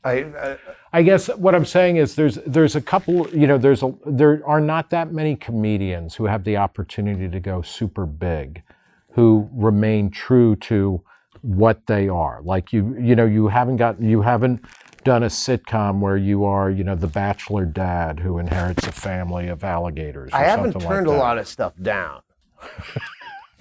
I, 0.04 0.12
I 0.12 0.58
I 0.94 1.02
guess 1.04 1.28
what 1.30 1.56
I'm 1.56 1.66
saying 1.66 1.98
is 1.98 2.16
there's 2.16 2.36
there's 2.46 2.76
a 2.76 2.82
couple 2.82 3.28
you 3.30 3.48
know 3.48 3.58
there's 3.58 3.84
a 3.84 3.94
there 4.06 4.42
are 4.46 4.60
not 4.60 4.90
that 4.90 5.14
many 5.14 5.36
comedians 5.36 6.16
who 6.16 6.26
have 6.26 6.44
the 6.44 6.58
opportunity 6.58 7.30
to 7.30 7.40
go 7.40 7.62
super 7.62 8.06
big 8.06 8.64
who 9.12 9.50
remain 9.54 10.10
true 10.10 10.56
to 10.56 11.02
what 11.42 11.86
they 11.88 12.08
are 12.08 12.42
like 12.44 12.74
you 12.74 12.96
you 13.00 13.16
know 13.16 13.26
you 13.26 13.48
haven't 13.48 13.78
gotten 13.78 14.08
you 14.08 14.22
haven't 14.22 14.64
done 15.04 15.24
a 15.24 15.28
sitcom 15.28 16.00
where 16.00 16.18
you 16.18 16.46
are 16.46 16.70
you 16.70 16.84
know 16.84 16.96
the 16.96 17.08
bachelor 17.08 17.66
dad 17.66 18.20
who 18.20 18.38
inherits 18.38 18.86
a 18.86 18.92
family 18.92 19.48
of 19.48 19.64
alligators 19.64 20.32
or 20.32 20.36
I 20.36 20.44
haven't 20.44 20.74
turned 20.80 21.08
like 21.08 21.16
a 21.18 21.20
lot 21.20 21.38
of 21.38 21.48
stuff 21.48 21.74
down. 21.82 22.22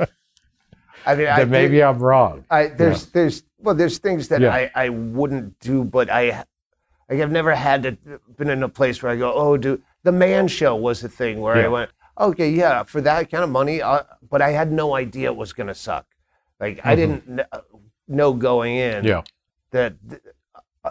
I 1.06 1.14
mean, 1.14 1.28
I 1.28 1.44
maybe 1.44 1.76
did- 1.76 1.82
I'm 1.82 1.98
wrong 1.98 2.44
I 2.50 2.66
there's 2.68 3.06
there's 3.06 3.42
well 3.58 3.74
there's 3.74 3.98
things 3.98 4.28
that 4.28 4.40
Yeah. 4.42 4.52
I, 4.54 4.70
I 4.74 4.88
wouldn't 4.90 5.58
do, 5.60 5.82
but 5.84 6.10
I 6.10 6.44
like 7.08 7.20
I've 7.20 7.30
never 7.32 7.54
had 7.54 7.82
to 7.84 7.92
been 8.36 8.50
in 8.50 8.62
a 8.62 8.68
place 8.68 9.02
where 9.02 9.10
I 9.12 9.16
go, 9.16 9.32
oh, 9.34 9.56
do 9.56 9.80
the 10.02 10.12
man 10.12 10.46
show 10.48 10.76
was 10.76 11.02
a 11.02 11.08
thing 11.08 11.40
where 11.40 11.56
Yeah. 11.56 11.64
I 11.64 11.68
went, 11.68 11.90
okay, 12.18 12.50
yeah, 12.50 12.82
for 12.82 13.00
that 13.00 13.30
kind 13.30 13.42
of 13.42 13.50
money, 13.50 13.80
uh, 13.82 14.02
but 14.30 14.40
I 14.42 14.50
had 14.50 14.72
no 14.72 14.94
idea 14.94 15.28
it 15.30 15.36
was 15.36 15.52
gonna 15.54 15.74
suck. 15.74 16.06
Like 16.60 16.80
I 16.84 16.94
didn't 16.94 17.40
uh, 17.50 17.60
know 18.06 18.32
going 18.34 18.76
in 18.76 18.96
Mm-hmm. 18.98 19.06
yeah 19.06 19.22
that 19.72 19.94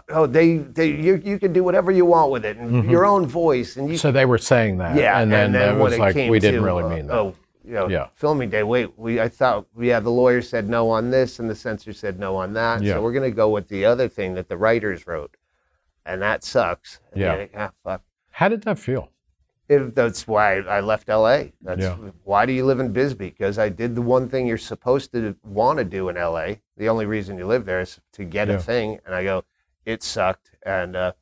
oh 0.08 0.26
they 0.26 0.58
they 0.58 0.86
you 0.88 1.20
you 1.24 1.38
can 1.38 1.52
do 1.52 1.62
whatever 1.62 1.90
you 1.90 2.04
want 2.04 2.30
with 2.30 2.44
it 2.44 2.56
and 2.56 2.90
your 2.90 3.04
own 3.04 3.26
voice 3.26 3.76
and 3.76 3.88
you 3.90 3.96
so 3.96 4.10
they 4.12 4.24
were 4.26 4.38
saying 4.38 4.78
that 4.78 4.96
yeah, 4.96 5.20
and 5.20 5.30
then, 5.32 5.54
it 5.54 5.76
was 5.78 5.94
it 5.94 5.98
like 6.00 6.14
came 6.14 6.30
we 6.30 6.38
didn't 6.38 6.60
to, 6.60 6.66
really 6.66 6.82
uh, 6.84 6.88
mean 6.88 7.06
that 7.06 7.14
Oh, 7.16 7.34
you 7.64 7.74
know, 7.74 7.88
Yeah. 7.88 8.06
filming 8.14 8.48
day. 8.50 8.62
Wait, 8.62 8.98
we 8.98 9.20
I 9.20 9.28
thought 9.28 9.66
we. 9.74 9.88
yeah, 9.88 10.00
the 10.00 10.10
lawyer 10.10 10.40
said 10.42 10.68
no 10.68 10.88
on 10.90 11.10
this, 11.10 11.38
and 11.38 11.48
the 11.48 11.54
censor 11.54 11.92
said 11.92 12.18
no 12.18 12.34
on 12.36 12.54
that. 12.54 12.82
Yeah. 12.82 12.94
So 12.94 13.02
we're 13.02 13.12
gonna 13.12 13.30
go 13.30 13.50
with 13.50 13.68
the 13.68 13.84
other 13.84 14.08
thing 14.08 14.34
that 14.34 14.48
the 14.48 14.56
writers 14.56 15.06
wrote, 15.06 15.36
and 16.06 16.20
that 16.22 16.42
sucks. 16.42 17.00
And 17.12 17.20
Yeah. 17.20 17.34
like, 17.36 17.52
ah, 17.56 17.70
fuck. 17.84 18.02
how 18.30 18.48
did 18.48 18.62
that 18.62 18.78
feel 18.78 19.10
If 19.68 19.94
that's 19.94 20.26
why 20.26 20.56
I 20.60 20.80
left 20.80 21.08
LA. 21.08 21.52
That's 21.60 21.82
Yeah. 21.82 21.96
why 22.24 22.44
do 22.46 22.52
you 22.52 22.64
live 22.66 22.80
in 22.80 22.92
Bisbee? 22.92 23.30
Because 23.30 23.56
I 23.56 23.68
did 23.68 23.94
the 23.94 24.02
one 24.02 24.28
thing 24.28 24.46
you're 24.48 24.58
supposed 24.58 25.12
to 25.12 25.36
want 25.44 25.78
to 25.78 25.84
do 25.84 26.08
in 26.08 26.16
LA. 26.16 26.56
The 26.76 26.88
only 26.88 27.06
reason 27.06 27.38
you 27.38 27.46
live 27.46 27.66
there 27.66 27.80
is 27.80 28.00
to 28.14 28.24
get 28.24 28.48
Yeah. 28.48 28.54
a 28.54 28.58
thing. 28.58 28.98
And 29.06 29.14
I 29.14 29.22
go, 29.22 29.44
it 29.84 30.02
sucked. 30.02 30.50
And 30.64 30.96
uh, 30.96 31.12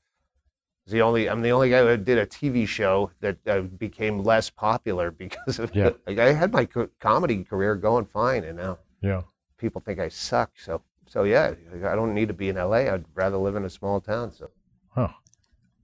the 0.86 1.02
only 1.02 1.28
I'm 1.28 1.42
the 1.42 1.50
only 1.50 1.70
guy 1.70 1.84
who 1.84 1.96
did 1.96 2.18
a 2.18 2.26
TV 2.26 2.66
show 2.66 3.10
that 3.20 3.36
uh, 3.46 3.60
became 3.60 4.20
less 4.24 4.50
popular 4.50 5.10
because 5.24 5.58
of 5.58 5.74
Yeah. 5.74 5.90
like 6.06 6.18
I 6.18 6.32
had 6.32 6.52
my 6.52 6.64
co- 6.64 6.88
comedy 7.00 7.44
career 7.44 7.74
going 7.76 8.06
fine, 8.06 8.44
and 8.44 8.56
now 8.58 8.78
yeah 9.02 9.22
people 9.58 9.80
think 9.80 9.98
I 9.98 10.08
suck. 10.08 10.52
So 10.56 10.82
so 11.06 11.24
yeah, 11.24 11.54
I 11.84 11.94
don't 11.94 12.14
need 12.14 12.28
to 12.28 12.34
be 12.34 12.48
in 12.48 12.56
LA. 12.56 12.92
I'd 12.92 13.04
rather 13.14 13.36
live 13.36 13.56
in 13.56 13.64
a 13.64 13.70
small 13.70 14.00
town. 14.00 14.32
So 14.32 14.50
Huh. 14.90 15.08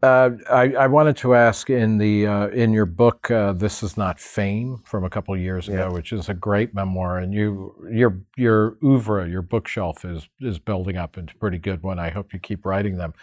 Uh, 0.05 0.37
I, 0.51 0.75
I 0.75 0.87
wanted 0.87 1.17
to 1.19 1.35
ask 1.35 1.71
in 1.71 1.97
the 1.97 2.27
uh, 2.27 2.49
in 2.49 2.75
your 2.75 2.85
book, 2.85 3.31
uh, 3.31 3.55
"This 3.55 3.83
Is 3.83 3.97
Not 3.97 4.21
Fame" 4.21 4.83
from 4.85 5.03
a 5.03 5.09
couple 5.09 5.33
of 5.35 5.41
years 5.41 5.67
ago, 5.67 5.89
Yeah. 5.89 5.89
which 5.89 6.13
is 6.13 6.29
a 6.29 6.35
great 6.35 6.75
memoir, 6.75 7.19
and 7.19 7.33
you 7.33 7.75
your 7.91 8.21
your 8.37 8.77
oeuvre, 8.85 9.27
your 9.31 9.41
bookshelf 9.41 10.05
is 10.05 10.29
is 10.41 10.59
building 10.59 10.99
up 10.99 11.17
into 11.17 11.33
a 11.35 11.39
pretty 11.39 11.57
good 11.59 11.83
one. 11.83 11.99
I 11.99 12.11
hope 12.11 12.35
you 12.35 12.39
keep 12.39 12.67
writing 12.67 12.99
them. 12.99 13.15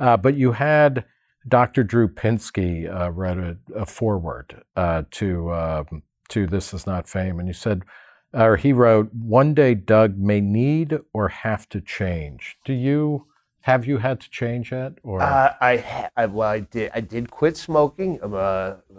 Uh, 0.00 0.16
but 0.16 0.34
you 0.34 0.52
had 0.52 1.04
Dr. 1.46 1.84
Drew 1.84 2.08
Pinsky 2.08 2.88
uh, 2.88 3.10
wrote 3.10 3.38
a, 3.38 3.58
a 3.74 3.84
foreword 3.84 4.62
uh, 4.74 5.02
to 5.10 5.52
um 5.52 6.02
to 6.30 6.46
"This 6.46 6.72
Is 6.72 6.86
Not 6.86 7.10
Fame," 7.10 7.40
and 7.40 7.46
you 7.46 7.52
said, 7.54 7.82
or 8.32 8.56
he 8.56 8.72
wrote, 8.72 9.10
"One 9.12 9.52
day 9.52 9.74
Doug 9.74 10.16
may 10.16 10.40
need 10.40 10.98
or 11.12 11.28
have 11.28 11.68
to 11.68 11.82
change." 11.82 12.56
Do 12.64 12.72
you? 12.72 13.26
Have 13.62 13.86
you 13.86 13.98
had 13.98 14.20
to 14.20 14.30
change 14.30 14.72
yet, 14.72 14.94
or 15.02 15.20
uh, 15.22 15.54
I, 15.60 16.08
I 16.16 16.26
well 16.26 16.48
I 16.48 16.60
did 16.60 16.90
I 16.94 17.00
did 17.00 17.30
quit 17.30 17.56
smoking 17.56 18.18
uh, 18.22 18.26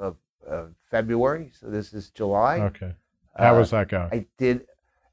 uh, 0.02 0.12
uh, 0.50 0.66
February. 0.90 1.52
So 1.60 1.68
this 1.68 1.94
is 1.94 2.10
July. 2.10 2.60
Okay. 2.60 2.94
How 3.38 3.56
Uh, 3.56 3.60
was 3.60 3.72
that 3.72 3.90
going? 3.90 4.10
I 4.12 4.26
did. 4.38 4.66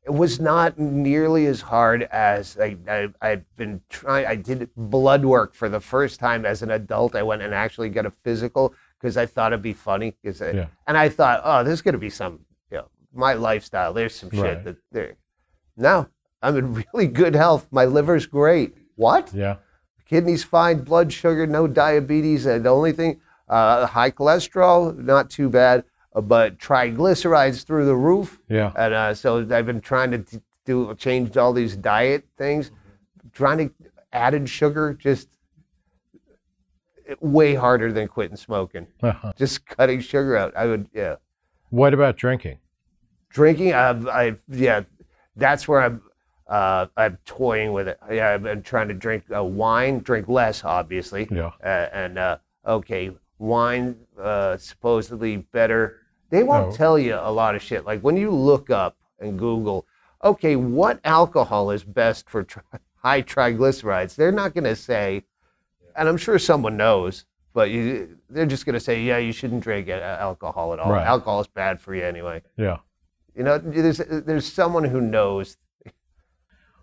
It 0.04 0.14
was 0.14 0.40
not 0.40 0.78
nearly 0.78 1.46
as 1.46 1.60
hard 1.60 2.04
as 2.04 2.56
I, 2.58 2.76
I 2.88 3.08
I'd 3.20 3.44
been 3.56 3.80
trying. 3.88 4.24
I 4.26 4.36
did 4.36 4.70
blood 4.76 5.24
work 5.24 5.54
for 5.54 5.68
the 5.68 5.80
first 5.80 6.20
time 6.20 6.46
as 6.46 6.62
an 6.62 6.70
adult. 6.70 7.14
I 7.16 7.22
went 7.22 7.42
and 7.42 7.52
actually 7.52 7.88
got 7.90 8.06
a 8.06 8.10
physical 8.10 8.72
because 9.00 9.16
I 9.16 9.26
thought 9.26 9.52
it'd 9.52 9.62
be 9.62 9.72
funny. 9.72 10.14
Cause 10.24 10.40
I, 10.40 10.50
Yeah. 10.52 10.66
And 10.86 10.96
I 10.96 11.08
thought, 11.08 11.40
oh, 11.44 11.64
there's 11.64 11.82
gonna 11.82 11.98
be 11.98 12.10
some, 12.10 12.40
you 12.70 12.78
know, 12.78 12.88
my 13.12 13.34
lifestyle. 13.34 13.92
There's 13.92 14.14
some 14.14 14.30
shit 14.30 14.40
Right. 14.42 14.64
that 14.64 14.76
there. 14.92 15.16
No, 15.76 16.08
I'm 16.40 16.56
in 16.56 16.74
really 16.94 17.06
good 17.08 17.34
health. 17.34 17.66
My 17.70 17.84
liver's 17.84 18.26
great. 18.26 18.74
What? 19.00 19.32
yeah. 19.32 19.56
Kidneys 20.06 20.44
fine. 20.44 20.82
Blood 20.82 21.12
sugar, 21.12 21.46
no 21.46 21.66
diabetes. 21.66 22.46
Uh, 22.46 22.58
the 22.58 22.68
only 22.68 22.92
thing, 22.92 23.20
uh, 23.48 23.86
high 23.86 24.10
cholesterol, 24.10 24.96
not 24.98 25.30
too 25.30 25.48
bad. 25.48 25.84
Uh, 26.12 26.20
but 26.20 26.58
triglycerides 26.58 27.64
through 27.64 27.86
the 27.86 27.94
roof. 27.94 28.40
Yeah. 28.48 28.72
And 28.76 28.92
uh, 28.92 29.14
so 29.14 29.46
I've 29.50 29.66
been 29.66 29.80
trying 29.80 30.10
to 30.10 30.42
do 30.66 30.94
change 30.96 31.36
all 31.36 31.52
these 31.52 31.76
diet 31.76 32.24
things, 32.36 32.72
trying 33.32 33.58
to 33.58 33.74
added 34.12 34.48
sugar 34.48 34.94
just 34.94 35.28
way 37.20 37.54
harder 37.54 37.92
than 37.92 38.08
quitting 38.08 38.36
smoking. 38.36 38.86
Uh-huh. 39.02 39.32
Just 39.36 39.64
cutting 39.66 40.00
sugar 40.00 40.36
out. 40.36 40.52
I 40.56 40.66
would 40.66 40.88
yeah. 40.92 41.16
What 41.70 41.94
about 41.94 42.16
drinking? 42.16 42.58
Drinking, 43.28 43.74
I've, 43.74 44.08
I've 44.08 44.42
yeah, 44.48 44.82
that's 45.36 45.68
where 45.68 45.80
I'm. 45.82 46.02
Uh, 46.50 46.86
I'm 46.96 47.16
toying 47.24 47.72
with 47.72 47.86
it. 47.86 47.98
Yeah, 48.10 48.30
I've 48.34 48.42
been 48.42 48.62
trying 48.62 48.88
to 48.88 48.94
drink 48.94 49.22
uh, 49.34 49.42
wine, 49.44 50.00
drink 50.00 50.28
less, 50.28 50.64
obviously. 50.64 51.28
Yeah. 51.30 51.52
Uh, 51.62 51.88
and 51.92 52.18
uh, 52.18 52.38
okay, 52.66 53.12
wine 53.38 53.96
uh, 54.20 54.56
supposedly 54.56 55.36
better. 55.38 55.98
They 56.30 56.42
won't 56.42 56.72
Oh. 56.74 56.76
tell 56.76 56.98
you 56.98 57.14
a 57.14 57.30
lot 57.30 57.54
of 57.54 57.62
shit. 57.62 57.84
Like 57.86 58.00
when 58.00 58.16
you 58.16 58.30
look 58.32 58.68
up 58.68 58.96
and 59.20 59.38
Google, 59.38 59.86
okay, 60.24 60.56
what 60.56 60.98
alcohol 61.04 61.70
is 61.70 61.84
best 61.84 62.28
for 62.28 62.42
tri- 62.42 62.62
high 62.96 63.22
triglycerides? 63.22 64.16
They're 64.16 64.32
not 64.32 64.52
going 64.52 64.64
to 64.64 64.76
say, 64.76 65.22
and 65.94 66.08
I'm 66.08 66.16
sure 66.16 66.36
someone 66.38 66.76
knows, 66.76 67.26
but 67.54 67.70
you, 67.70 68.18
they're 68.28 68.44
just 68.46 68.66
going 68.66 68.74
to 68.74 68.80
say, 68.80 69.02
yeah, 69.02 69.18
you 69.18 69.32
shouldn't 69.32 69.62
drink 69.62 69.88
alcohol 69.88 70.72
at 70.72 70.80
all. 70.80 70.90
Right. 70.90 71.06
Alcohol 71.06 71.40
is 71.42 71.46
bad 71.46 71.80
for 71.80 71.94
you 71.94 72.02
anyway. 72.04 72.42
Yeah. 72.56 72.78
You 73.36 73.44
know, 73.44 73.58
there's 73.58 73.98
there's 73.98 74.52
someone 74.52 74.82
who 74.84 75.00
knows. 75.00 75.56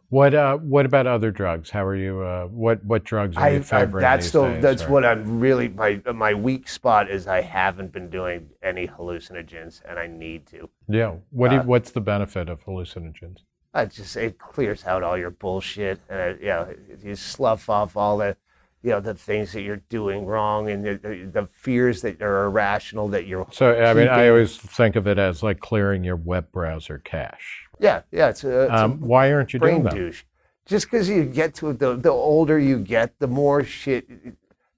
What 0.10 0.34
uh 0.34 0.58
what 0.58 0.86
about 0.86 1.06
other 1.06 1.32
drugs? 1.32 1.70
How 1.70 1.86
are 1.86 1.96
you 1.96 2.22
uh 2.22 2.46
what 2.46 2.84
what 2.86 3.04
drugs 3.04 3.36
are 3.36 3.50
you 3.50 3.58
I, 3.58 3.60
I 3.60 3.62
favoring 3.62 4.02
that's 4.02 4.28
still 4.28 4.46
days, 4.46 4.62
that's 4.62 4.84
or- 4.84 4.92
what 4.92 5.06
I'm 5.06 5.40
really 5.40 5.68
my 5.68 6.02
my 6.14 6.34
weak 6.34 6.70
spot 6.70 7.12
is 7.12 7.28
I 7.28 7.42
haven't 7.42 7.92
been 7.92 8.10
doing 8.10 8.50
any 8.64 8.88
hallucinogens 8.88 9.82
and 9.88 10.00
I 10.00 10.08
need 10.08 10.46
to. 10.48 10.70
Yeah. 10.88 11.16
What 11.32 11.50
do 11.50 11.56
you, 11.56 11.62
uh, 11.62 11.66
what's 11.66 11.92
the 11.92 12.02
benefit 12.02 12.48
of 12.48 12.64
hallucinogens? 12.64 13.40
I 13.74 13.86
just 13.86 14.16
it 14.16 14.40
clears 14.40 14.86
out 14.86 15.04
all 15.04 15.18
your 15.18 15.32
bullshit 15.32 16.00
and 16.10 16.20
it, 16.20 16.40
you 16.40 16.48
know 16.48 16.74
you 17.04 17.16
slough 17.16 17.70
off 17.70 17.98
all 17.98 18.18
the 18.18 18.38
you 18.84 18.92
know 18.92 19.02
the 19.02 19.14
things 19.14 19.52
that 19.52 19.62
you're 19.62 19.84
doing 19.90 20.26
wrong 20.26 20.70
and 20.70 20.86
the, 20.86 20.96
the, 20.96 21.42
the 21.42 21.48
fears 21.48 22.02
that 22.04 22.22
are 22.22 22.46
irrational 22.46 23.10
that 23.10 23.28
you're 23.28 23.46
So 23.52 23.78
I 23.78 23.94
mean 23.94 24.08
I 24.08 24.30
always 24.30 24.56
think 24.56 24.96
of 24.96 25.06
it 25.06 25.18
as 25.18 25.44
like 25.44 25.60
clearing 25.60 26.06
your 26.06 26.16
web 26.16 26.50
browser 26.54 26.98
cache. 26.98 27.67
Yeah 27.80 28.02
yeah 28.12 28.30
it's 28.30 28.44
a, 28.44 28.62
it's 28.64 28.72
a 28.72 28.88
Um, 28.90 29.00
why 29.02 29.32
aren't 29.32 29.54
you 29.54 29.60
doing 29.60 29.76
brain 29.76 29.84
that? 29.84 29.96
douche. 29.96 30.24
Just 30.66 30.86
because 30.88 31.08
you 31.10 31.24
get 31.24 31.54
to 31.56 31.70
it, 31.70 31.80
the 31.80 31.96
the 31.96 32.10
older 32.12 32.60
you 32.60 32.78
get, 32.80 33.18
the 33.20 33.28
more 33.28 33.64
shit, 33.64 34.06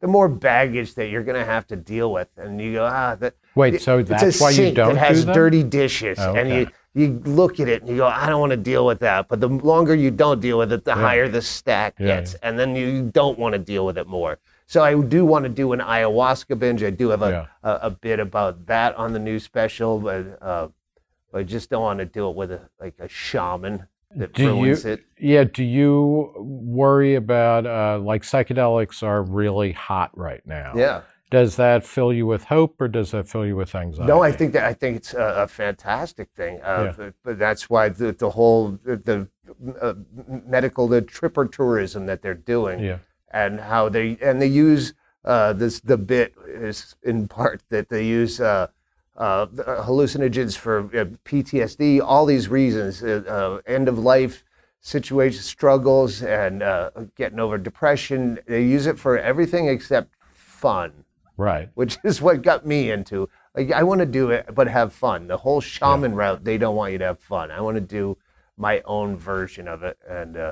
the 0.01 0.07
more 0.07 0.29
baggage 0.29 0.93
that 0.95 1.07
you're 1.07 1.23
gonna 1.23 1.45
have 1.45 1.65
to 1.67 1.75
deal 1.75 2.11
with, 2.11 2.29
and 2.37 2.61
you 2.61 2.73
go 2.73 2.85
ah 2.85 3.15
that. 3.15 3.33
Wait, 3.55 3.81
so 3.81 3.97
it's 3.97 4.09
a 4.11 4.13
that's 4.13 4.39
why 4.39 4.51
you 4.51 4.71
don't 4.75 4.93
that 4.95 5.07
has 5.07 5.25
do 5.25 5.33
dirty 5.33 5.63
dishes, 5.63 6.19
Oh, 6.19 6.35
and 6.35 6.49
you 6.49 6.67
you 6.93 7.21
look 7.25 7.59
at 7.59 7.67
it 7.67 7.81
and 7.81 7.89
you 7.89 7.97
go, 7.97 8.07
I 8.07 8.27
don't 8.29 8.39
want 8.39 8.51
to 8.51 8.57
deal 8.57 8.85
with 8.85 8.99
that. 8.99 9.27
But 9.27 9.39
the 9.41 9.47
longer 9.47 9.95
you 9.95 10.11
don't 10.11 10.39
deal 10.39 10.57
with 10.57 10.71
it, 10.71 10.85
the 10.85 10.91
Yeah. 10.91 11.01
higher 11.01 11.27
the 11.27 11.41
stack 11.41 11.97
Yeah, 11.99 12.07
gets, 12.07 12.35
and 12.35 12.57
then 12.59 12.75
you 12.75 13.09
don't 13.11 13.37
want 13.39 13.53
to 13.53 13.59
deal 13.59 13.85
with 13.85 13.97
it 13.97 14.07
more. 14.07 14.39
So 14.67 14.83
I 14.83 14.93
do 15.01 15.25
want 15.25 15.43
to 15.45 15.49
do 15.49 15.71
an 15.73 15.79
ayahuasca 15.79 16.57
binge. 16.59 16.83
I 16.83 16.91
do 16.91 17.09
have 17.09 17.23
a, 17.23 17.29
Yeah. 17.31 17.45
a, 17.63 17.87
a 17.87 17.89
bit 17.89 18.19
about 18.19 18.65
that 18.67 18.95
on 18.95 19.13
the 19.13 19.19
new 19.19 19.39
special, 19.39 19.99
but 19.99 20.37
uh, 20.41 20.67
I 21.33 21.43
just 21.43 21.69
don't 21.69 21.81
want 21.83 21.99
to 21.99 22.05
do 22.05 22.29
it 22.29 22.35
with 22.35 22.51
a 22.51 22.69
like 22.79 22.95
a 22.99 23.07
shaman 23.07 23.87
that 24.15 24.33
Do 24.33 24.43
you 24.43 24.49
ruins 24.63 24.85
it. 24.85 25.01
Yeah, 25.19 25.43
do 25.43 25.63
you 25.63 26.33
worry 26.37 27.15
about 27.15 27.65
uh 27.65 27.99
like 27.99 28.23
psychedelics 28.23 29.03
are 29.03 29.21
really 29.23 29.71
hot 29.71 30.15
right 30.17 30.45
now? 30.45 30.73
Yeah. 30.75 31.01
Does 31.31 31.57
that 31.57 31.85
fill 31.85 32.11
you 32.11 32.25
with 32.25 32.45
hope 32.45 32.81
or 32.81 32.87
does 32.87 33.11
that 33.11 33.29
fill 33.29 33.45
you 33.45 33.55
with 33.55 33.75
anxiety? 33.75 34.07
No, 34.11 34.23
I 34.23 34.31
think 34.31 34.53
that 34.53 34.63
I 34.65 34.73
think 34.73 34.97
it's 34.97 35.13
a, 35.13 35.43
a 35.43 35.47
fantastic 35.47 36.29
thing. 36.35 36.59
Uh, 36.63 36.85
Yeah. 36.85 36.93
but, 36.97 37.13
but 37.23 37.37
that's 37.39 37.69
why 37.69 37.89
the, 37.89 38.11
the 38.13 38.31
whole 38.31 38.79
the, 38.83 38.95
the 38.97 39.27
uh, 39.79 39.93
medical, 40.27 40.87
the 40.87 41.01
tripper 41.03 41.45
tourism 41.45 42.07
that 42.07 42.23
they're 42.23 42.33
doing, 42.33 42.79
Yeah. 42.79 42.97
and 43.31 43.59
how 43.59 43.89
they 43.89 44.17
and 44.23 44.41
they 44.41 44.47
use 44.47 44.93
uh, 45.23 45.53
this. 45.53 45.81
The 45.81 45.97
bit 45.97 46.33
is 46.47 46.95
in 47.03 47.27
part 47.27 47.61
that 47.69 47.89
they 47.89 48.05
use 48.07 48.41
uh, 48.41 48.67
uh, 49.19 49.45
hallucinogens 49.83 50.57
for 50.57 50.79
uh, 50.97 51.05
PTSD. 51.25 52.01
All 52.01 52.25
these 52.25 52.47
reasons, 52.49 53.03
uh, 53.03 53.23
uh, 53.27 53.71
end 53.71 53.87
of 53.87 53.99
life 53.99 54.43
situations, 54.81 55.45
struggles, 55.45 56.23
and 56.23 56.63
uh, 56.63 56.89
getting 57.15 57.39
over 57.39 57.57
depression. 57.57 58.39
They 58.47 58.63
use 58.63 58.85
it 58.87 58.97
for 58.97 59.19
everything 59.19 59.67
except 59.67 60.15
fun 60.33 61.03
Right. 61.37 61.69
which 61.73 61.97
is 62.03 62.21
what 62.21 62.41
got 62.41 62.65
me 62.65 62.91
into. 62.91 63.29
Like, 63.55 63.71
I 63.71 63.83
want 63.83 63.99
to 63.99 64.05
do 64.05 64.29
it, 64.31 64.53
but 64.53 64.67
have 64.67 64.91
fun. 64.93 65.27
The 65.27 65.37
whole 65.37 65.61
shaman 65.61 66.13
route, 66.15 66.43
they 66.43 66.57
don't 66.57 66.75
want 66.75 66.91
you 66.91 66.97
to 66.99 67.05
have 67.05 67.19
fun. 67.19 67.49
I 67.51 67.61
want 67.61 67.75
to 67.75 67.81
do 67.81 68.17
my 68.57 68.81
own 68.85 69.15
version 69.17 69.67
of 69.67 69.83
it 69.83 69.97
and 70.07 70.35
uh, 70.37 70.51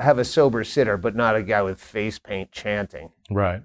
have 0.00 0.18
a 0.18 0.24
sober 0.24 0.64
sitter, 0.64 0.96
but 0.96 1.14
not 1.14 1.36
a 1.36 1.42
guy 1.42 1.62
with 1.62 1.80
face 1.80 2.18
paint 2.18 2.50
chanting. 2.52 3.10
Right. 3.30 3.62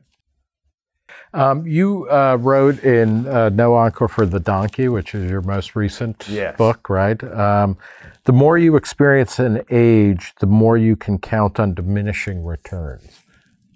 Um, 1.34 1.68
you 1.68 2.10
uh, 2.10 2.38
wrote 2.40 2.84
in 2.84 3.28
uh, 3.28 3.50
No 3.50 3.76
Encore 3.76 4.08
for 4.08 4.26
the 4.26 4.40
Donkey, 4.40 4.88
which 4.88 5.14
is 5.14 5.30
your 5.30 5.42
most 5.42 5.76
recent 5.76 6.28
Yes. 6.28 6.58
book, 6.58 6.90
right? 6.90 7.24
Um, 7.24 7.78
the 8.24 8.34
more 8.34 8.58
you 8.58 8.76
experience 8.76 9.38
an 9.40 9.62
age, 9.70 10.34
the 10.40 10.48
more 10.48 10.78
you 10.78 10.96
can 10.96 11.20
count 11.20 11.60
on 11.60 11.74
diminishing 11.76 12.44
returns. 12.44 13.22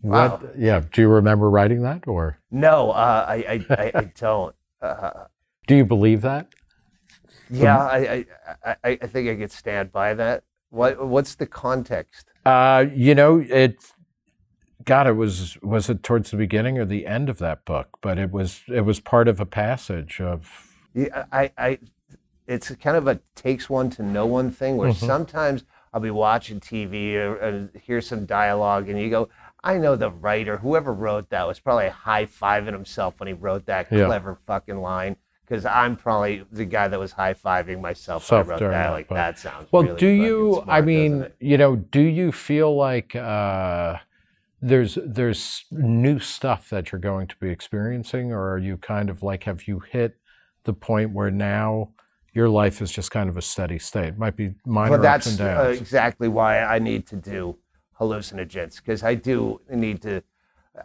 Wow. 0.02 0.38
What, 0.38 0.58
yeah. 0.58 0.82
Do 0.92 1.02
you 1.02 1.08
remember 1.10 1.50
writing 1.50 1.84
that, 1.84 2.08
or 2.08 2.40
No, 2.52 2.92
uh, 2.92 3.26
I, 3.28 3.36
I, 3.36 3.66
I, 3.70 3.92
I 3.96 4.12
don't. 4.20 4.56
Uh, 4.82 5.26
do 5.68 5.76
you 5.76 5.86
believe 5.86 6.22
that? 6.22 6.48
yeah, 7.50 7.78
I, 7.78 8.26
I, 8.66 8.76
I, 8.84 8.98
I 9.02 9.08
think 9.08 9.30
I 9.30 9.36
could 9.36 9.52
stand 9.52 9.92
by 9.92 10.14
that. 10.16 10.44
What, 10.72 11.08
what's 11.08 11.36
the 11.36 11.46
context? 11.46 12.26
Uh, 12.46 12.86
you 12.94 13.16
know, 13.16 13.38
it. 13.48 13.78
God, 14.86 15.08
it 15.08 15.14
was 15.14 15.58
was 15.62 15.90
it 15.90 16.04
towards 16.04 16.32
the 16.32 16.38
beginning 16.38 16.78
or 16.80 16.86
the 16.86 17.06
end 17.06 17.30
of 17.30 17.38
that 17.40 17.66
book? 17.66 17.98
But 18.02 18.18
it 18.18 18.32
was 18.32 18.62
it 18.68 18.82
was 18.82 19.00
part 19.00 19.28
of 19.28 19.40
a 19.40 19.46
passage 19.46 20.20
of 20.22 20.72
Yeah, 20.94 21.26
I, 21.32 21.52
I, 21.58 21.80
it's 22.48 22.70
kind 22.76 22.98
of 22.98 23.08
a 23.08 23.20
takes 23.36 23.70
one 23.70 23.90
to 23.92 24.04
know 24.04 24.26
one 24.26 24.52
thing 24.52 24.78
where 24.78 24.90
Mm-hmm. 24.92 25.06
sometimes 25.06 25.64
I'll 25.94 26.02
be 26.02 26.12
watching 26.12 26.60
TV 26.60 27.16
or, 27.16 27.36
and 27.38 27.70
hear 27.84 28.02
some 28.02 28.26
dialogue, 28.26 28.90
and 28.90 29.00
you 29.00 29.10
go, 29.12 29.30
I 29.64 29.78
know 29.78 29.96
the 29.96 30.10
writer, 30.12 30.58
whoever 30.58 30.92
wrote 30.92 31.30
that, 31.30 31.48
was 31.48 31.60
probably 31.60 31.90
high 31.90 32.26
fiving 32.26 32.74
himself 32.74 33.20
when 33.20 33.28
he 33.28 33.34
wrote 33.34 33.66
that 33.68 33.88
Yeah. 33.92 34.06
clever 34.08 34.40
fucking 34.48 34.80
line. 34.82 35.16
Because 35.46 35.66
I'm 35.66 35.96
probably 35.98 36.44
the 36.52 36.66
guy 36.66 36.88
that 36.88 37.00
was 37.00 37.12
high 37.12 37.34
fiving 37.34 37.80
myself 37.82 38.32
when 38.32 38.40
I 38.40 38.44
wrote 38.44 38.60
that. 38.62 38.70
that, 38.72 38.90
Like 38.92 39.08
but- 39.10 39.16
that 39.16 39.38
sounds. 39.40 39.68
Well, 39.72 39.84
really 39.84 39.98
do 40.00 40.08
you? 40.08 40.54
smart, 40.64 40.70
I 40.70 40.82
mean, 40.82 41.28
you 41.40 41.58
know, 41.58 41.76
do 41.76 42.00
you 42.02 42.32
feel 42.32 42.76
like 42.76 43.16
uh, 43.16 43.98
there's 44.64 44.98
there's 45.06 45.66
new 45.72 46.20
stuff 46.20 46.70
that 46.70 46.92
you're 46.92 47.00
going 47.02 47.28
to 47.28 47.36
be 47.38 47.50
experiencing, 47.50 48.32
or 48.32 48.52
are 48.54 48.58
you 48.60 48.78
kind 48.78 49.10
of 49.10 49.24
like 49.24 49.44
have 49.46 49.68
you 49.68 49.80
hit 49.80 50.16
the 50.66 50.74
point 50.74 51.12
where 51.14 51.32
now 51.32 51.92
your 52.34 52.50
life 52.50 52.82
is 52.82 52.92
just 52.92 53.12
kind 53.12 53.30
of 53.30 53.38
a 53.38 53.42
steady 53.42 53.80
state? 53.80 54.10
it 54.10 54.18
Might 54.20 54.36
be 54.38 54.56
minor 54.66 54.90
Well, 54.90 55.00
ups 55.00 55.26
that's 55.26 55.28
and 55.28 55.38
uh, 55.56 55.70
downs. 55.70 55.80
exactly 55.80 56.28
why 56.28 56.60
I 56.62 56.80
need 56.80 57.08
to 57.08 57.16
do 57.16 57.58
hallucinogens 58.00 58.78
because 58.78 59.04
I 59.04 59.16
do 59.16 59.62
need 59.70 60.02
to. 60.04 60.22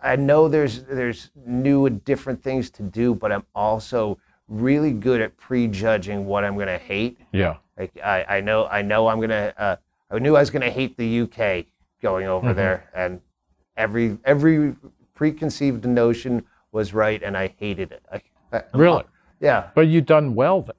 I 0.02 0.16
know 0.16 0.48
there's 0.48 0.84
there's 0.84 1.30
new 1.34 1.86
and 1.86 2.04
different 2.04 2.42
things 2.42 2.70
to 2.72 2.82
do, 2.82 3.14
but 3.14 3.32
I'm 3.32 3.44
also 3.54 4.18
really 4.48 4.92
good 4.92 5.20
at 5.20 5.36
prejudging 5.36 6.26
what 6.26 6.44
I'm 6.44 6.56
gonna 6.58 6.78
hate. 6.78 7.18
yeah, 7.32 7.58
Like 7.78 7.92
I, 8.04 8.24
I 8.38 8.40
know 8.40 8.66
I 8.66 8.82
know 8.82 9.08
I'm 9.08 9.20
gonna. 9.20 9.54
Uh, 9.56 9.76
I 10.10 10.18
knew 10.18 10.36
I 10.36 10.40
was 10.40 10.50
gonna 10.50 10.70
hate 10.70 10.96
the 10.96 11.06
UK 11.06 11.66
going 12.02 12.26
over 12.26 12.52
Mm-hmm. 12.52 12.54
there, 12.54 12.88
and 12.94 13.20
every 13.78 14.18
every 14.24 14.76
preconceived 15.14 15.86
notion 15.86 16.44
was 16.72 16.92
right, 16.92 17.22
and 17.22 17.36
I 17.36 17.54
hated 17.58 17.92
it. 17.92 18.02
I, 18.12 18.20
I, 18.52 18.62
really. 18.74 19.04
yeah, 19.40 19.70
But 19.74 19.88
you've 19.88 20.04
done 20.06 20.34
well 20.34 20.60
then. 20.62 20.74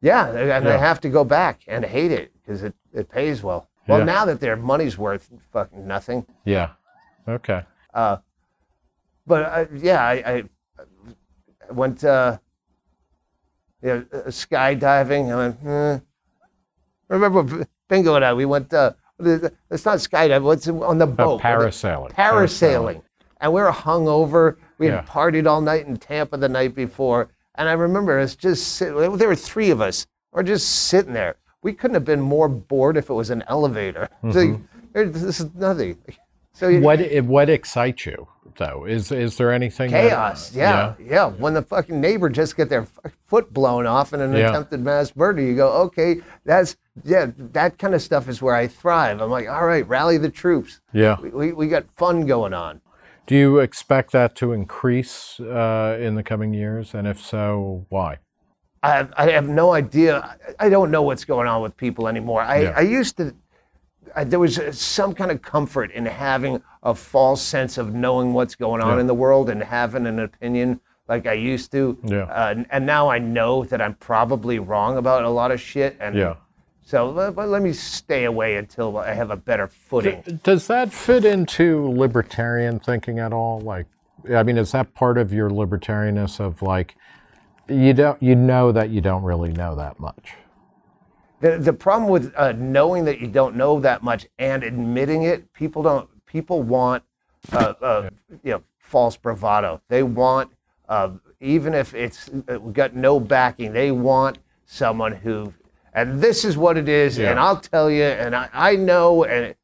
Yeah, 0.00 0.30
and 0.30 0.66
I 0.66 0.78
have 0.78 1.00
to 1.02 1.10
go 1.10 1.24
back 1.24 1.60
and 1.68 1.84
hate 1.84 2.10
it 2.10 2.32
because 2.40 2.62
it, 2.62 2.74
it 2.94 3.10
pays 3.10 3.42
well. 3.42 3.68
Well, 3.86 3.98
Yeah. 3.98 4.04
now 4.06 4.24
that 4.24 4.40
their 4.40 4.56
money's 4.56 4.96
worth 4.96 5.28
fucking 5.52 5.86
nothing. 5.86 6.24
Yeah. 6.46 6.70
Okay. 7.28 7.62
Uh, 7.92 8.16
but 9.26 9.42
uh, 9.44 9.66
yeah, 9.76 10.02
I, 10.02 10.12
I 10.12 10.44
I 11.68 11.72
went 11.72 12.02
uh, 12.02 12.38
yeah, 13.82 14.00
uh, 14.12 14.22
skydiving. 14.28 15.30
I 15.30 15.36
went, 15.36 15.56
eh. 15.66 15.98
remember 17.08 17.66
Bingo 17.88 18.14
and 18.14 18.24
I, 18.24 18.32
we 18.32 18.46
went, 18.46 18.72
uh, 18.72 18.92
it's 19.24 19.84
not 19.84 19.98
skydiving, 19.98 20.42
what's 20.42 20.68
on 20.68 20.98
the 20.98 21.04
Uh, 21.06 21.10
boat? 21.10 21.40
parasailing. 21.40 22.12
parasailing. 22.12 23.02
And 23.40 23.52
we 23.52 23.60
were 23.60 23.70
hungover. 23.70 24.56
We 24.78 24.86
had 24.86 24.94
Yeah. 24.94 25.02
partied 25.02 25.46
all 25.48 25.60
night 25.60 25.86
in 25.86 25.96
Tampa 25.96 26.36
the 26.36 26.48
night 26.48 26.74
before. 26.74 27.28
And 27.54 27.68
I 27.68 27.72
remember 27.72 28.18
us 28.18 28.34
just 28.36 28.68
sitting, 28.76 29.16
there 29.16 29.28
were 29.28 29.34
three 29.34 29.70
of 29.70 29.80
us. 29.80 30.06
We're 30.32 30.42
just 30.42 30.68
sitting 30.86 31.12
there. 31.14 31.36
We 31.62 31.72
couldn't 31.72 31.94
have 31.94 32.04
been 32.04 32.20
more 32.20 32.48
bored 32.48 32.96
if 32.96 33.10
it 33.10 33.14
was 33.14 33.30
an 33.30 33.44
elevator. 33.48 34.08
Like, 34.22 34.58
"Here, 34.94 35.06
this 35.06 35.40
is 35.40 35.54
nothing. 35.54 35.98
So 36.52 36.68
you, 36.68 36.80
What 36.80 37.00
what 37.24 37.48
excites 37.48 38.06
you 38.06 38.28
though? 38.60 38.84
Is 38.84 39.10
is 39.10 39.36
there 39.36 39.50
anything 39.52 39.90
that- 39.90 40.08
chaos. 40.10 40.54
yeah, 40.54 40.94
yeah, 41.04 41.26
When 41.26 41.54
the 41.54 41.62
fucking 41.62 42.00
neighbor 42.00 42.28
just 42.28 42.56
get 42.56 42.68
their 42.68 42.86
foot 43.26 43.52
blown 43.52 43.86
off 43.86 44.12
in 44.12 44.20
an 44.20 44.32
Yeah. 44.32 44.50
attempted 44.50 44.80
mass 44.84 45.16
murder, 45.16 45.42
you 45.42 45.56
go, 45.56 45.68
okay, 45.86 46.20
that's, 46.44 46.76
yeah, 47.02 47.30
that 47.36 47.78
kind 47.78 47.94
of 47.94 48.02
stuff 48.02 48.28
is 48.28 48.40
where 48.40 48.54
I 48.54 48.68
thrive. 48.68 49.20
I'm 49.20 49.30
like, 49.30 49.48
all 49.48 49.66
right, 49.66 49.86
rally 49.88 50.18
the 50.18 50.28
troops. 50.30 50.80
Yeah. 50.92 51.16
We, 51.20 51.30
we, 51.30 51.52
we 51.52 51.66
got 51.68 51.86
fun 51.96 52.26
going 52.26 52.54
on. 52.54 52.80
Do 53.26 53.34
you 53.34 53.58
expect 53.58 54.12
that 54.12 54.34
to 54.36 54.52
increase 54.52 55.40
uh, 55.40 55.96
in 56.00 56.14
the 56.14 56.22
coming 56.22 56.52
years? 56.54 56.94
And 56.94 57.06
if 57.08 57.20
so, 57.20 57.86
why? 57.88 58.18
I 58.82 58.90
have, 58.96 59.12
I 59.16 59.30
have 59.30 59.48
no 59.48 59.72
idea. 59.72 60.36
I 60.58 60.68
don't 60.68 60.90
know 60.90 61.02
what's 61.02 61.24
going 61.24 61.46
on 61.48 61.62
with 61.62 61.76
people 61.76 62.08
anymore. 62.08 62.42
I, 62.42 62.62
Yeah. 62.62 62.74
I 62.76 62.80
used 62.80 63.16
to, 63.18 63.34
there 64.24 64.38
was 64.38 64.58
uh, 64.58 64.72
some 64.72 65.14
kind 65.14 65.30
of 65.30 65.42
comfort 65.42 65.90
in 65.92 66.06
having 66.06 66.62
a 66.82 66.94
false 66.94 67.42
sense 67.42 67.78
of 67.78 67.94
knowing 67.94 68.32
what's 68.32 68.54
going 68.54 68.80
on 68.80 68.94
Yeah. 68.96 69.00
in 69.00 69.06
the 69.06 69.14
world 69.14 69.50
and 69.50 69.62
having 69.62 70.06
an 70.06 70.18
opinion 70.18 70.80
like 71.08 71.26
I 71.26 71.32
used 71.32 71.72
to. 71.72 71.98
Yeah. 72.04 72.22
Uh, 72.24 72.50
and, 72.56 72.66
and 72.70 72.86
now 72.86 73.08
I 73.08 73.18
know 73.18 73.64
that 73.64 73.80
I'm 73.80 73.94
probably 73.94 74.58
wrong 74.58 74.96
about 74.96 75.24
a 75.24 75.28
lot 75.28 75.50
of 75.50 75.60
shit. 75.60 75.96
And 76.00 76.14
Yeah. 76.14 76.34
so 76.82 77.10
let, 77.10 77.34
but 77.34 77.48
let 77.48 77.62
me 77.62 77.72
stay 77.72 78.24
away 78.24 78.56
until 78.56 78.96
I 78.98 79.12
have 79.14 79.30
a 79.30 79.36
better 79.36 79.66
footing. 79.66 80.40
Does 80.44 80.66
that 80.68 80.92
fit 80.92 81.24
into 81.24 81.90
libertarian 81.90 82.78
thinking 82.78 83.18
at 83.18 83.32
all? 83.32 83.60
Like, 83.60 83.86
I 84.32 84.42
mean, 84.42 84.56
is 84.58 84.72
that 84.72 84.94
part 84.94 85.18
of 85.18 85.32
your 85.32 85.50
libertarianness 85.50 86.38
of 86.40 86.62
like, 86.62 86.94
you 87.68 87.92
don't, 87.92 88.22
you 88.22 88.34
know 88.34 88.72
that 88.72 88.90
you 88.90 89.00
don't 89.00 89.22
really 89.22 89.52
know 89.52 89.74
that 89.76 89.98
much? 90.00 90.34
The, 91.40 91.58
the 91.58 91.72
problem 91.72 92.10
with 92.10 92.32
uh, 92.36 92.52
knowing 92.52 93.04
that 93.06 93.18
you 93.20 93.26
don't 93.26 93.56
know 93.56 93.80
that 93.80 94.02
much 94.02 94.26
and 94.38 94.62
admitting 94.62 95.22
it, 95.22 95.52
people 95.52 95.82
don't. 95.82 96.08
People 96.26 96.62
want, 96.62 97.02
uh, 97.52 97.74
uh, 97.80 98.10
you 98.44 98.52
know, 98.52 98.62
false 98.78 99.16
bravado. 99.16 99.80
They 99.88 100.02
want, 100.02 100.50
uh, 100.88 101.10
even 101.40 101.74
if 101.74 101.92
it's 101.94 102.30
uh, 102.48 102.58
got 102.58 102.94
no 102.94 103.18
backing, 103.18 103.72
they 103.72 103.90
want 103.90 104.38
someone 104.66 105.12
who, 105.12 105.52
and 105.92 106.20
this 106.20 106.44
is 106.44 106.56
what 106.56 106.76
it 106.76 106.88
is, 106.88 107.18
Yeah. 107.18 107.30
and 107.30 107.40
I'll 107.40 107.56
tell 107.56 107.90
you, 107.90 108.04
and 108.04 108.36
I, 108.36 108.48
I 108.52 108.76
know, 108.76 109.24
and 109.24 109.56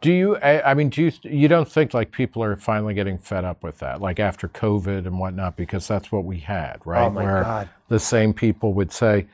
Do 0.00 0.10
you? 0.12 0.36
I, 0.36 0.70
I 0.70 0.74
mean, 0.74 0.88
do 0.88 1.02
you? 1.02 1.12
You 1.22 1.48
don't 1.48 1.70
think 1.70 1.92
like 1.92 2.12
people 2.12 2.42
are 2.42 2.56
finally 2.56 2.94
getting 2.94 3.18
fed 3.18 3.44
up 3.44 3.62
with 3.62 3.78
that, 3.80 4.00
like 4.00 4.18
after 4.20 4.48
COVID 4.48 5.06
and 5.06 5.18
whatnot, 5.18 5.56
because 5.56 5.86
that's 5.88 6.10
what 6.10 6.24
we 6.24 6.38
had, 6.38 6.78
right? 6.86 7.06
Oh, 7.06 7.10
my 7.10 7.24
Where 7.24 7.42
God. 7.42 7.68
the 7.88 7.98
same 8.00 8.32
people 8.32 8.72
would 8.74 8.92
say, 8.92 9.26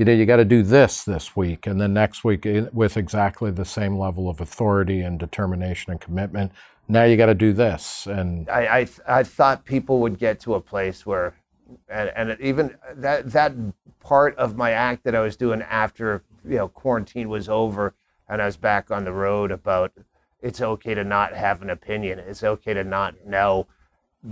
you 0.00 0.06
know, 0.06 0.12
you 0.12 0.24
got 0.24 0.36
to 0.36 0.46
do 0.46 0.62
this 0.62 1.04
this 1.04 1.36
week, 1.36 1.66
and 1.66 1.78
then 1.78 1.92
next 1.92 2.24
week 2.24 2.46
eh, 2.46 2.64
with 2.72 2.96
exactly 2.96 3.50
the 3.50 3.66
same 3.66 3.98
level 3.98 4.30
of 4.30 4.40
authority 4.40 5.02
and 5.02 5.18
determination 5.18 5.90
and 5.90 6.00
commitment. 6.00 6.52
Now 6.88 7.04
you 7.04 7.18
got 7.18 7.26
to 7.26 7.34
do 7.34 7.52
this, 7.52 8.06
and 8.06 8.48
I, 8.48 8.78
I, 8.78 8.88
I 9.06 9.22
thought 9.22 9.66
people 9.66 10.00
would 10.00 10.18
get 10.18 10.40
to 10.40 10.54
a 10.54 10.60
place 10.60 11.04
where, 11.04 11.34
and, 11.90 12.10
and 12.16 12.40
even 12.40 12.78
that 12.94 13.30
that 13.32 13.52
part 14.00 14.34
of 14.36 14.56
my 14.56 14.70
act 14.70 15.04
that 15.04 15.14
I 15.14 15.20
was 15.20 15.36
doing 15.36 15.60
after 15.60 16.22
you 16.48 16.56
know 16.56 16.68
quarantine 16.68 17.28
was 17.28 17.50
over 17.50 17.92
and 18.26 18.40
I 18.40 18.46
was 18.46 18.56
back 18.56 18.90
on 18.90 19.04
the 19.04 19.12
road 19.12 19.50
about 19.50 19.92
it's 20.40 20.62
okay 20.62 20.94
to 20.94 21.04
not 21.04 21.34
have 21.34 21.60
an 21.60 21.68
opinion. 21.68 22.20
It's 22.20 22.42
okay 22.42 22.72
to 22.72 22.84
not 22.84 23.26
know. 23.26 23.66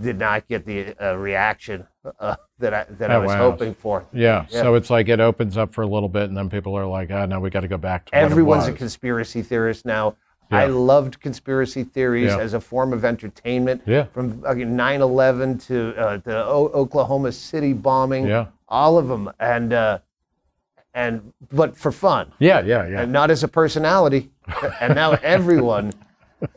Did 0.02 0.18
not 0.18 0.46
get 0.48 0.66
the 0.66 0.94
uh, 1.02 1.14
reaction 1.16 1.86
uh, 2.20 2.36
that 2.58 2.74
I 2.74 2.84
that 2.98 3.10
I 3.10 3.14
Oh, 3.14 3.20
was 3.22 3.28
wow. 3.28 3.50
hoping 3.50 3.74
for. 3.74 4.04
yeah, 4.12 4.44
So 4.50 4.74
it's 4.74 4.90
like 4.90 5.08
it 5.08 5.18
opens 5.18 5.56
up 5.56 5.72
for 5.72 5.80
a 5.80 5.86
little 5.86 6.10
bit, 6.10 6.24
and 6.24 6.36
then 6.36 6.50
people 6.50 6.74
are 6.76 6.84
like, 6.86 7.10
ah, 7.10 7.24
now 7.24 7.40
we 7.40 7.48
got 7.48 7.60
to 7.60 7.68
go 7.68 7.78
back 7.78 8.04
to 8.06 8.14
Everyone's 8.14 8.66
a 8.66 8.72
conspiracy 8.72 9.40
theorist 9.40 9.86
now. 9.86 10.16
I 10.50 10.66
loved 10.66 11.20
conspiracy 11.20 11.84
theories 11.84 12.28
Yeah. 12.32 12.38
as 12.38 12.52
a 12.54 12.60
form 12.60 12.92
of 12.92 13.04
entertainment. 13.04 13.82
Yeah. 13.86 14.04
From 14.12 14.42
fucking 14.42 14.76
9/11 14.76 15.66
to 15.68 15.94
uh, 15.96 16.16
the 16.18 16.44
o- 16.44 16.70
Oklahoma 16.74 17.32
City 17.32 17.72
bombing. 17.72 18.26
Yeah. 18.26 18.46
All 18.68 18.98
of 18.98 19.08
them, 19.08 19.30
and 19.40 19.72
uh, 19.72 19.98
and 20.94 21.32
but 21.52 21.76
for 21.76 21.92
fun, 21.92 22.32
Yeah, 22.38 22.60
yeah, 22.60 22.86
yeah. 22.86 23.00
and 23.02 23.12
not 23.12 23.30
as 23.30 23.42
a 23.42 23.48
personality. 23.48 24.30
and 24.80 24.94
now 24.94 25.12
everyone 25.22 25.92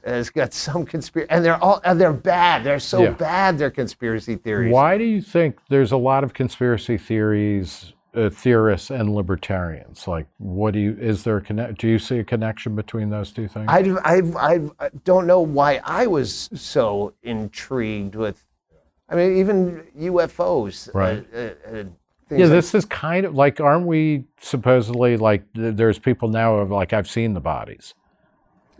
has 0.06 0.30
got 0.30 0.54
some 0.54 0.86
conspiracy, 0.86 1.30
and 1.32 1.44
they're 1.44 1.62
all 1.64 1.82
and 1.84 2.00
they're 2.00 2.14
bad. 2.14 2.64
They're 2.64 2.80
so 2.80 3.04
Yeah. 3.04 3.12
bad. 3.12 3.58
They're 3.58 3.72
conspiracy 3.72 4.36
theories. 4.36 4.72
Why 4.74 4.98
do 4.98 5.04
you 5.04 5.22
think 5.22 5.58
there's 5.70 5.92
a 5.92 5.98
lot 5.98 6.24
of 6.24 6.34
conspiracy 6.34 6.98
theories, 6.98 7.94
uh, 8.16 8.30
theorists, 8.30 8.90
and 8.92 9.14
libertarians? 9.16 10.08
Like, 10.08 10.28
what 10.38 10.74
do 10.74 10.80
you? 10.80 10.98
Is 11.00 11.24
there 11.24 11.38
a 11.38 11.42
connect? 11.42 11.80
Do 11.80 11.88
you 11.88 12.00
see 12.00 12.20
a 12.20 12.24
connection 12.24 12.76
between 12.76 13.10
those 13.10 13.32
two 13.32 13.48
things? 13.48 13.66
I, 13.70 13.80
I, 14.04 14.22
I 14.80 14.90
don't 15.04 15.26
know 15.28 15.42
why 15.42 15.82
I 15.84 16.08
was 16.08 16.50
so 16.54 17.14
intrigued 17.24 18.16
with. 18.16 18.44
I 19.10 19.16
mean, 19.16 19.38
even 19.38 19.84
UFOs. 20.00 20.88
uh, 20.88 20.92
Right. 20.98 21.26
Uh, 21.36 21.38
uh, 21.38 21.84
yeah, 22.30 22.46
like- 22.46 22.50
this 22.50 22.74
is 22.74 22.86
kind 22.86 23.26
of 23.26 23.36
like, 23.36 23.60
aren't 23.60 23.86
we 23.86 24.24
supposedly 24.40 25.18
like? 25.18 25.52
th- 25.54 25.76
There's 25.76 26.00
people 26.00 26.30
now 26.30 26.56
of 26.56 26.72
like, 26.72 26.94
I've 26.94 27.10
seen 27.10 27.34
the 27.34 27.42
bodies. 27.42 27.94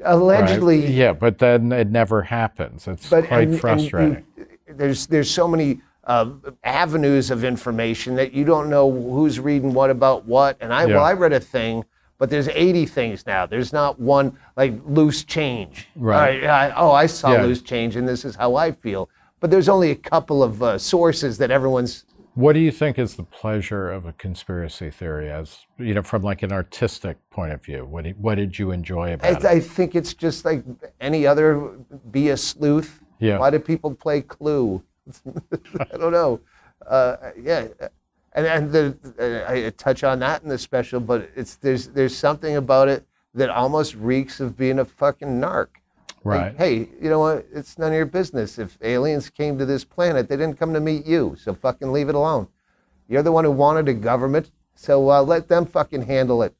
Right? 0.04 0.12
allegedly. 0.14 0.86
Yeah, 0.88 1.14
but 1.14 1.38
then 1.38 1.72
it 1.72 1.90
never 1.90 2.22
happens. 2.22 2.88
It's 2.88 3.10
but 3.10 3.28
quite 3.28 3.44
and- 3.44 3.52
and 3.54 3.60
frustrating. 3.62 4.26
there's 4.68 5.08
there's 5.08 5.30
so 5.30 5.48
many 5.48 5.82
uh, 6.06 6.32
avenues 6.64 7.30
of 7.32 7.44
information 7.44 8.16
that 8.16 8.34
you 8.34 8.44
don't 8.44 8.70
know 8.70 8.92
who's 8.92 9.40
reading 9.40 9.74
what 9.74 9.90
about 9.90 10.26
what. 10.26 10.58
And 10.60 10.74
I 10.74 10.86
Yeah. 10.86 10.96
well, 10.96 11.06
I 11.06 11.14
read 11.14 11.34
a 11.34 11.40
thing, 11.40 11.84
but 12.18 12.30
there's 12.30 12.48
80 12.50 12.86
things 12.88 13.26
now. 13.28 13.46
There's 13.46 13.72
not 13.72 14.00
one 14.00 14.36
like 14.58 14.74
loose 14.86 15.24
change. 15.24 15.88
Right. 15.96 16.44
All 16.44 16.50
I- 16.52 16.74
oh, 16.76 16.92
I 16.92 17.06
saw 17.06 17.34
Yeah. 17.34 17.44
loose 17.44 17.62
change, 17.62 17.96
and 17.96 18.08
this 18.08 18.26
is 18.26 18.36
how 18.36 18.56
I 18.56 18.72
feel. 18.72 19.10
But 19.40 19.52
there's 19.52 19.70
only 19.70 19.92
a 19.92 19.96
couple 19.96 20.42
of 20.44 20.62
uh, 20.64 20.78
sources 20.78 21.38
that 21.40 21.52
everyone's. 21.52 22.06
What 22.34 22.54
do 22.54 22.60
you 22.60 22.72
think 22.72 22.98
is 22.98 23.16
the 23.16 23.24
pleasure 23.24 23.92
of 23.92 24.06
a 24.06 24.14
conspiracy 24.14 24.90
theory, 24.90 25.30
as 25.30 25.66
you 25.78 25.94
know, 25.94 26.02
from 26.02 26.22
like 26.22 26.44
an 26.44 26.54
artistic 26.54 27.18
point 27.30 27.52
of 27.52 27.64
view? 27.64 27.86
What 27.86 28.06
did, 28.06 28.22
what 28.22 28.36
did 28.36 28.58
you 28.58 28.72
enjoy 28.72 29.14
about 29.14 29.44
it? 29.44 29.46
I, 29.46 29.54
I 29.54 29.60
think 29.60 29.96
it's 29.96 30.14
just 30.14 30.46
like 30.46 30.64
any 31.02 31.28
other. 31.28 31.74
Be 32.10 32.30
a 32.30 32.38
sleuth. 32.38 33.02
Yeah. 33.20 33.38
Why 33.38 33.50
do 33.50 33.60
people 33.60 33.94
play 33.94 34.22
Clue? 34.22 34.82
I 35.80 35.98
don't 35.98 36.14
know. 36.14 36.40
Uh, 36.88 37.18
yeah, 37.38 37.68
and 38.34 38.46
and 38.48 38.72
the, 38.72 38.98
uh, 39.20 39.52
I 39.52 39.70
touch 39.72 40.04
on 40.06 40.20
that 40.20 40.42
in 40.42 40.50
the 40.50 40.58
special, 40.58 41.02
but 41.02 41.30
it's 41.36 41.56
there's 41.56 41.90
there's 41.90 42.16
something 42.16 42.56
about 42.56 42.88
it 42.88 43.06
that 43.34 43.50
almost 43.50 43.96
reeks 43.96 44.40
of 44.40 44.58
being 44.58 44.80
a 44.80 44.86
fucking 44.86 45.28
narc. 45.28 45.68
Like, 46.24 46.40
Right. 46.40 46.56
hey, 46.58 46.90
you 47.02 47.10
know 47.10 47.20
what? 47.20 47.46
It's 47.52 47.80
none 47.80 47.90
of 47.90 47.96
your 47.96 48.06
business. 48.06 48.60
If 48.60 48.78
aliens 48.82 49.30
came 49.30 49.58
to 49.58 49.66
this 49.66 49.84
planet, 49.84 50.30
they 50.30 50.38
didn't 50.38 50.60
come 50.60 50.74
to 50.74 50.80
meet 50.80 51.06
you. 51.06 51.36
So 51.38 51.54
fucking 51.54 51.92
leave 51.92 52.10
it 52.10 52.16
alone. 52.16 52.48
You're 53.08 53.24
the 53.24 53.32
one 53.32 53.44
who 53.44 53.52
wanted 53.52 53.90
a 53.90 53.94
government, 53.94 54.52
so 54.76 55.10
uh, 55.10 55.24
let 55.24 55.48
them 55.48 55.66
fucking 55.66 56.04
handle 56.04 56.44
it. 56.44 56.54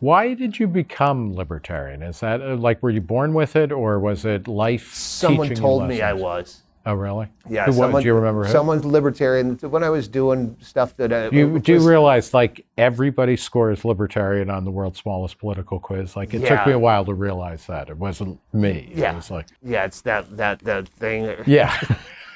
Why 0.00 0.34
did 0.34 0.60
you 0.60 0.68
become 0.68 1.34
libertarian? 1.34 2.02
Is 2.02 2.20
that 2.20 2.40
uh, 2.40 2.54
like 2.56 2.80
were 2.82 2.90
you 2.90 3.00
born 3.00 3.34
with 3.34 3.56
it, 3.56 3.72
or 3.72 3.98
was 3.98 4.24
it 4.24 4.46
life? 4.46 4.94
Someone 4.94 5.52
told 5.54 5.88
me 5.88 6.00
I 6.00 6.12
was. 6.12 6.62
Oh, 6.88 6.94
really? 6.94 7.28
Yeah, 7.46 7.66
Who, 7.66 7.72
what, 7.72 7.76
someone, 7.84 8.02
do 8.02 8.06
you 8.08 8.14
remember? 8.14 8.44
Who? 8.44 8.50
Someone's 8.50 8.82
libertarian. 8.86 9.56
When 9.58 9.84
I 9.84 9.90
was 9.90 10.08
doing 10.08 10.56
stuff 10.62 10.96
that 10.96 11.12
I, 11.12 11.28
You 11.28 11.58
do 11.58 11.74
was- 11.74 11.84
realize, 11.84 12.32
like 12.32 12.64
everybody 12.78 13.36
scores 13.36 13.84
libertarian 13.84 14.48
on 14.48 14.64
the 14.64 14.70
world's 14.70 14.98
smallest 14.98 15.38
political 15.38 15.78
quiz. 15.80 16.16
Like 16.16 16.32
it 16.32 16.46
took 16.46 16.66
me 16.66 16.72
a 16.72 16.78
while 16.78 17.04
to 17.04 17.12
realize 17.12 17.66
that 17.66 17.90
it 17.90 17.98
wasn't 17.98 18.40
me. 18.54 18.90
Yeah. 18.94 19.12
It 19.12 19.16
was 19.16 19.30
like, 19.30 19.48
yeah, 19.62 19.84
it's 19.84 20.00
that 20.00 20.34
that 20.38 20.60
that 20.60 20.88
thing. 20.88 21.30
yeah. 21.46 21.78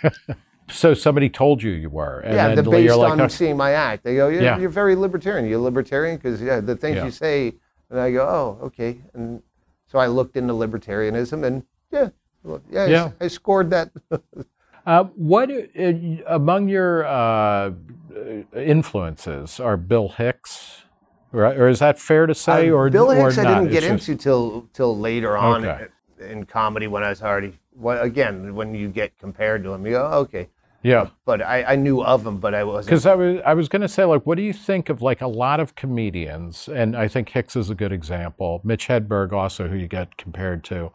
so 0.68 0.92
somebody 0.92 1.30
told 1.30 1.62
you 1.62 1.70
you 1.70 1.88
were, 1.88 2.20
and 2.20 2.34
yeah, 2.34 2.48
then 2.54 2.62
the 2.64 2.70
based 2.70 2.84
you're 2.84 2.96
like, 2.96 3.12
on 3.12 3.20
"Oh, 3.22 3.28
seeing 3.28 3.56
my 3.56 3.70
act. 3.72 4.04
They 4.04 4.16
go, 4.16 4.28
you're, 4.28 4.42
Yeah. 4.42 4.58
you're 4.58 4.68
very 4.68 4.96
libertarian. 4.96 5.48
You're 5.48 5.60
libertarian 5.60 6.16
because 6.16 6.42
yeah, 6.42 6.60
the 6.60 6.76
things 6.76 6.96
Yeah. 6.96 7.04
you 7.06 7.10
say, 7.10 7.54
and 7.88 7.98
I 7.98 8.12
go, 8.12 8.26
oh, 8.60 8.66
okay. 8.66 9.00
And 9.14 9.42
so 9.86 9.98
I 9.98 10.08
looked 10.08 10.36
into 10.36 10.52
libertarianism, 10.52 11.42
and 11.44 11.62
yeah, 11.90 12.10
yeah, 12.70 12.86
Yeah. 12.86 13.10
I, 13.20 13.28
scored 13.28 13.70
that. 13.70 13.90
Uh, 14.84 15.04
what 15.14 15.48
uh, 15.48 15.92
among 16.26 16.68
your 16.68 17.06
uh, 17.06 17.70
influences 18.56 19.60
are 19.60 19.76
Bill 19.76 20.08
Hicks, 20.08 20.82
right? 21.30 21.56
Or 21.56 21.68
is 21.68 21.78
that 21.78 21.98
fair 22.00 22.26
to 22.26 22.34
say? 22.34 22.68
Uh, 22.68 22.72
or 22.72 22.90
Bill 22.90 23.10
or 23.12 23.26
Hicks, 23.30 23.38
I 23.38 23.44
didn't 23.44 23.70
get 23.70 23.84
It's 23.84 24.06
just- 24.06 24.08
into 24.08 24.22
till 24.22 24.68
till 24.72 24.98
later 24.98 25.36
on 25.36 25.64
Okay. 25.64 25.86
in 26.28 26.44
comedy 26.46 26.86
when 26.86 27.02
I 27.04 27.10
was 27.10 27.22
already. 27.22 27.58
Well, 27.74 28.02
again, 28.02 28.54
when 28.54 28.74
you 28.74 28.88
get 28.88 29.16
compared 29.18 29.62
to 29.64 29.72
him, 29.72 29.86
you 29.86 29.92
go, 29.92 30.10
oh, 30.12 30.18
okay. 30.20 30.48
Yeah, 30.84 31.10
But 31.24 31.42
I, 31.42 31.62
I 31.62 31.76
knew 31.76 32.02
of 32.02 32.26
him, 32.26 32.38
but 32.38 32.54
I 32.56 32.64
wasn't. 32.64 32.86
because 32.86 33.06
I 33.06 33.14
was 33.14 33.40
I 33.46 33.54
was 33.54 33.68
going 33.68 33.82
to 33.82 33.88
say 33.88 34.04
like, 34.04 34.26
what 34.26 34.36
do 34.36 34.42
you 34.42 34.52
think 34.52 34.88
of 34.88 35.00
like 35.00 35.20
a 35.20 35.28
lot 35.28 35.60
of 35.60 35.76
comedians? 35.76 36.68
And 36.68 36.96
I 36.96 37.06
think 37.06 37.28
Hicks 37.28 37.54
is 37.54 37.70
a 37.70 37.74
good 37.76 37.92
example. 37.92 38.60
Mitch 38.64 38.88
Hedberg 38.88 39.30
also, 39.32 39.68
who 39.68 39.76
you 39.76 39.86
get 39.86 40.16
compared 40.16 40.64
to. 40.64 40.90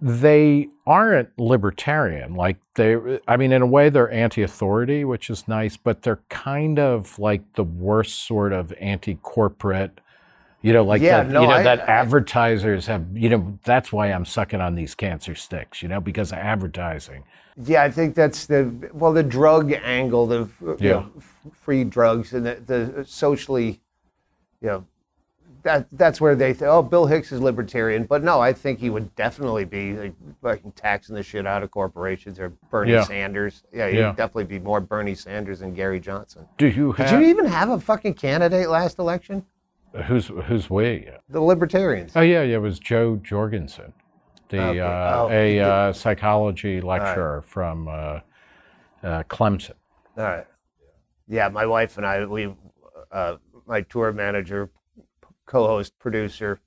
They 0.00 0.68
aren't 0.86 1.36
libertarian. 1.38 2.34
Like 2.34 2.56
they, 2.74 2.96
I 3.26 3.36
mean, 3.36 3.52
in 3.52 3.62
a 3.62 3.66
way, 3.66 3.88
they're 3.88 4.10
anti-authority, 4.10 5.04
which 5.04 5.28
is 5.28 5.48
nice, 5.48 5.76
but 5.76 6.02
they're 6.02 6.20
kind 6.28 6.78
of 6.78 7.18
like 7.18 7.54
the 7.54 7.64
worst 7.64 8.26
sort 8.26 8.52
of 8.52 8.72
anti-corporate. 8.80 10.00
You 10.60 10.72
know, 10.72 10.84
like 10.84 11.00
Yeah, 11.02 11.22
that, 11.22 11.30
no, 11.32 11.42
you 11.42 11.48
know, 11.48 11.54
I- 11.54 11.62
that 11.62 11.80
I- 11.88 11.92
advertisers 11.92 12.86
have, 12.86 13.06
you 13.16 13.28
know, 13.28 13.58
that's 13.64 13.92
why 13.92 14.08
I'm 14.12 14.24
sucking 14.24 14.60
on 14.60 14.74
these 14.74 14.94
cancer 14.94 15.34
sticks, 15.34 15.82
you 15.82 15.88
know, 15.88 16.00
because 16.00 16.32
of 16.32 16.38
advertising. 16.38 17.22
Yeah, 17.56 17.82
I 17.82 17.90
think 17.90 18.14
that's 18.14 18.46
the 18.46 18.72
well, 18.92 19.12
the 19.12 19.22
drug 19.22 19.72
angle, 19.72 20.26
the 20.26 20.48
you 20.60 20.76
Yeah. 20.78 20.90
know, 20.92 21.10
f- 21.16 21.46
free 21.52 21.82
drugs, 21.84 22.32
and 22.32 22.46
the, 22.46 22.56
the 22.64 23.04
socially, 23.04 23.80
you 24.60 24.68
know, 24.68 24.84
that 25.62 25.86
that's 25.92 26.20
where 26.20 26.34
they 26.36 26.52
think, 26.52 26.68
oh, 26.70 26.82
Bill 26.82 27.06
Hicks 27.06 27.32
is 27.32 27.40
libertarian, 27.40 28.04
but 28.04 28.22
no, 28.22 28.40
I 28.40 28.52
think 28.52 28.78
he 28.78 28.90
would 28.90 29.14
definitely 29.16 29.64
be 29.64 29.92
like 29.94 30.14
fucking 30.42 30.72
taxing 30.72 31.14
the 31.14 31.22
shit 31.22 31.46
out 31.46 31.62
of 31.62 31.70
corporations 31.70 32.38
or 32.38 32.50
Bernie 32.70 32.92
Yeah. 32.92 33.04
Sanders. 33.04 33.62
Yeah, 33.72 33.88
he'd 33.88 33.98
Yeah. 33.98 34.10
definitely 34.10 34.44
be 34.44 34.58
more 34.60 34.80
Bernie 34.80 35.14
Sanders 35.14 35.60
than 35.60 35.74
Gary 35.74 36.00
Johnson. 36.00 36.46
Do 36.58 36.66
you 36.68 36.92
Did 36.94 37.06
have, 37.06 37.20
you 37.20 37.26
even 37.28 37.46
have 37.46 37.70
a 37.70 37.80
fucking 37.80 38.14
candidate 38.14 38.68
last 38.68 38.98
election? 38.98 39.44
who's, 40.06 40.28
who's 40.28 40.68
we? 40.70 41.08
The 41.28 41.40
Libertarians. 41.40 42.12
Oh 42.14 42.20
yeah, 42.20 42.42
yeah, 42.42 42.56
it 42.56 42.60
was 42.60 42.78
Jo 42.78 43.16
Jorgensen, 43.16 43.92
the 44.50 44.60
Okay. 44.60 44.80
uh, 44.80 45.16
Oh, 45.24 45.28
a 45.30 45.60
uh, 45.60 45.92
psychology 45.92 46.80
lecturer 46.80 47.42
from 47.42 47.88
uh, 47.88 48.20
uh, 49.02 49.22
Clemson. 49.24 49.72
All 50.16 50.24
right. 50.24 50.46
Yeah, 51.26 51.48
my 51.48 51.66
wife 51.66 51.96
and 51.96 52.06
I, 52.06 52.24
we, 52.26 52.54
uh, 53.12 53.36
my 53.66 53.80
tour 53.82 54.12
manager, 54.12 54.70
co-host, 55.48 55.98
producer, 55.98 56.60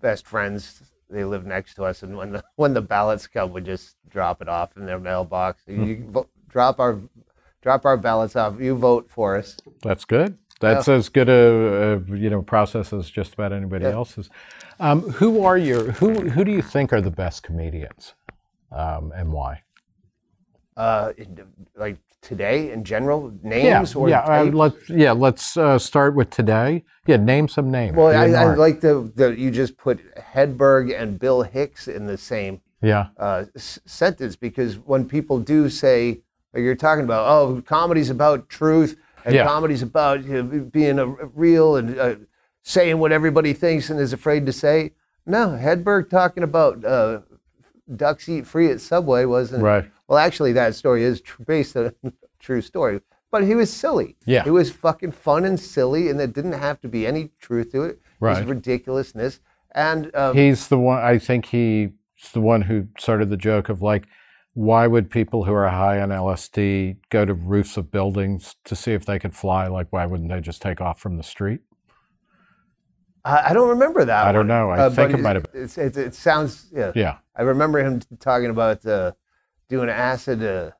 best 0.00 0.26
friends. 0.26 0.82
They 1.10 1.24
live 1.24 1.46
next 1.46 1.74
to 1.76 1.84
us, 1.84 2.02
and 2.02 2.16
when 2.16 2.30
the 2.32 2.44
when 2.56 2.74
the 2.74 2.82
ballots 2.82 3.26
come, 3.26 3.52
we 3.52 3.62
just 3.62 3.96
drop 4.10 4.42
it 4.42 4.48
off 4.48 4.76
in 4.76 4.84
their 4.84 4.98
mailbox. 5.00 5.62
You, 5.66 5.84
you 5.84 6.04
vo- 6.10 6.28
drop 6.48 6.78
our 6.78 7.00
drop 7.62 7.86
our 7.86 7.96
ballots 7.96 8.36
off. 8.36 8.60
You 8.60 8.76
vote 8.76 9.10
for 9.10 9.36
us. 9.38 9.56
That's 9.82 10.04
good. 10.04 10.36
That's 10.60 10.86
as 10.88 11.08
good 11.08 11.28
a, 11.30 12.02
a 12.12 12.16
you 12.16 12.28
know 12.28 12.42
process 12.42 12.92
as 12.92 13.08
just 13.08 13.32
about 13.34 13.52
anybody 13.54 13.86
Yeah. 13.86 13.92
else's. 13.92 14.28
Um, 14.80 15.00
who 15.12 15.42
are 15.44 15.56
your 15.56 15.92
who 15.92 16.12
who 16.28 16.44
do 16.44 16.52
you 16.52 16.62
think 16.62 16.92
are 16.92 17.00
the 17.00 17.10
best 17.10 17.42
comedians, 17.42 18.12
um, 18.70 19.12
and 19.16 19.32
why? 19.32 19.62
Uh, 20.78 21.12
like 21.76 21.98
today, 22.22 22.70
in 22.70 22.84
general, 22.84 23.32
Yeah, 23.42 23.48
names 23.80 23.94
or 23.96 24.08
yeah. 24.08 24.20
Uh, 24.20 24.44
let's 24.44 24.88
yeah. 24.88 25.10
Let's 25.12 25.56
uh, 25.56 25.76
start 25.78 26.14
with 26.14 26.30
today. 26.30 26.84
Yeah, 27.06 27.16
name 27.16 27.48
some 27.48 27.70
names. 27.70 27.96
well, 27.96 28.08
I, 28.16 28.26
I 28.30 28.54
like 28.54 28.80
the, 28.80 29.10
the 29.16 29.36
you 29.36 29.50
just 29.50 29.76
put 29.76 29.98
Hedberg 30.16 30.94
and 31.00 31.18
Bill 31.18 31.42
Hicks 31.42 31.88
in 31.88 32.06
the 32.06 32.16
same 32.16 32.60
yeah, 32.80 33.08
uh, 33.16 33.46
s- 33.56 33.80
sentence 33.86 34.36
because 34.36 34.78
when 34.78 35.08
people 35.08 35.40
do 35.40 35.68
say, 35.68 36.20
like 36.54 36.62
you're 36.62 36.76
talking 36.76 37.04
about, 37.04 37.26
oh, 37.26 37.60
comedy's 37.66 38.10
about 38.10 38.48
truth 38.48 38.96
and 39.24 39.34
Yeah. 39.34 39.44
comedy's 39.44 39.82
about 39.82 40.24
you 40.24 40.42
know, 40.44 40.60
being 40.60 41.00
a, 41.00 41.06
real 41.06 41.74
and 41.76 41.98
uh, 41.98 42.14
saying 42.62 42.98
what 43.00 43.10
everybody 43.10 43.52
thinks 43.52 43.90
and 43.90 43.98
is 43.98 44.12
afraid 44.12 44.46
to 44.46 44.52
say. 44.52 44.92
No, 45.26 45.48
Hedberg 45.60 46.08
talking 46.08 46.44
about 46.44 46.84
uh, 46.84 47.20
ducks 47.96 48.28
eat 48.28 48.46
free 48.46 48.70
at 48.70 48.80
Subway 48.80 49.24
wasn't. 49.24 49.62
right. 49.62 49.84
Well, 50.08 50.18
actually, 50.18 50.52
that 50.54 50.74
story 50.74 51.04
is 51.04 51.20
tr- 51.20 51.42
based 51.42 51.76
on 51.76 51.92
a 52.04 52.12
true 52.38 52.60
story. 52.62 53.00
But 53.30 53.44
he 53.44 53.54
was 53.54 53.70
silly. 53.70 54.16
Yeah. 54.24 54.42
It 54.46 54.50
was 54.50 54.70
fucking 54.70 55.12
fun 55.12 55.44
and 55.44 55.60
silly, 55.60 56.08
and 56.08 56.18
there 56.18 56.26
didn't 56.26 56.52
have 56.54 56.80
to 56.80 56.88
be 56.88 57.06
any 57.06 57.30
truth 57.40 57.72
to 57.72 57.82
it. 57.82 57.90
It 57.90 58.00
was 58.20 58.42
ridiculousness. 58.46 59.40
And 59.74 60.14
um, 60.16 60.34
He's 60.34 60.68
the 60.68 60.78
one. 60.78 61.02
I 61.02 61.18
think 61.18 61.44
he's 61.46 61.90
the 62.32 62.40
one 62.40 62.62
who 62.62 62.88
started 62.98 63.28
the 63.28 63.36
joke 63.36 63.68
of 63.68 63.82
like, 63.82 64.06
why 64.54 64.86
would 64.86 65.10
people 65.10 65.44
who 65.44 65.52
are 65.52 65.68
high 65.68 66.00
on 66.00 66.08
LSD 66.08 66.96
go 67.10 67.24
to 67.24 67.34
roofs 67.34 67.76
of 67.76 67.90
buildings 67.92 68.56
to 68.64 68.74
see 68.74 68.92
if 68.92 69.04
they 69.04 69.18
could 69.18 69.36
fly? 69.36 69.66
Like, 69.68 69.88
why 69.90 70.06
wouldn't 70.06 70.30
they 70.30 70.40
just 70.40 70.62
take 70.62 70.80
off 70.80 70.98
from 70.98 71.16
the 71.18 71.22
street? 71.22 71.60
I, 73.28 73.52
don't 73.52 73.68
remember 73.68 74.04
that. 74.04 74.26
I 74.26 74.32
don't 74.32 74.40
one. 74.40 74.46
know. 74.48 74.70
I 74.70 74.78
Uh, 74.80 74.90
think 74.90 75.12
it 75.12 75.20
might 75.20 75.36
have 75.36 75.46
It's, 75.52 75.76
it, 75.78 75.96
it 75.96 76.14
sounds. 76.14 76.66
Yeah. 76.72 76.92
Yeah. 76.94 77.18
I 77.36 77.42
remember 77.42 77.78
him 77.80 78.00
talking 78.18 78.50
about 78.50 78.84
uh, 78.86 79.12
doing 79.68 79.88
acid 79.88 80.42
uh, 80.42 80.70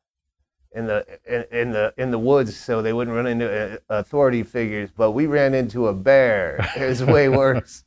in 0.74 0.86
the 0.86 1.04
in, 1.26 1.44
in 1.60 1.70
the 1.72 1.94
in 1.96 2.10
the 2.10 2.18
woods 2.18 2.56
so 2.56 2.82
they 2.82 2.92
wouldn't 2.92 3.14
run 3.16 3.26
into 3.26 3.46
uh, 3.48 3.76
authority 3.90 4.42
figures. 4.42 4.90
But 4.96 5.12
we 5.12 5.26
ran 5.26 5.54
into 5.54 5.88
a 5.88 5.94
bear. 5.94 6.66
It 6.76 6.86
was 6.86 7.04
way 7.04 7.28
worse. 7.42 7.84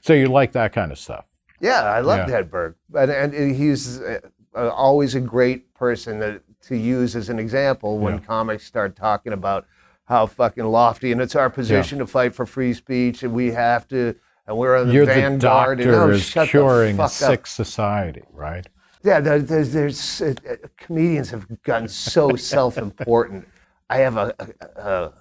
So 0.00 0.12
you 0.12 0.28
like 0.28 0.52
that 0.52 0.72
kind 0.72 0.92
of 0.92 0.98
stuff? 0.98 1.26
yeah, 1.60 1.82
I 1.84 2.00
love 2.00 2.28
Yeah. 2.28 2.42
Hedberg, 2.42 2.74
and, 2.94 3.10
and 3.34 3.56
he's 3.56 4.00
uh, 4.00 4.20
always 4.54 5.14
a 5.14 5.20
great 5.20 5.72
person 5.74 6.18
that, 6.20 6.42
to 6.68 6.76
use 6.76 7.16
as 7.16 7.28
an 7.30 7.38
example 7.38 7.98
when 7.98 8.14
Yeah. 8.14 8.20
comics 8.20 8.64
start 8.64 8.94
talking 8.94 9.32
about 9.32 9.66
how 10.06 10.26
fucking 10.26 10.64
lofty 10.64 11.12
and 11.12 11.20
it's 11.20 11.36
our 11.36 11.50
position 11.50 11.98
to 11.98 12.06
fight 12.06 12.34
for 12.34 12.46
free 12.46 12.72
speech 12.72 13.22
and 13.22 13.32
we 13.32 13.50
have 13.50 13.86
to 13.88 14.14
and 14.46 14.56
we're 14.56 14.76
on 14.76 14.88
the 14.88 14.94
You're 14.94 15.06
the 15.06 15.14
vanguard 15.14 15.80
and, 15.80 15.90
doctor 15.90 16.12
oh, 16.12 16.14
is 16.14 16.30
curing 16.48 16.94
a 16.94 16.98
fuck 16.98 17.04
up. 17.06 17.10
sick 17.10 17.46
society, 17.46 18.22
right? 18.32 18.66
Yeah, 19.02 19.20
there, 19.20 19.40
there's, 19.40 19.72
there's 19.72 20.22
uh, 20.22 20.34
uh, 20.48 20.56
comedians 20.76 21.30
have 21.30 21.46
gotten 21.62 21.88
so 21.88 22.34
self-important. 22.36 23.46
I 23.90 23.98
have 23.98 24.16
a, 24.16 24.34
a, 24.38 24.80
a 24.80 25.12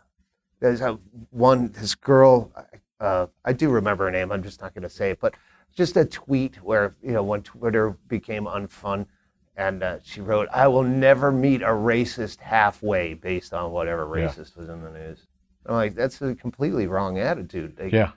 there's 0.59 0.81
a 0.81 0.97
one 1.31 1.71
this 1.71 1.95
girl. 1.95 2.51
Uh, 2.99 3.27
I 3.43 3.53
do 3.53 3.69
remember 3.69 4.05
her 4.05 4.11
name. 4.11 4.31
I'm 4.31 4.41
just 4.41 4.61
not 4.61 4.73
going 4.73 4.83
to 4.83 4.89
say 4.89 5.11
it, 5.11 5.19
but 5.19 5.36
just 5.75 5.97
a 5.97 6.05
tweet 6.05 6.55
where 6.63 6.95
you 7.03 7.11
know 7.11 7.21
when 7.21 7.43
Twitter 7.43 7.97
became 8.07 8.45
unfun, 8.45 9.05
and 9.57 9.83
uh, 9.83 9.97
she 10.03 10.21
wrote, 10.21 10.47
"I 10.53 10.67
will 10.67 10.83
never 10.83 11.31
meet 11.31 11.61
a 11.61 11.67
racist 11.67 12.39
halfway 12.41 13.13
based 13.13 13.53
on 13.53 13.71
whatever 13.71 14.03
Yeah. 14.17 14.27
racist 14.27 14.55
was 14.57 14.69
in 14.69 14.81
the 14.83 14.91
news." 14.91 15.25
I'm 15.65 15.75
like, 15.75 15.95
that's 15.95 16.21
a 16.21 16.35
completely 16.35 16.85
wrong 16.87 17.17
attitude. 17.17 17.79
Like, 17.79 17.91
Yeah, 17.91 18.11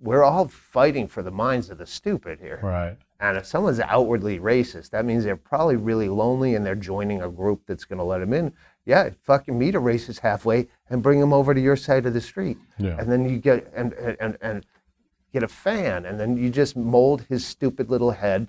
We're 0.00 0.22
all 0.22 0.46
fighting 0.46 1.08
for 1.08 1.22
the 1.24 1.32
minds 1.32 1.70
of 1.70 1.78
the 1.78 1.86
stupid 1.86 2.38
here. 2.40 2.60
right. 2.62 2.96
And 3.20 3.36
if 3.36 3.46
someone's 3.46 3.80
outwardly 3.80 4.38
racist, 4.38 4.90
that 4.90 5.04
means 5.04 5.24
they're 5.24 5.34
probably 5.34 5.74
really 5.74 6.08
lonely 6.08 6.54
and 6.54 6.64
they're 6.64 6.76
joining 6.76 7.20
a 7.20 7.28
group 7.28 7.62
that's 7.66 7.84
going 7.84 7.98
to 7.98 8.04
let 8.04 8.18
them 8.20 8.32
in. 8.32 8.52
Yeah, 8.86 9.10
fucking 9.24 9.58
meet 9.58 9.74
a 9.74 9.80
racist 9.80 10.20
halfway 10.20 10.68
and 10.88 11.02
bring 11.02 11.18
them 11.18 11.32
over 11.32 11.52
to 11.52 11.60
your 11.60 11.74
side 11.74 12.06
of 12.06 12.14
the 12.14 12.20
street. 12.20 12.58
Yeah. 12.78 12.96
And 12.96 13.10
then 13.10 13.28
you 13.28 13.38
get 13.38 13.72
and 13.74 13.92
and 13.94 14.38
and 14.40 14.64
get 15.32 15.42
a 15.42 15.48
fan, 15.48 16.06
and 16.06 16.18
then 16.20 16.36
you 16.36 16.48
just 16.48 16.76
mold 16.76 17.22
his 17.28 17.44
stupid 17.44 17.90
little 17.90 18.12
head 18.12 18.46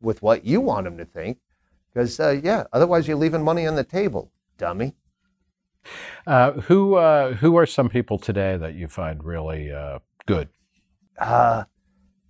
with 0.00 0.22
what 0.22 0.44
you 0.44 0.60
want 0.60 0.86
him 0.86 0.96
to 0.98 1.04
think. 1.04 1.38
Because 1.94 2.18
uh, 2.18 2.40
yeah, 2.42 2.64
otherwise 2.72 3.06
you're 3.06 3.16
leaving 3.16 3.42
money 3.42 3.66
on 3.66 3.76
the 3.76 3.84
table, 3.84 4.32
dummy. 4.58 4.94
Uh, 6.26 6.52
who 6.52 6.94
uh, 6.94 7.34
who 7.34 7.56
are 7.56 7.66
some 7.66 7.88
people 7.88 8.18
today 8.18 8.56
that 8.56 8.74
you 8.74 8.88
find 8.88 9.22
really 9.22 9.70
uh, 9.70 9.98
good? 10.26 10.48
Uh, 11.18 11.64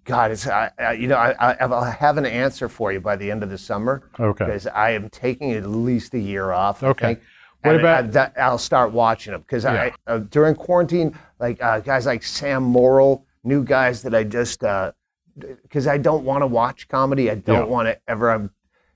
God, 0.05 0.33
it's 0.33 0.47
I, 0.47 0.71
I, 0.79 0.93
you 0.93 1.07
know 1.09 1.17
I, 1.17 1.31
I 1.53 1.55
I'll 1.61 1.85
have 1.85 2.19
an 2.19 2.27
answer 2.27 2.69
for 2.69 2.93
you 2.93 3.01
by 3.01 3.17
the 3.17 3.31
end 3.31 3.43
of 3.43 3.49
the 3.51 3.57
summer. 3.59 4.11
Okay. 4.21 4.45
because 4.45 4.67
I 4.67 4.91
am 4.91 5.09
taking 5.09 5.53
at 5.53 5.67
least 5.67 6.12
a 6.15 6.19
year 6.19 6.53
off. 6.53 6.83
Okay. 6.83 7.17
What 7.62 7.77
And 7.77 7.81
about- 7.81 8.05
I, 8.05 8.09
that, 8.09 8.35
I'll 8.37 8.59
start 8.59 8.93
watching 8.93 9.33
them 9.33 9.41
because 9.41 9.65
Yeah. 9.65 9.91
I 10.07 10.12
uh, 10.12 10.19
during 10.19 10.55
quarantine, 10.57 11.17
like 11.39 11.62
uh, 11.62 11.81
guys 11.81 12.05
like 12.05 12.23
Sam 12.23 12.62
Morril, 12.65 13.25
new 13.45 13.65
guys 13.65 14.03
that 14.03 14.15
I 14.15 14.25
just 14.25 14.61
because 14.61 15.87
I 15.87 15.97
don't 15.97 16.25
want 16.25 16.43
to 16.43 16.47
watch 16.49 16.89
comedy. 16.89 17.31
I 17.31 17.37
don't 17.37 17.61
Yeah. 17.61 17.65
want 17.65 17.87
to 17.89 17.99
ever. 18.09 18.31
I'm, 18.31 18.51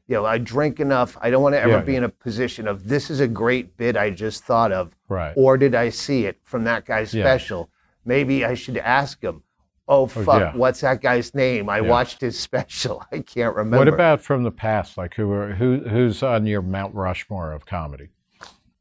you 0.09 0.15
know, 0.17 0.25
I 0.25 0.39
drink 0.39 0.81
enough. 0.81 1.17
I 1.21 1.31
don't 1.31 1.43
want 1.43 1.55
to 1.55 1.61
ever 1.61 1.73
Yeah, 1.73 1.81
be 1.83 1.93
yeah. 1.93 1.99
in 1.99 2.05
a 2.05 2.09
position 2.09 2.67
of 2.67 2.89
this 2.89 3.11
is 3.11 3.21
a 3.21 3.29
great 3.29 3.77
bit 3.77 3.97
I 3.97 4.11
just 4.11 4.43
thought 4.45 4.73
of, 4.73 4.97
Right. 5.09 5.35
or 5.37 5.57
did 5.59 5.75
I 5.75 5.91
see 5.91 6.25
it 6.25 6.39
from 6.45 6.65
that 6.65 6.85
guy's 6.87 7.13
Yeah. 7.15 7.25
special? 7.25 7.69
Maybe 8.05 8.45
I 8.45 8.55
should 8.55 8.79
ask 8.79 9.23
him. 9.23 9.43
Oh 9.87 10.07
fuck! 10.07 10.41
yeah. 10.41 10.53
What's 10.57 10.81
that 10.83 11.01
guy's 11.01 11.35
name? 11.35 11.69
I 11.71 11.81
watched 11.81 12.21
his 12.21 12.39
special. 12.49 13.05
I 13.13 13.21
can't 13.21 13.55
remember. 13.55 13.79
What 13.79 13.89
about 13.89 14.21
from 14.21 14.43
the 14.43 14.51
past? 14.51 14.99
Like 14.99 15.15
who 15.15 15.31
are 15.33 15.53
who 15.55 15.79
who's 15.89 16.23
on 16.23 16.47
your 16.47 16.61
Mount 16.63 16.95
Rushmore 16.95 17.53
of 17.53 17.65
comedy? 17.67 18.09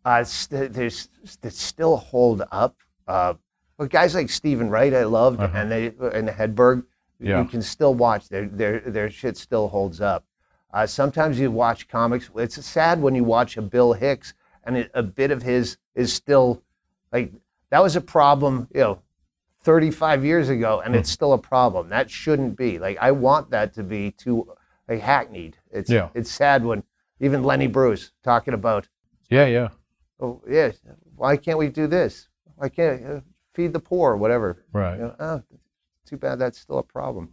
uh, 0.06 0.24
st- 0.24 0.72
there's 0.74 1.10
that 1.42 1.54
still 1.54 1.98
hold 1.98 2.42
up. 2.52 2.76
Uh, 3.08 3.34
but 3.78 3.90
guys 3.90 4.16
like 4.16 4.30
Steven 4.30 4.70
Wright, 4.70 4.94
I 4.94 5.04
loved, 5.04 5.40
and 5.42 5.70
they 5.72 5.88
and 5.88 6.28
Hedberg, 6.30 6.80
Uh-huh. 7.24 7.40
You 7.42 7.46
can 7.46 7.62
still 7.62 7.94
watch 7.94 8.28
their 8.30 8.46
their 8.46 8.80
their 8.82 9.10
shit 9.10 9.38
still 9.38 9.68
holds 9.70 10.02
up. 10.02 10.24
Uh, 10.74 10.86
sometimes 10.86 11.40
you 11.40 11.50
watch 11.50 11.88
comics. 11.88 12.30
It's 12.36 12.64
sad 12.66 13.02
when 13.02 13.16
you 13.16 13.24
watch 13.24 13.58
a 13.58 13.62
Bill 13.62 13.94
Hicks 13.94 14.34
and 14.64 14.78
it, 14.78 14.92
a 14.94 15.02
bit 15.04 15.32
of 15.32 15.42
his 15.44 15.78
is 15.96 16.12
still 16.14 16.62
like 17.12 17.32
that 17.70 17.82
was 17.82 17.96
a 17.96 18.02
problem, 18.02 18.68
you 18.74 18.82
know, 18.82 19.00
35 19.62 20.24
years 20.26 20.50
ago, 20.50 20.82
and 20.82 20.94
Hmm. 20.94 21.00
it's 21.00 21.10
still 21.10 21.34
a 21.34 21.38
problem. 21.38 21.90
That 21.90 22.10
shouldn't 22.10 22.58
be. 22.58 22.80
Like 22.80 22.98
I 23.00 23.12
want 23.12 23.50
that 23.52 23.74
to 23.76 23.84
be 23.84 24.12
too 24.12 24.48
like 24.88 25.02
hackneyed. 25.02 25.56
It's 25.72 25.90
Yeah. 25.90 26.10
it's 26.14 26.32
sad 26.32 26.64
when 26.66 26.84
even 27.20 27.44
Lenny 27.44 27.68
Bruce 27.68 28.12
talking 28.24 28.54
about 28.54 28.88
Yeah, 29.30 29.46
yeah. 29.46 29.70
oh 30.20 30.42
yeah, 30.50 30.72
why 31.16 31.38
can't 31.38 31.58
we 31.58 31.70
do 31.70 31.88
this 31.88 32.28
why 32.56 32.70
can't 32.70 33.06
uh, 33.06 33.20
feed 33.54 33.72
the 33.74 33.80
poor 33.80 34.12
or 34.14 34.18
whatever 34.18 34.64
Right. 34.72 34.96
you 34.98 35.04
know, 35.04 35.16
oh, 35.20 35.44
too 36.06 36.18
bad 36.18 36.40
that's 36.40 36.60
still 36.60 36.78
a 36.80 36.84
problem 36.84 37.30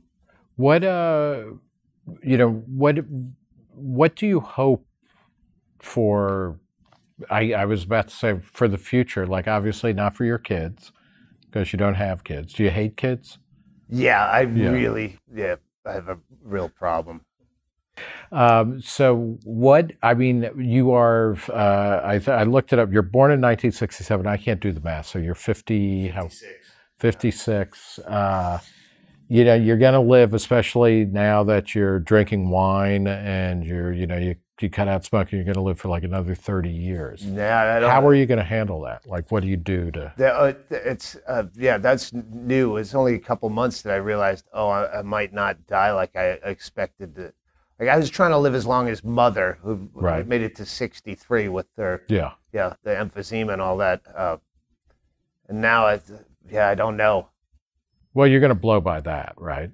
What 0.57 0.83
uh 0.85 1.45
you 2.23 2.37
know, 2.39 2.51
what 2.51 2.99
what 3.75 4.17
do 4.17 4.27
you 4.27 4.41
hope 4.41 4.87
for 5.81 6.59
I, 7.31 7.53
I 7.55 7.65
was 7.67 7.85
about 7.85 8.09
to 8.09 8.15
say 8.15 8.41
for 8.43 8.69
the 8.69 8.79
future, 8.79 9.27
like 9.27 9.49
obviously 9.49 9.93
not 9.93 10.17
for 10.17 10.25
your 10.25 10.39
kids, 10.39 10.93
because 11.47 11.73
you 11.73 11.79
don't 11.79 11.95
have 11.95 12.25
kids. 12.25 12.55
Do 12.55 12.65
you 12.65 12.71
hate 12.71 12.97
kids? 12.97 13.39
yeah 13.89 14.27
i 14.27 14.41
Yeah. 14.43 14.71
really 14.71 15.19
yeah 15.35 15.57
i 15.87 15.93
have 15.93 16.09
a 16.09 16.19
real 16.43 16.69
problem 16.71 17.21
Um, 18.33 18.81
so 18.81 19.39
what? 19.45 19.93
I 20.03 20.15
mean, 20.15 20.51
you 20.59 20.93
are. 20.93 21.37
Uh, 21.49 22.01
I, 22.05 22.19
th- 22.19 22.29
I 22.29 22.43
looked 22.45 22.73
it 22.73 22.79
up. 22.79 22.93
You're 22.93 23.03
born 23.03 23.31
in 23.31 23.41
1967. 23.41 24.27
I 24.27 24.37
can't 24.37 24.61
do 24.61 24.73
the 24.73 24.81
math. 24.81 25.07
So 25.07 25.19
you're 25.21 25.35
50. 25.37 26.09
How? 26.09 26.29
56. 26.99 27.99
Uh, 28.01 28.59
you 29.35 29.45
know, 29.45 29.55
you're 29.55 29.77
going 29.77 29.95
to 29.95 30.01
live, 30.17 30.33
especially 30.33 31.05
now 31.07 31.43
that 31.43 31.75
you're 31.75 31.99
drinking 31.99 32.51
wine 32.51 33.09
and 33.09 33.65
you're, 33.67 33.93
you 33.93 34.07
know, 34.07 34.17
you 34.17 34.37
you 34.61 34.71
cut 34.71 34.87
out 34.87 35.05
smoking. 35.05 35.37
You're 35.39 35.45
going 35.45 35.57
to 35.57 35.61
live 35.61 35.81
for 35.81 35.89
like 35.89 36.05
another 36.05 36.37
30 36.37 36.71
years. 36.71 37.25
yeah 37.25 37.81
How 37.81 38.07
are 38.07 38.15
you 38.15 38.25
going 38.27 38.39
to 38.39 38.45
handle 38.45 38.81
that? 38.83 39.05
Like, 39.05 39.33
what 39.33 39.43
do 39.43 39.49
you 39.49 39.57
do 39.57 39.91
to? 39.91 40.13
the, 40.17 40.33
uh, 40.33 40.53
it's 40.71 41.17
uh, 41.27 41.45
yeah 41.57 41.79
that's 41.79 42.13
new 42.13 42.77
it's 42.77 42.95
only 42.95 43.15
a 43.15 43.19
couple 43.19 43.51
months 43.51 43.83
that 43.83 43.93
i 43.93 43.97
realized 43.97 44.45
oh 44.53 44.69
I, 44.69 45.01
I 45.01 45.03
might 45.03 45.33
not 45.33 45.67
die 45.67 45.93
like 45.93 46.15
i 46.15 46.27
expected 46.55 47.17
to 47.17 47.33
like 47.81 47.89
i 47.89 47.97
was 47.97 48.09
trying 48.11 48.31
to 48.31 48.39
live 48.39 48.55
as 48.55 48.67
long 48.67 48.89
as 48.89 49.03
mother 49.03 49.59
who 49.63 49.91
Right. 49.93 50.25
made 50.25 50.43
it 50.43 50.55
to 50.57 50.65
63 50.65 51.49
with 51.49 51.67
her 51.77 52.05
Yeah. 52.09 52.33
yeah, 52.53 52.75
the 52.85 52.91
emphysema 52.91 53.53
and 53.55 53.61
all 53.63 53.77
that. 53.79 54.03
Uh, 54.17 54.37
and 55.49 55.61
now, 55.61 55.87
I, 55.87 56.01
yeah, 56.49 56.69
I 56.69 56.75
don't 56.77 56.97
know. 56.97 57.29
Well, 58.15 58.27
you're 58.29 58.41
going 58.41 58.51
to 58.51 58.55
blow 58.55 58.81
by 58.81 59.01
that, 59.01 59.35
right? 59.37 59.71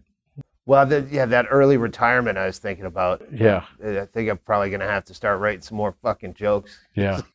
Well, 0.70 0.86
the, 0.86 1.04
yeah, 1.10 1.26
that 1.26 1.46
early 1.50 1.78
retirement 1.78 2.38
I 2.38 2.46
was 2.46 2.58
thinking 2.58 2.84
about. 2.84 3.22
Yeah. 3.32 3.64
Uh, 3.84 4.02
I 4.02 4.06
think 4.06 4.30
I'm 4.30 4.38
probably 4.38 4.70
gonna 4.70 4.86
have 4.86 5.04
to 5.06 5.14
start 5.14 5.40
writing 5.40 5.62
some 5.62 5.76
more 5.76 5.96
fucking 6.00 6.34
jokes. 6.34 6.78
Yeah. 6.94 7.22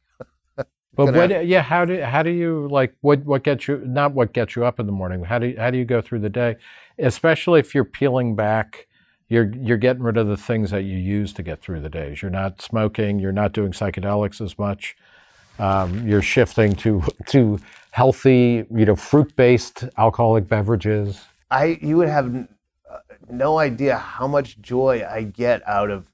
But 0.96 1.14
what? 1.14 1.46
Yeah. 1.46 1.62
How 1.62 1.84
do 1.84 2.02
how 2.02 2.24
do 2.24 2.30
you 2.30 2.70
like 2.72 2.96
what 3.02 3.26
what 3.26 3.44
gets 3.44 3.68
you 3.68 3.84
not 3.86 4.14
what 4.14 4.32
gets 4.32 4.56
you 4.56 4.64
up 4.64 4.80
in 4.80 4.86
the 4.86 4.94
morning? 4.94 5.26
How 5.26 5.40
do 5.40 5.48
you, 5.48 5.58
how 5.58 5.70
do 5.70 5.78
you 5.78 5.84
go 5.84 6.00
through 6.00 6.20
the 6.20 6.30
day, 6.30 6.56
especially 6.98 7.60
if 7.60 7.76
you're 7.76 7.84
peeling 7.84 8.34
back? 8.34 8.88
You're 9.28 9.52
you're 9.54 9.76
getting 9.76 10.04
rid 10.04 10.16
of 10.16 10.28
the 10.28 10.38
things 10.38 10.72
that 10.72 10.84
you 10.84 10.98
use 10.98 11.34
to 11.34 11.44
get 11.44 11.62
through 11.62 11.82
the 11.82 11.90
days. 11.90 12.22
You're 12.22 12.32
not 12.32 12.62
smoking. 12.62 13.20
You're 13.20 13.34
not 13.34 13.52
doing 13.52 13.74
psychedelics 13.74 14.40
as 14.40 14.58
much. 14.58 14.96
Um, 15.60 16.08
you're 16.08 16.22
shifting 16.22 16.76
to 16.78 17.02
to 17.28 17.60
healthy, 17.92 18.66
you 18.74 18.86
know, 18.86 18.96
fruit 18.96 19.36
based 19.36 19.86
alcoholic 19.98 20.48
beverages. 20.48 21.22
I, 21.50 21.78
you 21.82 21.96
would 21.98 22.10
have 22.10 22.26
n- 22.26 22.50
uh, 22.92 22.98
no 23.30 23.58
idea 23.60 23.98
how 23.98 24.28
much 24.28 24.60
joy 24.60 25.06
I 25.10 25.24
get 25.24 25.66
out 25.68 25.90
of 25.90 26.12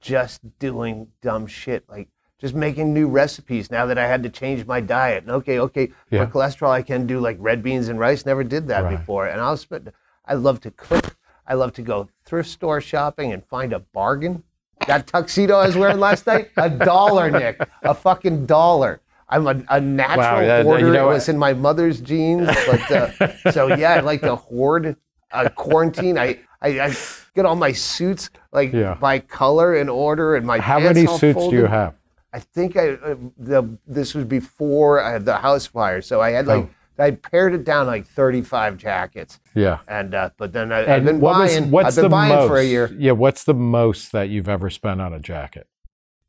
just 0.00 0.40
doing 0.58 1.08
dumb 1.22 1.46
shit, 1.46 1.88
like 1.88 2.08
just 2.38 2.54
making 2.54 2.92
new 2.92 3.08
recipes. 3.08 3.70
Now 3.70 3.86
that 3.86 3.96
I 3.96 4.06
had 4.06 4.22
to 4.24 4.28
change 4.28 4.66
my 4.66 4.80
diet, 4.80 5.22
and 5.22 5.32
okay, 5.32 5.58
okay, 5.60 5.92
Yeah. 6.10 6.26
for 6.26 6.32
cholesterol 6.32 6.70
I 6.70 6.82
can 6.82 7.06
do 7.06 7.20
like 7.20 7.36
red 7.40 7.62
beans 7.62 7.88
and 7.88 7.98
rice. 7.98 8.26
Never 8.26 8.44
did 8.44 8.68
that 8.68 8.84
Right. 8.84 8.98
before, 8.98 9.26
and 9.26 9.40
I'll 9.40 9.56
spend. 9.56 9.92
I 10.26 10.34
love 10.34 10.60
to 10.60 10.70
cook. 10.70 11.16
I 11.46 11.54
love 11.54 11.72
to 11.74 11.82
go 11.82 12.08
thrift 12.26 12.50
store 12.50 12.80
shopping 12.82 13.32
and 13.32 13.42
find 13.46 13.72
a 13.72 13.78
bargain. 13.78 14.42
That 14.86 15.06
tuxedo 15.06 15.56
I 15.56 15.66
was 15.66 15.76
wearing 15.76 15.98
last 16.00 16.26
night, 16.32 16.50
a 16.56 16.68
dollar, 16.70 17.30
Nick, 17.30 17.60
a 17.82 17.94
fucking 17.94 18.46
dollar. 18.46 19.00
I'm 19.28 19.46
a, 19.46 19.62
a 19.68 19.80
natural 19.80 20.42
yeah, 20.42 20.58
you 20.58 20.64
hoarder. 20.64 20.92
know 20.92 21.10
it 21.10 21.14
was 21.14 21.28
in 21.28 21.38
my 21.38 21.54
mother's 21.54 22.00
jeans, 22.00 22.46
but 22.66 22.90
uh, 22.90 23.50
so 23.52 23.74
yeah, 23.74 23.94
I 23.94 24.00
like 24.00 24.20
to 24.20 24.36
hoard. 24.36 24.96
Uh, 25.32 25.48
quarantine, 25.48 26.16
I, 26.16 26.38
I 26.62 26.80
I 26.80 26.94
get 27.34 27.44
all 27.44 27.56
my 27.56 27.72
suits 27.72 28.30
like 28.52 28.72
Yeah. 28.72 28.94
by 28.94 29.18
color 29.18 29.74
and 29.74 29.90
order, 29.90 30.36
and 30.36 30.46
my 30.46 30.60
How 30.60 30.78
many 30.78 31.06
suits 31.06 31.48
do 31.48 31.56
you 31.56 31.66
have? 31.66 31.94
I 32.32 32.38
think 32.38 32.76
I 32.76 32.90
uh, 32.90 33.16
the 33.38 33.76
this 33.86 34.14
was 34.14 34.24
before 34.26 35.00
I 35.00 35.10
had 35.12 35.24
the 35.24 35.36
house 35.36 35.66
fire, 35.66 36.02
so 36.02 36.20
I 36.20 36.30
had 36.30 36.46
like 36.46 36.68
I 36.98 37.10
pared 37.12 37.54
it 37.54 37.64
down 37.64 37.86
like 37.86 38.06
35 38.06 38.76
jackets, 38.76 39.40
Yeah. 39.54 39.78
and 39.88 40.14
uh, 40.14 40.30
but 40.36 40.52
then 40.52 40.70
I, 40.72 40.80
I've 40.82 40.88
And 40.88 41.06
been 41.06 41.20
what 41.20 41.38
was 41.38 41.52
buying. 41.58 41.70
what's 41.70 41.88
I've 41.88 41.94
been 41.96 42.02
the 42.04 42.08
buying 42.08 42.34
most? 42.34 42.48
for 42.48 42.58
a 42.58 42.64
year. 42.64 42.94
Yeah. 42.96 43.12
What's 43.12 43.44
the 43.44 43.54
most 43.54 44.12
that 44.12 44.28
you've 44.28 44.48
ever 44.48 44.70
spent 44.70 45.00
on 45.00 45.12
a 45.12 45.18
jacket? 45.20 45.66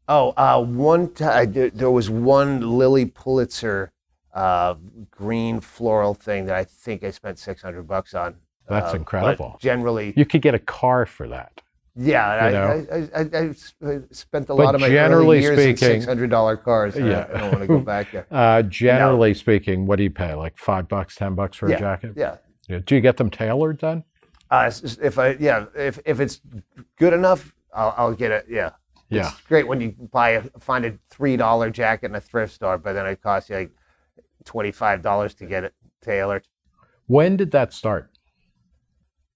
Oh, 0.08 0.34
uh, 0.38 0.62
one 0.64 1.14
time 1.14 1.54
there, 1.54 1.70
there 1.70 1.92
was 1.92 2.10
one 2.10 2.78
Lilly 2.78 3.06
Pulitzer 3.06 3.92
uh, 4.34 4.76
green 5.12 5.60
floral 5.60 6.14
thing 6.14 6.46
that 6.46 6.56
I 6.56 6.64
think 6.64 7.04
I 7.04 7.12
spent 7.12 7.40
six 7.40 7.62
hundred 7.62 7.88
bucks 7.88 8.14
on. 8.14 8.36
That's 8.68 8.94
Uh, 8.94 8.98
incredible. 8.98 9.58
Generally, 9.62 10.14
You 10.18 10.26
could 10.26 10.42
get 10.42 10.56
a 10.56 10.60
car 10.60 11.06
for 11.06 11.28
that. 11.28 11.62
Yeah, 11.96 12.28
I, 12.28 12.48
I, 12.50 12.98
I, 13.16 13.22
I, 13.22 13.54
I 13.90 14.00
spent 14.12 14.46
a 14.46 14.48
But 14.56 14.58
lot 14.58 14.76
of 14.76 14.82
my 14.82 14.90
generally 14.90 15.38
early 15.38 15.42
years 15.42 15.60
in 15.60 15.78
speaking- 15.78 16.02
six 16.02 16.06
hundred 16.06 16.30
dollar 16.30 16.58
cars. 16.58 16.96
Yeah. 16.96 17.28
I 17.34 17.38
don't 17.40 17.52
want 17.52 17.62
to 17.62 17.68
go 17.68 17.80
back 17.80 18.12
there. 18.12 18.28
Uh, 18.32 18.62
generally 18.64 19.34
speaking, 19.34 19.86
what 19.86 19.96
do 19.98 20.04
you 20.04 20.10
pay? 20.12 20.34
Like 20.34 20.58
five 20.58 20.88
bucks, 20.88 21.16
ten 21.16 21.36
bucks 21.36 21.56
for 21.58 21.70
Yeah, 21.70 21.76
a 21.78 21.80
jacket? 21.80 22.14
Yeah. 22.16 22.38
Yeah. 22.68 22.80
Do 22.86 22.96
you 22.96 23.02
get 23.02 23.18
them 23.18 23.30
tailored 23.30 23.80
then? 23.80 24.04
Uh, 24.52 24.72
if 25.02 25.18
I 25.18 25.32
yeah 25.40 25.66
if 25.76 26.00
if 26.06 26.20
it's 26.20 26.42
good 26.98 27.14
enough, 27.14 27.54
I'll, 27.74 27.94
I'll 27.98 28.14
get 28.14 28.32
it. 28.32 28.46
Yeah. 28.50 28.72
Yeah. 29.10 29.30
It's 29.30 29.42
great 29.42 29.68
when 29.68 29.80
you 29.82 29.92
buy 30.12 30.32
a 30.32 30.44
find 30.60 30.84
a 30.86 30.98
three 31.10 31.38
dollar 31.38 31.70
jacket 31.70 32.08
in 32.08 32.16
a 32.16 32.22
thrift 32.22 32.54
store, 32.54 32.78
but 32.78 32.94
then 32.94 33.06
it 33.06 33.22
costs 33.22 33.50
you 33.50 33.56
like 33.56 33.72
twenty 34.44 34.72
five 34.72 35.02
dollars 35.02 35.34
to 35.36 35.46
get 35.46 35.64
it 35.64 35.74
tailored. 36.02 36.48
When 37.08 37.38
did 37.38 37.52
that 37.52 37.72
start? 37.72 38.12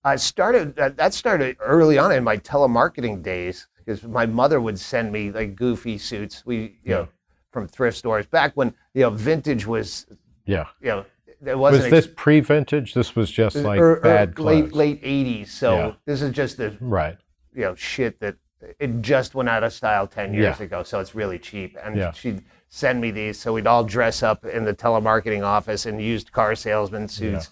I 0.03 0.15
started 0.15 0.75
that, 0.77 0.97
that 0.97 1.13
started 1.13 1.57
early 1.59 1.97
on 1.97 2.11
in 2.11 2.23
my 2.23 2.37
telemarketing 2.37 3.21
days 3.21 3.67
because 3.77 4.03
my 4.03 4.25
mother 4.25 4.61
would 4.61 4.79
send 4.79 5.11
me 5.11 5.31
like 5.31 5.55
goofy 5.55 5.97
suits. 5.97 6.45
We 6.45 6.55
you 6.57 6.69
Yeah. 6.83 6.95
know 6.95 7.07
from 7.51 7.67
thrift 7.67 7.97
stores 7.97 8.25
back 8.27 8.53
when 8.55 8.73
you 8.93 9.01
know 9.01 9.09
vintage 9.09 9.65
was 9.67 10.05
Yeah. 10.45 10.67
you 10.81 10.87
know 10.89 11.05
there 11.41 11.57
Was 11.57 11.73
wasn't 11.73 11.91
this 11.91 12.07
pre-vintage? 12.15 12.93
This 12.93 13.15
was 13.15 13.29
just 13.31 13.55
like 13.57 13.79
er- 13.79 13.93
er- 13.97 13.99
bad 14.01 14.35
clothes. 14.35 14.71
late 14.71 14.73
late 14.73 14.99
eighties. 15.03 15.51
So 15.51 15.73
Yeah. 15.75 15.91
this 16.05 16.21
is 16.21 16.31
just 16.31 16.57
the 16.57 16.77
Right. 16.79 17.17
you 17.53 17.61
know 17.61 17.75
shit 17.75 18.19
that 18.21 18.35
it 18.79 19.01
just 19.01 19.35
went 19.35 19.47
out 19.49 19.63
of 19.63 19.71
style 19.71 20.05
10 20.05 20.33
years 20.33 20.59
Yeah. 20.59 20.65
ago 20.65 20.83
so 20.83 20.99
it's 20.99 21.15
really 21.15 21.39
cheap 21.39 21.77
and 21.81 21.95
Yeah. 21.95 22.11
she'd 22.11 22.43
send 22.67 22.99
me 23.01 23.09
these 23.09 23.39
so 23.39 23.53
we'd 23.53 23.65
all 23.67 23.85
dress 23.85 24.21
up 24.21 24.45
in 24.45 24.65
the 24.65 24.73
telemarketing 24.73 25.43
office 25.45 25.85
in 25.85 25.97
used 25.99 26.31
car 26.33 26.55
salesman 26.55 27.07
suits 27.07 27.51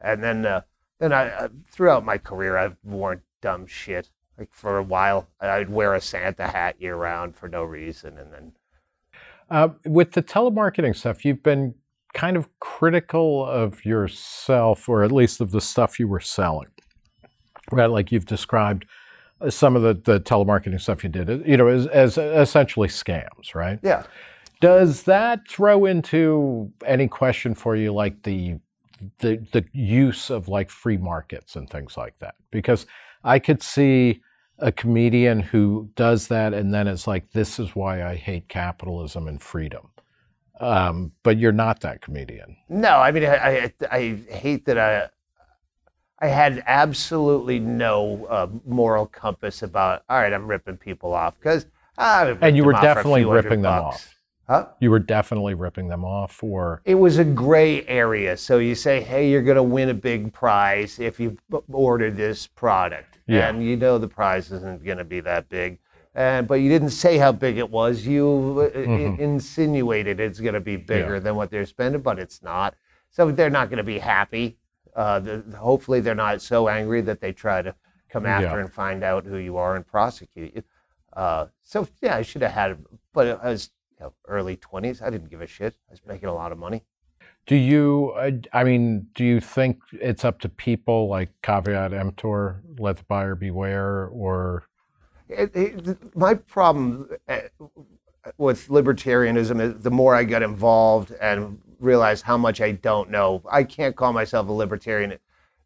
and 0.00 0.20
then 0.22 0.44
uh, 0.44 0.60
then 0.98 1.12
I 1.12 1.28
uh, 1.30 1.48
throughout 1.66 2.04
my 2.04 2.18
career 2.18 2.56
I've 2.56 2.76
worn 2.84 3.22
dumb 3.40 3.66
shit 3.66 4.10
like 4.38 4.48
for 4.52 4.78
a 4.78 4.82
while 4.82 5.28
I'd 5.40 5.70
wear 5.70 5.94
a 5.94 6.00
Santa 6.00 6.48
hat 6.48 6.76
year 6.80 6.96
round 6.96 7.36
for 7.36 7.48
no 7.48 7.64
reason 7.64 8.18
and 8.18 8.32
then 8.32 8.52
Uh, 9.50 9.70
with 9.86 10.12
the 10.12 10.22
telemarketing 10.22 10.94
stuff, 10.94 11.24
you've 11.24 11.42
been 11.42 11.74
kind 12.14 12.36
of 12.36 12.48
critical 12.58 13.46
of 13.46 13.84
yourself, 13.84 14.88
or 14.88 15.04
at 15.04 15.12
least 15.12 15.40
of 15.40 15.50
the 15.52 15.60
stuff 15.60 15.98
you 16.00 16.08
were 16.08 16.20
selling. 16.20 16.68
Right, 17.70 17.86
like 17.86 18.10
you've 18.10 18.26
described 18.26 18.86
uh, 19.40 19.50
some 19.50 19.76
of 19.76 19.82
the, 19.82 19.94
the 19.94 20.20
telemarketing 20.20 20.80
stuff 20.80 21.04
you 21.04 21.10
did, 21.10 21.28
uh, 21.30 21.38
you 21.44 21.56
know, 21.56 21.68
as, 21.68 21.86
as 21.88 22.18
essentially 22.18 22.88
scams, 22.88 23.54
right? 23.54 23.78
yeah 23.82 24.04
Does 24.60 25.02
that 25.04 25.46
throw 25.48 25.84
into 25.84 26.72
any 26.84 27.08
question 27.08 27.54
for 27.54 27.76
you, 27.76 27.92
like 27.92 28.22
the 28.22 28.56
the 29.18 29.36
the 29.52 29.64
use 29.72 30.30
of 30.30 30.48
like 30.48 30.70
free 30.70 30.96
markets 30.96 31.56
and 31.56 31.68
things 31.68 31.96
like 31.96 32.18
that? 32.18 32.34
Because 32.50 32.86
I 33.24 33.38
could 33.38 33.62
see 33.62 34.22
a 34.58 34.72
comedian 34.72 35.40
who 35.40 35.90
does 35.94 36.28
that 36.28 36.52
and 36.52 36.74
then 36.74 36.88
it's 36.88 37.06
like, 37.06 37.30
this 37.32 37.58
is 37.58 37.76
why 37.76 38.02
I 38.04 38.16
hate 38.16 38.48
capitalism 38.48 39.28
and 39.28 39.40
freedom. 39.40 39.90
Um, 40.60 41.12
but 41.22 41.38
you're 41.38 41.52
not 41.52 41.80
that 41.82 42.00
comedian. 42.00 42.56
No, 42.68 42.96
I 42.96 43.12
mean, 43.12 43.24
I, 43.24 43.36
I, 43.36 43.72
I 43.92 44.18
hate 44.28 44.64
that 44.64 44.76
I, 44.76 45.08
I 46.20 46.26
had 46.26 46.64
absolutely 46.66 47.60
no 47.60 48.26
uh, 48.26 48.48
moral 48.66 49.06
compass 49.06 49.62
about. 49.62 50.02
All 50.08 50.18
right, 50.18 50.32
I'm 50.32 50.48
ripping 50.48 50.76
people 50.76 51.14
off 51.14 51.38
because 51.38 51.66
And 52.40 52.56
you 52.56 52.64
were 52.64 52.72
definitely 52.72 53.24
ripping 53.24 53.62
them 53.62 53.72
off. 53.72 54.17
Huh? 54.48 54.68
You 54.80 54.90
were 54.90 54.98
definitely 54.98 55.52
ripping 55.54 55.88
them 55.88 56.04
off, 56.04 56.42
or 56.42 56.80
It 56.86 56.94
was 56.94 57.18
a 57.18 57.24
gray 57.24 57.84
area. 57.86 58.36
So 58.36 58.58
you 58.58 58.74
say, 58.74 59.02
hey, 59.02 59.30
you're 59.30 59.42
going 59.42 59.56
to 59.56 59.62
win 59.62 59.90
a 59.90 59.94
big 59.94 60.32
prize 60.32 60.98
if 60.98 61.20
you 61.20 61.36
b- 61.50 61.58
order 61.70 62.10
this 62.10 62.46
product, 62.46 63.18
Yeah. 63.26 63.48
and 63.48 63.62
you 63.62 63.76
know 63.76 63.98
the 63.98 64.08
prize 64.08 64.50
isn't 64.50 64.82
going 64.84 64.98
to 64.98 65.04
be 65.04 65.20
that 65.20 65.48
big. 65.50 65.78
And, 66.14 66.48
but 66.48 66.56
you 66.56 66.68
didn't 66.70 66.90
say 66.90 67.18
how 67.18 67.30
big 67.32 67.58
it 67.58 67.70
was. 67.70 68.06
You 68.06 68.70
uh, 68.74 68.78
in- 68.78 69.20
insinuated 69.20 70.18
it's 70.18 70.40
going 70.40 70.54
to 70.54 70.60
be 70.60 70.76
bigger 70.76 71.04
Mm-hmm. 71.04 71.12
Yeah. 71.14 71.18
than 71.20 71.36
what 71.36 71.50
they're 71.50 71.66
spending, 71.66 72.00
but 72.00 72.18
it's 72.18 72.42
not. 72.42 72.74
So 73.10 73.30
they're 73.30 73.50
not 73.50 73.68
going 73.68 73.76
to 73.78 73.84
be 73.84 73.98
happy. 73.98 74.56
Uh, 74.96 75.20
the, 75.20 75.44
hopefully, 75.58 76.00
they're 76.00 76.14
not 76.14 76.40
so 76.40 76.68
angry 76.68 77.02
that 77.02 77.20
they 77.20 77.32
try 77.32 77.60
to 77.60 77.74
come 78.08 78.24
after 78.24 78.46
Yeah. 78.56 78.60
and 78.60 78.72
find 78.72 79.04
out 79.04 79.26
who 79.26 79.36
you 79.36 79.58
are 79.58 79.76
and 79.76 79.86
prosecute 79.86 80.54
you. 80.56 80.62
Uh, 81.12 81.46
so 81.62 81.86
yeah, 82.00 82.16
I 82.16 82.22
should 82.22 82.40
have 82.42 82.52
had, 82.52 82.78
but 83.12 83.40
I 83.44 83.50
was 83.50 83.70
you 83.98 84.06
know, 84.06 84.12
early 84.26 84.56
twenties. 84.56 85.02
I 85.02 85.10
didn't 85.10 85.30
give 85.30 85.40
a 85.40 85.46
shit. 85.46 85.74
I 85.88 85.92
was 85.92 86.00
making 86.06 86.28
a 86.28 86.34
lot 86.34 86.52
of 86.52 86.58
money. 86.58 86.84
do 87.46 87.56
you? 87.56 88.14
I 88.52 88.64
mean, 88.64 89.08
do 89.14 89.24
you 89.24 89.40
think 89.40 89.80
it's 89.92 90.24
up 90.24 90.38
to 90.40 90.48
people 90.48 91.08
like 91.08 91.30
caveat 91.42 91.92
emptor, 91.92 92.62
let 92.78 92.98
the 92.98 93.04
buyer 93.04 93.34
beware, 93.34 94.06
or 94.06 94.64
It, 95.28 95.54
it, 95.54 96.16
my 96.16 96.34
problem 96.34 97.08
uh, 97.28 97.40
with 98.36 98.68
libertarianism 98.68 99.60
is 99.60 99.82
the 99.82 99.90
more 99.90 100.14
I 100.14 100.24
got 100.24 100.42
involved 100.42 101.12
and 101.20 101.60
realized 101.78 102.24
how 102.24 102.36
much 102.36 102.60
I 102.60 102.72
don't 102.72 103.10
know. 103.10 103.42
I 103.50 103.64
can't 103.64 103.96
call 103.96 104.12
myself 104.12 104.48
a 104.48 104.52
libertarian. 104.52 105.18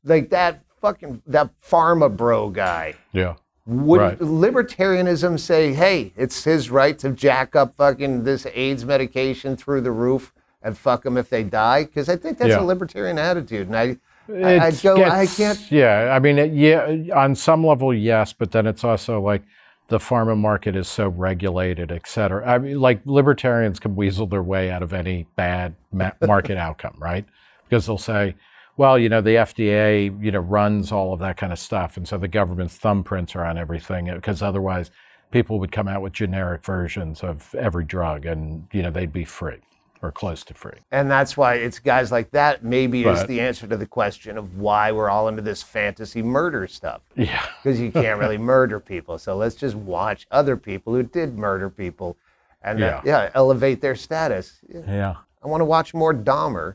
Like 0.05 0.31
that 0.31 0.63
fucking 0.81 1.23
that 1.27 1.51
pharma 1.61 2.15
bro 2.15 2.51
guy. 2.51 2.95
yeah, 3.13 3.35
Would 3.67 4.01
Right. 4.01 4.19
libertarianism 4.19 5.39
say, 5.39 5.73
"Hey, 5.73 6.13
it's 6.17 6.43
his 6.45 6.71
right 6.71 6.99
to 6.99 7.11
jack 7.11 7.55
up 7.55 7.77
fucking 7.77 8.25
this 8.25 8.47
AIDS 8.55 8.85
medication 8.85 9.57
through 9.57 9.83
the 9.83 9.93
roof 9.93 10.33
and 10.63 10.77
fuck 10.77 11.05
them 11.05 11.17
if 11.17 11.31
they 11.31 11.45
die"? 11.45 11.85
Because 11.85 12.09
I 12.09 12.17
think 12.17 12.39
that's 12.39 12.51
Yeah. 12.51 12.61
a 12.61 12.65
libertarian 12.65 13.19
attitude, 13.19 13.69
and 13.69 13.77
I, 13.77 13.97
I, 14.33 14.67
I 14.67 14.71
go, 14.73 15.03
I 15.05 15.27
can't. 15.27 15.71
Yeah, 15.71 16.13
I 16.15 16.19
mean, 16.19 16.39
it, 16.39 16.53
yeah, 16.53 17.15
on 17.15 17.35
some 17.37 17.65
level, 17.65 17.95
yes, 17.95 18.33
but 18.33 18.51
then 18.51 18.67
it's 18.67 18.83
also 18.83 19.21
like 19.21 19.43
the 19.89 19.99
pharma 19.99 20.37
market 20.37 20.75
is 20.75 20.89
so 20.89 21.09
regulated, 21.09 21.93
et 21.93 22.07
cetera. 22.09 22.45
I 22.49 22.59
mean, 22.59 22.81
like 22.81 23.01
libertarians 23.05 23.79
can 23.79 23.95
weasel 23.95 24.27
their 24.27 24.43
way 24.43 24.71
out 24.71 24.83
of 24.83 24.93
any 24.93 25.27
bad 25.37 25.75
ma- 25.93 26.13
market 26.27 26.57
outcome, 26.67 26.97
right? 26.99 27.25
Because 27.69 27.87
they'll 27.87 27.99
say, 27.99 28.35
well, 28.77 28.99
you 28.99 29.09
know, 29.09 29.21
the 29.21 29.37
FDA, 29.37 30.23
you 30.23 30.31
know, 30.31 30.41
runs 30.41 30.93
all 30.93 31.13
of 31.13 31.21
that 31.21 31.37
kind 31.37 31.53
of 31.53 31.59
stuff, 31.59 31.97
and 31.97 32.07
so 32.09 32.19
the 32.19 32.29
government's 32.29 32.79
thumbprints 32.79 33.37
are 33.37 33.45
on 33.45 33.59
everything, 33.59 34.13
because 34.13 34.43
otherwise, 34.43 34.91
people 35.31 35.59
would 35.59 35.73
come 35.73 35.89
out 35.89 36.03
with 36.03 36.13
generic 36.13 36.65
versions 36.65 37.23
of 37.23 37.55
every 37.55 37.85
drug, 37.85 38.27
and 38.27 38.67
you 38.73 38.83
know, 38.83 38.91
they'd 38.91 39.13
be 39.13 39.25
free 39.25 39.59
or 40.03 40.11
close 40.11 40.43
to 40.43 40.53
free. 40.53 40.79
And 40.91 41.09
that's 41.09 41.37
why 41.37 41.55
it's 41.55 41.79
guys 41.79 42.11
like 42.11 42.33
that 42.33 42.65
maybe 42.65 43.05
is 43.05 43.25
the 43.27 43.41
answer 43.41 43.69
to 43.69 43.77
the 43.77 43.87
question 43.87 44.37
of 44.37 44.59
why 44.59 44.91
we're 44.91 45.09
all 45.09 45.29
into 45.29 45.43
this 45.43 45.63
fantasy 45.63 46.23
murder 46.23 46.67
stuff. 46.67 47.03
Yeah. 47.17 47.47
Because 47.63 47.79
you 47.81 47.93
can't 47.93 48.19
really 48.19 48.37
murder 48.55 48.81
people. 48.81 49.17
So 49.19 49.37
let's 49.37 49.55
just 49.55 49.77
watch 49.77 50.27
other 50.33 50.57
people 50.57 50.93
who 50.93 51.05
did 51.05 51.39
murder 51.39 51.71
people 51.71 52.17
and 52.63 52.83
uh, 52.83 53.01
Yeah. 53.05 53.23
yeah, 53.25 53.31
elevate 53.37 53.81
their 53.81 53.95
status. 53.95 54.59
Yeah. 54.69 55.15
I 55.45 55.47
want 55.47 55.61
to 55.61 55.67
watch 55.67 55.95
more 55.95 56.13
Dahmer 56.13 56.75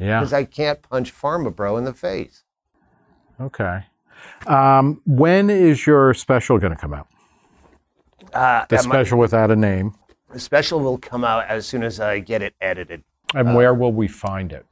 Yeah. 0.00 0.20
because 0.20 0.32
I 0.32 0.44
can't 0.44 0.80
punch 0.82 1.14
Pharma 1.14 1.54
Bro 1.54 1.76
in 1.76 1.84
the 1.84 1.92
face. 1.94 2.42
Okay. 3.40 3.84
Um, 4.46 5.00
when 5.06 5.50
is 5.50 5.86
your 5.86 6.14
special 6.14 6.58
going 6.58 6.72
to 6.72 6.78
come 6.78 6.94
out? 6.94 7.06
Uh, 8.32 8.64
The 8.68 8.78
and 8.78 8.86
my- 8.88 8.94
special 8.94 9.18
without 9.18 9.50
a 9.50 9.56
name. 9.56 9.94
the 10.32 10.40
special 10.40 10.80
will 10.80 10.98
come 10.98 11.24
out 11.24 11.46
as 11.46 11.66
soon 11.66 11.82
as 11.82 12.00
I 12.00 12.20
get 12.20 12.42
it 12.42 12.54
edited. 12.60 13.02
And 13.34 13.54
where 13.54 13.74
will 13.74 13.92
we 13.92 14.08
find 14.08 14.52
it? 14.52 14.66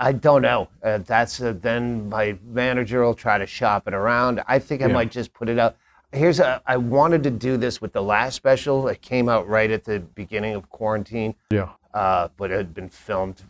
I 0.00 0.12
don't 0.12 0.42
know. 0.42 0.68
Uh, 0.82 0.98
that's 0.98 1.40
uh, 1.40 1.54
then 1.60 2.08
my 2.08 2.36
manager 2.44 3.02
will 3.04 3.14
try 3.14 3.38
to 3.38 3.46
shop 3.46 3.86
it 3.86 3.94
around. 3.94 4.42
I 4.48 4.58
think 4.58 4.82
I 4.82 4.86
Yeah. 4.86 4.94
might 4.94 5.10
just 5.10 5.32
put 5.32 5.48
it 5.48 5.58
out. 5.58 5.76
Here's 6.12 6.40
a. 6.40 6.60
I 6.66 6.76
wanted 6.76 7.22
to 7.22 7.30
do 7.30 7.56
this 7.56 7.80
with 7.80 7.92
the 7.92 8.02
last 8.02 8.34
special. 8.34 8.88
It 8.88 9.00
came 9.00 9.28
out 9.28 9.48
right 9.48 9.70
at 9.70 9.84
the 9.84 10.00
beginning 10.00 10.54
of 10.54 10.68
quarantine, 10.70 11.34
Yeah. 11.50 11.70
uh, 11.94 12.28
but 12.36 12.50
it 12.50 12.56
had 12.56 12.74
been 12.74 12.88
filmed 12.88 13.42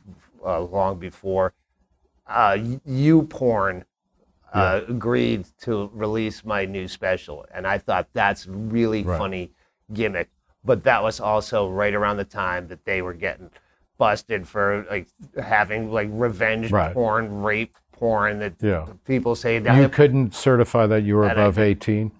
uh, 0.44 0.60
long 0.60 0.98
before. 0.98 1.54
Uh, 2.26 2.58
you 2.84 3.22
porn 3.24 3.84
uh, 4.54 4.82
agreed 4.88 5.46
to 5.62 5.90
release 5.94 6.44
my 6.44 6.64
new 6.64 6.86
special, 6.86 7.44
and 7.54 7.66
I 7.66 7.78
thought 7.78 8.08
that's 8.12 8.46
really 8.46 9.02
Right. 9.02 9.18
funny 9.18 9.50
gimmick. 9.92 10.28
But 10.64 10.84
that 10.84 11.02
was 11.02 11.20
also 11.20 11.68
right 11.68 11.94
around 11.94 12.18
the 12.18 12.24
time 12.24 12.68
that 12.68 12.84
they 12.84 13.02
were 13.02 13.14
getting 13.14 13.50
busted 13.98 14.46
for 14.46 14.86
like 14.90 15.08
having 15.42 15.90
like 15.90 16.08
revenge 16.12 16.70
Right. 16.70 16.92
porn, 16.92 17.42
rape 17.42 17.76
porn 17.92 18.38
that 18.40 18.54
Yeah. 18.60 18.86
people 19.06 19.34
say 19.34 19.58
that 19.58 19.76
You 19.76 19.88
couldn't 19.88 20.34
certify 20.34 20.86
that 20.86 21.02
you 21.02 21.16
were 21.16 21.26
That 21.26 21.38
I 21.38 21.42
above 21.42 21.58
18 21.58 22.12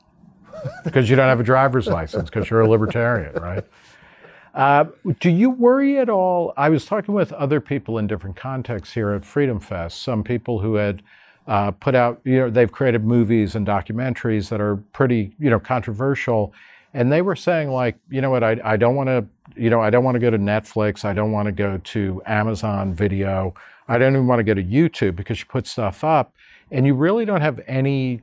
because 0.85 1.09
you 1.11 1.17
don't 1.17 1.29
have 1.29 1.41
a 1.41 1.45
driver's 1.45 1.87
license 1.87 2.31
because 2.31 2.51
you're 2.51 2.61
a 2.61 2.69
libertarian, 2.69 3.35
right? 3.35 3.65
Uh, 4.55 4.85
do 5.21 5.31
you 5.31 5.51
worry 5.51 5.99
at 5.99 6.11
all? 6.11 6.53
I 6.57 6.69
was 6.69 6.85
talking 6.85 7.15
with 7.15 7.33
other 7.33 7.61
people 7.61 7.99
in 7.99 8.07
different 8.07 8.37
contexts 8.37 8.95
here 8.95 9.13
at 9.13 9.23
FreedomFest, 9.23 9.93
some 9.93 10.23
people 10.23 10.59
who 10.61 10.75
had 10.75 11.03
uh, 11.47 11.71
put 11.71 11.95
out, 11.95 12.21
you 12.25 12.39
know, 12.39 12.51
they've 12.51 12.71
created 12.71 13.05
movies 13.05 13.55
and 13.55 13.67
documentaries 13.67 14.49
that 14.51 14.61
are 14.61 14.77
pretty, 14.93 15.35
you 15.39 15.51
know, 15.51 15.59
controversial. 15.59 16.53
and 16.95 17.11
they 17.11 17.23
were 17.23 17.37
saying 17.37 17.71
like, 17.71 17.97
you 18.11 18.21
know 18.21 18.31
what, 18.31 18.45
I, 18.45 18.61
I 18.65 18.77
don't 18.77 18.95
want 18.95 19.09
to, 19.09 19.27
you 19.57 19.71
know, 19.71 19.81
I 19.81 19.91
don't 19.91 20.05
want 20.05 20.15
to 20.15 20.19
go 20.19 20.31
to 20.31 20.39
Netflix, 20.39 21.05
I 21.05 21.13
don't 21.13 21.33
want 21.33 21.47
to 21.47 21.53
go 21.53 21.79
to 21.79 22.23
Amazon 22.27 22.95
Video, 22.95 23.55
I 23.89 23.99
don't 23.99 24.13
even 24.13 24.27
want 24.27 24.41
to 24.41 24.45
go 24.45 24.55
to 24.55 24.63
YouTube 24.63 25.17
because 25.17 25.41
you 25.41 25.47
put 25.47 25.67
stuff 25.67 26.05
up, 26.05 26.35
and 26.71 26.87
you 26.87 26.95
really 26.95 27.25
don't 27.25 27.41
have 27.41 27.61
any 27.67 28.23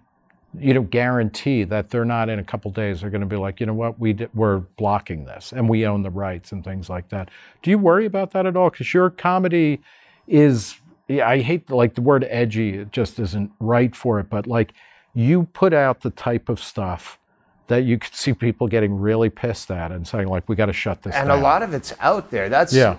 you 0.57 0.73
know, 0.73 0.81
guarantee 0.81 1.63
that 1.63 1.89
they're 1.89 2.05
not 2.05 2.29
in 2.29 2.39
a 2.39 2.43
couple 2.43 2.71
days 2.71 3.01
they're 3.01 3.09
going 3.09 3.21
to 3.21 3.27
be 3.27 3.35
like, 3.35 3.59
you 3.59 3.65
know 3.65 3.73
what, 3.73 3.99
we 3.99 4.17
we're 4.33 4.59
blocking 4.77 5.25
this 5.25 5.51
and 5.51 5.69
we 5.69 5.85
own 5.85 6.01
the 6.01 6.09
rights 6.09 6.51
and 6.51 6.63
things 6.63 6.89
like 6.89 7.07
that. 7.09 7.29
Do 7.61 7.69
you 7.69 7.77
worry 7.77 8.05
about 8.05 8.31
that 8.31 8.45
at 8.45 8.57
all? 8.57 8.69
Because 8.69 8.93
your 8.93 9.09
comedy 9.09 9.81
is, 10.27 10.75
yeah, 11.07 11.27
I 11.27 11.39
hate 11.39 11.69
like 11.69 11.93
the 11.93 12.01
word 12.01 12.25
edgy. 12.29 12.79
It 12.79 12.91
just 12.91 13.19
isn't 13.19 13.51
right 13.59 13.95
for 13.95 14.19
it. 14.19 14.29
But 14.29 14.47
like, 14.47 14.73
you 15.13 15.43
put 15.53 15.73
out 15.73 16.01
the 16.01 16.11
type 16.11 16.49
of 16.49 16.59
stuff 16.59 17.19
that 17.67 17.83
you 17.83 17.99
could 17.99 18.13
see 18.13 18.33
people 18.33 18.67
getting 18.67 18.99
really 18.99 19.29
pissed 19.29 19.69
at 19.69 19.91
and 19.91 20.07
saying 20.07 20.27
like, 20.27 20.47
we 20.49 20.55
got 20.55 20.67
to 20.67 20.73
shut 20.73 21.03
this 21.03 21.15
and 21.15 21.27
down. 21.27 21.37
And 21.37 21.39
a 21.39 21.43
lot 21.43 21.61
of 21.61 21.73
it's 21.73 21.93
out 21.99 22.31
there. 22.31 22.49
That's 22.49 22.73
Yeah. 22.73 22.97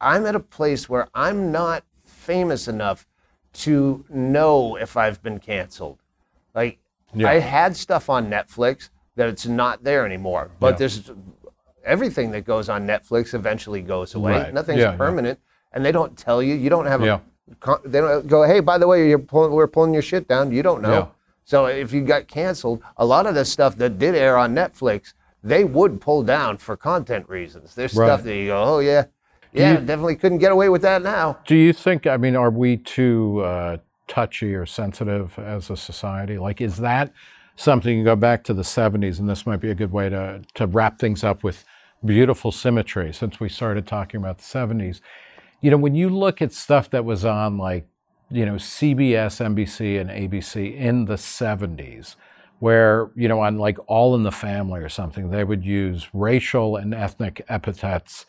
I'm 0.00 0.26
at 0.26 0.34
a 0.34 0.40
place 0.40 0.88
where 0.88 1.08
I'm 1.14 1.52
not 1.52 1.84
famous 2.04 2.66
enough 2.66 3.06
to 3.52 4.04
know 4.08 4.76
if 4.76 4.96
I've 4.96 5.22
been 5.22 5.38
canceled. 5.38 5.98
Like 6.54 6.78
Yeah. 7.14 7.28
I 7.30 7.38
had 7.38 7.76
stuff 7.76 8.08
on 8.10 8.28
Netflix 8.30 8.90
that 9.16 9.28
it's 9.28 9.46
not 9.46 9.82
there 9.84 10.04
anymore. 10.06 10.50
But 10.60 10.74
Yeah. 10.74 10.78
there's 10.78 11.10
everything 11.84 12.30
that 12.32 12.44
goes 12.44 12.68
on 12.68 12.86
Netflix 12.86 13.34
eventually 13.34 13.80
goes 13.82 14.14
away. 14.14 14.32
Right. 14.32 14.54
Nothing's 14.54 14.80
Yeah, 14.80 14.92
permanent, 14.96 15.38
and 15.72 15.84
they 15.84 15.92
don't 15.92 16.16
tell 16.16 16.42
you. 16.42 16.54
You 16.54 16.70
don't 16.70 16.86
have 16.86 17.02
Yeah. 17.02 17.20
a. 17.64 17.76
They 17.84 18.00
don't 18.00 18.26
go. 18.26 18.42
Hey, 18.42 18.60
by 18.60 18.76
the 18.78 18.86
way, 18.86 19.08
you're 19.08 19.18
pulling, 19.18 19.52
we're 19.52 19.66
pulling 19.66 19.92
your 19.94 20.02
shit 20.02 20.28
down. 20.28 20.52
You 20.52 20.62
don't 20.62 20.82
know. 20.82 20.92
Yeah. 20.92 21.06
So 21.44 21.64
if 21.66 21.92
you 21.94 22.02
got 22.02 22.28
canceled, 22.28 22.82
a 22.98 23.06
lot 23.06 23.24
of 23.26 23.34
the 23.34 23.44
stuff 23.44 23.76
that 23.76 23.98
did 23.98 24.14
air 24.14 24.36
on 24.36 24.54
Netflix, 24.54 25.14
they 25.42 25.64
would 25.64 25.98
pull 26.00 26.22
down 26.22 26.58
for 26.58 26.76
content 26.76 27.26
reasons. 27.28 27.74
There's 27.74 27.94
Right. 27.94 28.06
stuff 28.06 28.22
that 28.24 28.34
you 28.34 28.48
go, 28.48 28.62
oh 28.62 28.78
yeah, 28.80 29.04
yeah, 29.52 29.72
you- 29.72 29.78
definitely 29.78 30.16
couldn't 30.16 30.38
get 30.38 30.52
away 30.52 30.68
with 30.68 30.82
that 30.82 31.00
now. 31.00 31.38
Do 31.46 31.56
you 31.56 31.72
think, 31.72 32.06
I 32.06 32.18
mean, 32.18 32.36
are 32.36 32.50
we 32.50 32.76
too 32.76 33.40
uh, 33.40 33.78
touchy 34.08 34.54
or 34.54 34.66
sensitive 34.66 35.38
as 35.38 35.70
a 35.70 35.76
society? 35.76 36.38
Like, 36.38 36.60
is 36.60 36.78
that 36.78 37.12
something 37.56 37.96
you 37.96 38.04
go 38.04 38.16
back 38.16 38.44
to 38.44 38.54
the 38.54 38.62
70s, 38.62 39.18
and 39.18 39.28
this 39.28 39.46
might 39.46 39.60
be 39.60 39.70
a 39.70 39.74
good 39.74 39.92
way 39.92 40.08
to, 40.08 40.42
to 40.54 40.66
wrap 40.66 40.98
things 40.98 41.24
up 41.24 41.44
with 41.44 41.64
beautiful 42.04 42.52
symmetry 42.52 43.12
since 43.12 43.40
we 43.40 43.48
started 43.48 43.86
talking 43.86 44.18
about 44.18 44.38
the 44.38 44.44
70s? 44.44 45.00
You 45.60 45.70
know, 45.70 45.76
when 45.76 45.94
you 45.94 46.08
look 46.08 46.40
at 46.40 46.52
stuff 46.52 46.90
that 46.90 47.04
was 47.04 47.24
on 47.24 47.58
like, 47.58 47.86
you 48.30 48.44
know, 48.46 48.54
CBS, 48.54 49.40
NBC, 49.40 50.00
and 50.00 50.10
ABC 50.10 50.76
in 50.76 51.04
the 51.06 51.14
70s, 51.14 52.16
where, 52.60 53.10
you 53.14 53.28
know, 53.28 53.40
on 53.40 53.58
like 53.58 53.78
All 53.86 54.14
in 54.14 54.22
the 54.22 54.32
Family 54.32 54.80
or 54.80 54.88
something, 54.88 55.30
they 55.30 55.44
would 55.44 55.64
use 55.64 56.08
racial 56.12 56.76
and 56.76 56.94
ethnic 56.94 57.44
epithets 57.48 58.26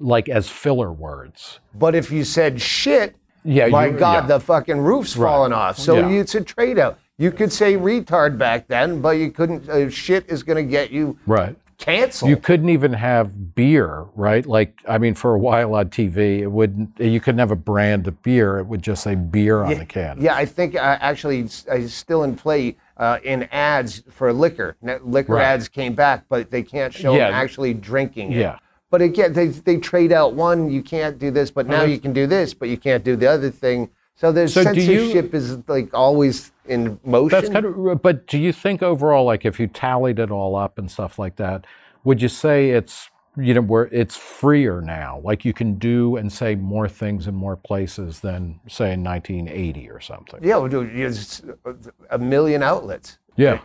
like 0.00 0.28
as 0.28 0.48
filler 0.48 0.92
words. 0.92 1.60
But 1.74 1.94
if 1.94 2.10
you 2.10 2.24
said 2.24 2.60
shit, 2.60 3.16
Yeah, 3.44 3.66
my 3.68 3.86
you- 3.86 3.98
God, 3.98 4.24
yeah. 4.24 4.26
the 4.28 4.40
fucking 4.40 4.78
roof's 4.78 5.14
falling 5.14 5.52
off. 5.52 5.78
So 5.78 5.96
Yeah. 5.98 6.20
it's 6.20 6.34
a 6.34 6.40
trade 6.40 6.78
out. 6.78 6.98
You 7.18 7.30
could 7.30 7.52
say 7.52 7.74
retard 7.76 8.38
back 8.38 8.68
then, 8.68 9.00
but 9.00 9.10
you 9.18 9.30
couldn't. 9.30 9.68
Uh, 9.68 9.88
shit 9.90 10.24
is 10.28 10.42
going 10.42 10.56
to 10.64 10.68
get 10.68 10.90
you 10.90 11.16
Right. 11.26 11.54
canceled. 11.78 12.30
You 12.30 12.36
couldn't 12.36 12.68
even 12.70 12.92
have 12.94 13.54
beer, 13.54 14.06
right? 14.16 14.44
Like, 14.46 14.80
I 14.88 14.98
mean, 14.98 15.14
for 15.14 15.34
a 15.34 15.38
while 15.38 15.74
on 15.74 15.90
TV, 15.90 16.40
it 16.40 16.50
wouldn't. 16.50 16.90
You 16.98 17.20
couldn't 17.20 17.38
have 17.40 17.50
a 17.50 17.56
brand 17.56 18.06
of 18.08 18.22
beer. 18.22 18.58
It 18.58 18.66
would 18.66 18.82
just 18.82 19.02
say 19.02 19.14
beer 19.14 19.62
on 19.62 19.78
the 19.78 19.84
can. 19.84 20.20
Yeah, 20.20 20.34
I 20.34 20.44
think 20.46 20.74
uh, 20.74 20.78
actually 21.00 21.40
it's, 21.40 21.66
uh, 21.68 21.86
still 21.86 22.24
in 22.24 22.34
play 22.34 22.76
uh, 22.96 23.18
in 23.24 23.44
ads 23.52 24.02
for 24.10 24.32
liquor. 24.32 24.76
Ne- 24.82 24.98
Liquor 25.04 25.34
Right. 25.34 25.44
ads 25.44 25.68
came 25.68 25.94
back, 25.94 26.24
but 26.28 26.50
they 26.50 26.62
can't 26.62 26.92
show 26.92 27.14
Yeah. 27.14 27.26
them 27.26 27.34
actually 27.34 27.74
drinking 27.74 28.32
it. 28.32 28.38
Yeah. 28.38 28.56
But 28.92 29.00
again, 29.00 29.32
they, 29.32 29.46
they 29.46 29.78
trade 29.78 30.12
out 30.12 30.34
one, 30.34 30.70
you 30.70 30.82
can't 30.82 31.18
do 31.18 31.30
this, 31.30 31.50
but 31.50 31.66
now 31.66 31.76
uh-huh. 31.76 31.84
you 31.86 31.98
can 31.98 32.12
do 32.12 32.26
this, 32.26 32.52
but 32.52 32.68
you 32.68 32.76
can't 32.76 33.02
do 33.02 33.16
the 33.16 33.26
other 33.26 33.50
thing. 33.50 33.88
So 34.16 34.30
there's 34.30 34.52
So 34.52 34.62
do 34.62 34.78
you- 34.78 35.06
censorship 35.06 35.34
is 35.34 35.66
like 35.66 35.94
always 35.94 36.52
in 36.66 37.00
motion. 37.02 37.30
That's 37.30 37.48
kind 37.48 37.64
of. 37.64 38.02
But 38.02 38.26
do 38.26 38.38
you 38.38 38.52
think 38.52 38.82
overall, 38.82 39.24
like, 39.24 39.46
if 39.46 39.58
you 39.58 39.66
tallied 39.66 40.18
it 40.18 40.30
all 40.30 40.54
up 40.54 40.76
and 40.76 40.90
stuff 40.90 41.18
like 41.18 41.36
that, 41.36 41.66
would 42.04 42.20
you 42.20 42.28
say 42.28 42.68
it's 42.72 43.08
you 43.38 43.54
know 43.54 43.62
where 43.62 43.88
it's 43.92 44.14
freer 44.14 44.82
now? 44.82 45.22
Like, 45.24 45.42
you 45.46 45.54
can 45.54 45.78
do 45.78 46.16
and 46.16 46.30
say 46.30 46.54
more 46.54 46.86
things 46.86 47.26
in 47.26 47.34
more 47.34 47.56
places 47.56 48.20
than 48.20 48.60
say 48.68 48.92
in 48.92 49.02
1980 49.02 49.88
or 49.88 50.00
something. 50.00 50.40
yeah, 50.44 50.62
it's 50.70 51.42
uh, 51.64 51.72
a 52.10 52.18
million 52.18 52.62
outlets. 52.62 53.16
Yeah. 53.36 53.58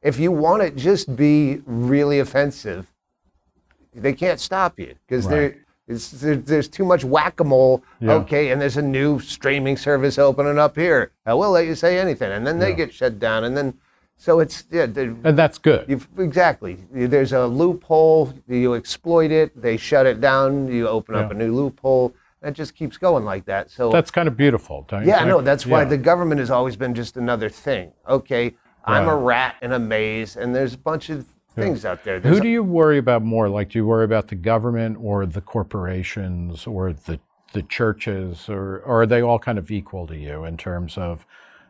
If 0.00 0.18
you 0.18 0.32
want 0.32 0.62
it, 0.62 0.74
just 0.76 1.14
be 1.14 1.60
really 1.66 2.18
offensive, 2.18 2.90
they 3.94 4.12
can't 4.12 4.40
stop 4.40 4.78
you 4.78 4.94
because 5.06 5.26
Right. 5.26 5.56
there, 5.88 6.36
there's 6.36 6.68
too 6.68 6.84
much 6.84 7.04
whack-a-mole. 7.04 7.82
Yeah. 8.00 8.12
Okay, 8.14 8.50
and 8.50 8.60
there's 8.60 8.76
a 8.76 8.82
new 8.82 9.18
streaming 9.18 9.76
service 9.76 10.18
opening 10.18 10.58
up 10.58 10.76
here. 10.76 11.10
I 11.26 11.34
will 11.34 11.50
let 11.50 11.66
you 11.66 11.74
say 11.74 11.98
anything, 11.98 12.30
and 12.30 12.46
then 12.46 12.58
they 12.58 12.70
Yeah. 12.70 12.76
get 12.76 12.94
shut 12.94 13.18
down, 13.18 13.44
and 13.44 13.56
then 13.56 13.74
so 14.16 14.38
it's 14.40 14.64
yeah. 14.70 14.82
And 14.84 15.36
that's 15.36 15.58
good. 15.58 16.00
Exactly. 16.18 16.78
There's 16.92 17.32
a 17.32 17.46
loophole. 17.46 18.32
You 18.46 18.74
exploit 18.74 19.30
it. 19.30 19.60
They 19.60 19.76
shut 19.76 20.06
it 20.06 20.20
down. 20.20 20.68
You 20.68 20.88
open 20.88 21.14
up 21.14 21.30
a 21.30 21.34
new 21.34 21.54
loophole. 21.54 22.14
It 22.42 22.52
just 22.52 22.74
keeps 22.74 22.96
going 22.96 23.24
like 23.24 23.44
that. 23.46 23.70
So 23.70 23.90
That's 23.90 24.10
kind 24.10 24.26
of 24.28 24.34
beautiful, 24.36 24.86
don't 24.88 25.02
you 25.02 25.08
yeah, 25.08 25.18
think? 25.18 25.28
no, 25.28 25.40
that's 25.42 25.66
why 25.66 25.80
Yeah. 25.82 25.88
the 25.90 25.98
government 25.98 26.38
has 26.38 26.50
always 26.50 26.74
been 26.76 26.94
just 26.94 27.16
another 27.18 27.50
thing. 27.50 27.92
Okay, 28.08 28.54
I'm 28.86 29.08
a 29.08 29.14
rat 29.16 29.56
in 29.60 29.72
a 29.72 29.78
maze, 29.78 30.36
and 30.36 30.54
there's 30.54 30.72
a 30.74 30.78
bunch 30.78 31.10
of 31.10 31.26
things 31.54 31.84
out 31.84 32.04
there. 32.04 32.20
Who 32.20 32.40
do 32.40 32.48
you 32.48 32.62
worry 32.62 32.98
about 32.98 33.22
more? 33.22 33.48
Like, 33.48 33.70
do 33.70 33.78
you 33.78 33.86
worry 33.86 34.04
about 34.04 34.28
the 34.28 34.34
government 34.36 34.96
or 35.00 35.26
the 35.26 35.40
corporations 35.40 36.66
or 36.66 36.92
the 36.92 37.20
the 37.52 37.62
churches, 37.62 38.48
or, 38.48 38.78
or 38.86 39.02
are 39.02 39.06
they 39.06 39.22
all 39.22 39.38
kind 39.38 39.58
of 39.58 39.72
equal 39.72 40.06
to 40.06 40.16
you 40.16 40.44
in 40.44 40.56
terms 40.56 40.96
of 40.96 41.26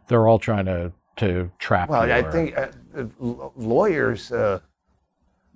they're 0.08 0.28
all 0.28 0.38
trying 0.38 0.66
to 0.66 0.92
to 1.16 1.50
trap 1.58 1.88
well? 1.88 2.02
I 2.02 2.18
or- 2.18 2.30
think 2.30 2.56
uh, 2.56 2.68
uh, 2.96 3.48
lawyers 3.56 4.30
uh, 4.30 4.60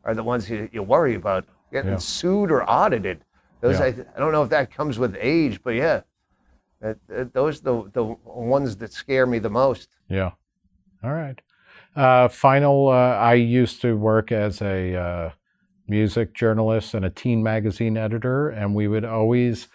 are 0.05 0.15
the 0.15 0.23
ones 0.23 0.49
you, 0.49 0.69
you 0.73 0.83
worry 0.83 1.15
about 1.15 1.45
getting 1.71 1.91
Yeah. 1.93 1.99
sued 1.99 2.51
or 2.51 2.65
audited. 2.69 3.23
Those 3.61 3.79
Yeah. 3.79 3.85
I, 3.85 3.89
I 4.17 4.19
don't 4.19 4.33
know 4.33 4.43
if 4.43 4.51
that 4.51 4.71
comes 4.71 4.99
with 4.99 5.15
age, 5.21 5.63
but 5.63 5.75
yeah, 5.75 6.01
that, 6.81 6.97
that, 7.09 7.35
those 7.35 7.61
are 7.61 7.65
the 7.85 7.91
the 7.93 8.05
ones 8.05 8.77
that 8.77 8.93
scare 8.95 9.27
me 9.27 9.39
the 9.39 9.51
most. 9.51 9.91
Yeah. 10.09 10.31
All 11.03 11.13
right. 11.13 11.39
Uh, 11.97 12.29
final. 12.29 12.89
Uh, 12.89 13.17
I 13.17 13.35
used 13.35 13.81
to 13.83 13.97
work 13.97 14.33
as 14.33 14.61
a 14.61 14.97
uh, 14.97 15.31
music 15.87 16.35
journalist 16.35 16.95
and 16.95 17.05
a 17.05 17.11
teen 17.11 17.43
magazine 17.43 17.97
editor, 17.97 18.49
and 18.49 18.75
we 18.75 18.89
would 18.89 19.05
always 19.05 19.69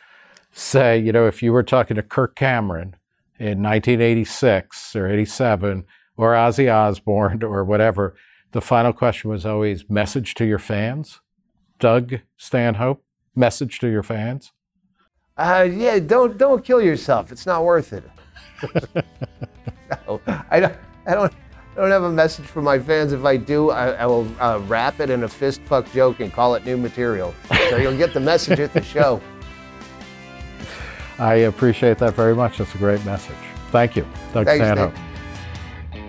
say, 0.51 0.99
you 0.99 1.11
know, 1.11 1.27
if 1.27 1.41
you 1.41 1.53
were 1.53 1.63
talking 1.63 1.95
to 1.95 2.03
Kirk 2.03 2.35
Cameron 2.35 2.95
in 3.37 3.63
1986 3.63 4.95
or 4.95 5.07
87 5.07 5.85
or 6.17 6.33
Ozzy 6.33 6.73
Osbourne 6.73 7.43
or 7.43 7.63
whatever, 7.63 8.15
the 8.51 8.61
final 8.61 8.91
question 8.91 9.29
was 9.29 9.45
always 9.45 9.89
message 9.89 10.33
to 10.35 10.45
your 10.45 10.59
fans. 10.59 11.21
Doug 11.79 12.19
Stanhope, 12.35 13.03
message 13.35 13.79
to 13.79 13.87
your 13.87 14.03
fans. 14.03 14.51
Uh, 15.37 15.65
yeah, 15.71 15.99
don't 15.99 16.37
don't 16.37 16.65
kill 16.65 16.81
yourself. 16.81 17.31
It's 17.31 17.45
not 17.45 17.63
worth 17.63 17.93
it. 17.93 18.03
no, 20.07 20.19
I 20.49 20.59
don't. 20.59 20.75
I 21.07 21.13
don't. 21.13 21.33
I 21.79 21.81
don't 21.81 21.91
have 21.91 22.03
a 22.03 22.11
message 22.11 22.45
for 22.45 22.61
my 22.61 22.77
fans. 22.77 23.13
If 23.13 23.23
I 23.23 23.37
do, 23.37 23.69
I, 23.69 23.91
I 23.91 24.05
will 24.05 24.27
uh, 24.41 24.59
wrap 24.67 24.99
it 24.99 25.09
in 25.09 25.23
a 25.23 25.29
fist 25.29 25.61
fuck 25.61 25.89
joke 25.93 26.19
and 26.19 26.29
call 26.29 26.55
it 26.55 26.65
new 26.65 26.75
material. 26.75 27.33
So 27.69 27.77
you'll 27.77 27.95
get 27.95 28.13
the 28.13 28.19
message 28.19 28.59
at 28.59 28.73
the 28.73 28.83
show. 28.83 29.21
I 31.19 31.35
appreciate 31.35 31.97
that 31.99 32.15
very 32.15 32.35
much. 32.35 32.57
That's 32.57 32.75
a 32.75 32.77
great 32.77 33.05
message. 33.05 33.33
Thank 33.71 33.95
you, 33.95 34.05
Doug 34.33 34.45
Thanks, 34.45 34.65
Stanhope. 34.65 34.93
Nick. 35.93 36.03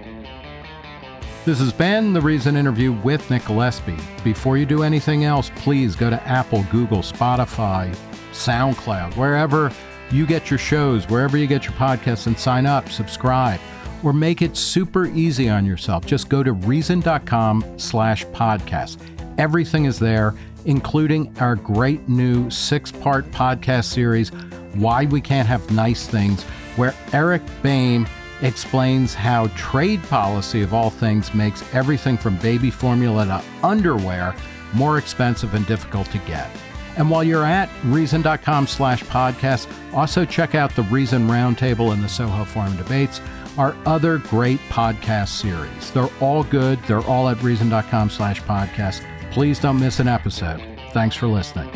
This 1.44 1.60
has 1.60 1.72
been 1.72 2.14
the 2.14 2.20
Reason 2.20 2.56
interview 2.56 2.90
with 2.92 3.30
Nick 3.30 3.44
Gillespie. 3.44 3.96
Before 4.24 4.56
you 4.56 4.66
do 4.66 4.82
anything 4.82 5.22
else, 5.22 5.52
please 5.54 5.94
go 5.94 6.10
to 6.10 6.20
Apple, 6.26 6.64
Google, 6.72 6.98
Spotify, 6.98 7.96
SoundCloud, 8.32 9.16
wherever 9.16 9.70
you 10.10 10.26
get 10.26 10.50
your 10.50 10.58
shows, 10.58 11.08
wherever 11.08 11.36
you 11.36 11.46
get 11.46 11.62
your 11.62 11.74
podcasts, 11.74 12.26
and 12.26 12.36
sign 12.36 12.66
up, 12.66 12.88
subscribe, 12.88 13.60
or 14.02 14.12
make 14.12 14.42
it 14.42 14.56
super 14.56 15.06
easy 15.06 15.48
on 15.48 15.66
yourself. 15.66 16.06
Just 16.06 16.28
go 16.28 16.42
to 16.42 16.52
reason.com 16.52 17.64
slash 17.76 18.24
podcast. 18.26 18.98
Everything 19.38 19.84
is 19.84 19.98
there, 19.98 20.34
including 20.64 21.34
our 21.38 21.56
great 21.56 22.08
new 22.08 22.50
six-part 22.50 23.30
podcast 23.30 23.84
series, 23.84 24.30
Why 24.74 25.04
We 25.06 25.20
Can't 25.20 25.48
Have 25.48 25.70
Nice 25.70 26.06
Things, 26.06 26.42
where 26.76 26.94
Eric 27.12 27.42
Boehm 27.62 28.06
explains 28.42 29.14
how 29.14 29.48
trade 29.48 30.02
policy 30.04 30.62
of 30.62 30.72
all 30.72 30.90
things 30.90 31.34
makes 31.34 31.62
everything 31.74 32.16
from 32.16 32.36
baby 32.38 32.70
formula 32.70 33.26
to 33.26 33.42
underwear 33.62 34.34
more 34.72 34.98
expensive 34.98 35.54
and 35.54 35.66
difficult 35.66 36.10
to 36.10 36.18
get. 36.18 36.48
And 36.96 37.08
while 37.08 37.22
you're 37.22 37.44
at 37.44 37.68
reason.com 37.84 38.66
slash 38.66 39.02
podcast, 39.04 39.72
also 39.94 40.24
check 40.24 40.54
out 40.54 40.74
the 40.74 40.82
Reason 40.84 41.28
Roundtable 41.28 41.92
and 41.92 42.02
the 42.02 42.08
Soho 42.08 42.44
Forum 42.44 42.76
debates. 42.76 43.20
Our 43.58 43.76
other 43.86 44.18
great 44.18 44.60
podcast 44.68 45.28
series. 45.28 45.90
They're 45.92 46.08
all 46.20 46.44
good. 46.44 46.78
They're 46.84 47.04
all 47.06 47.28
at 47.28 47.42
reason.com 47.42 48.10
slash 48.10 48.42
podcast. 48.42 49.04
Please 49.32 49.58
don't 49.58 49.78
miss 49.78 50.00
an 50.00 50.08
episode. 50.08 50.60
Thanks 50.92 51.16
for 51.16 51.26
listening. 51.26 51.70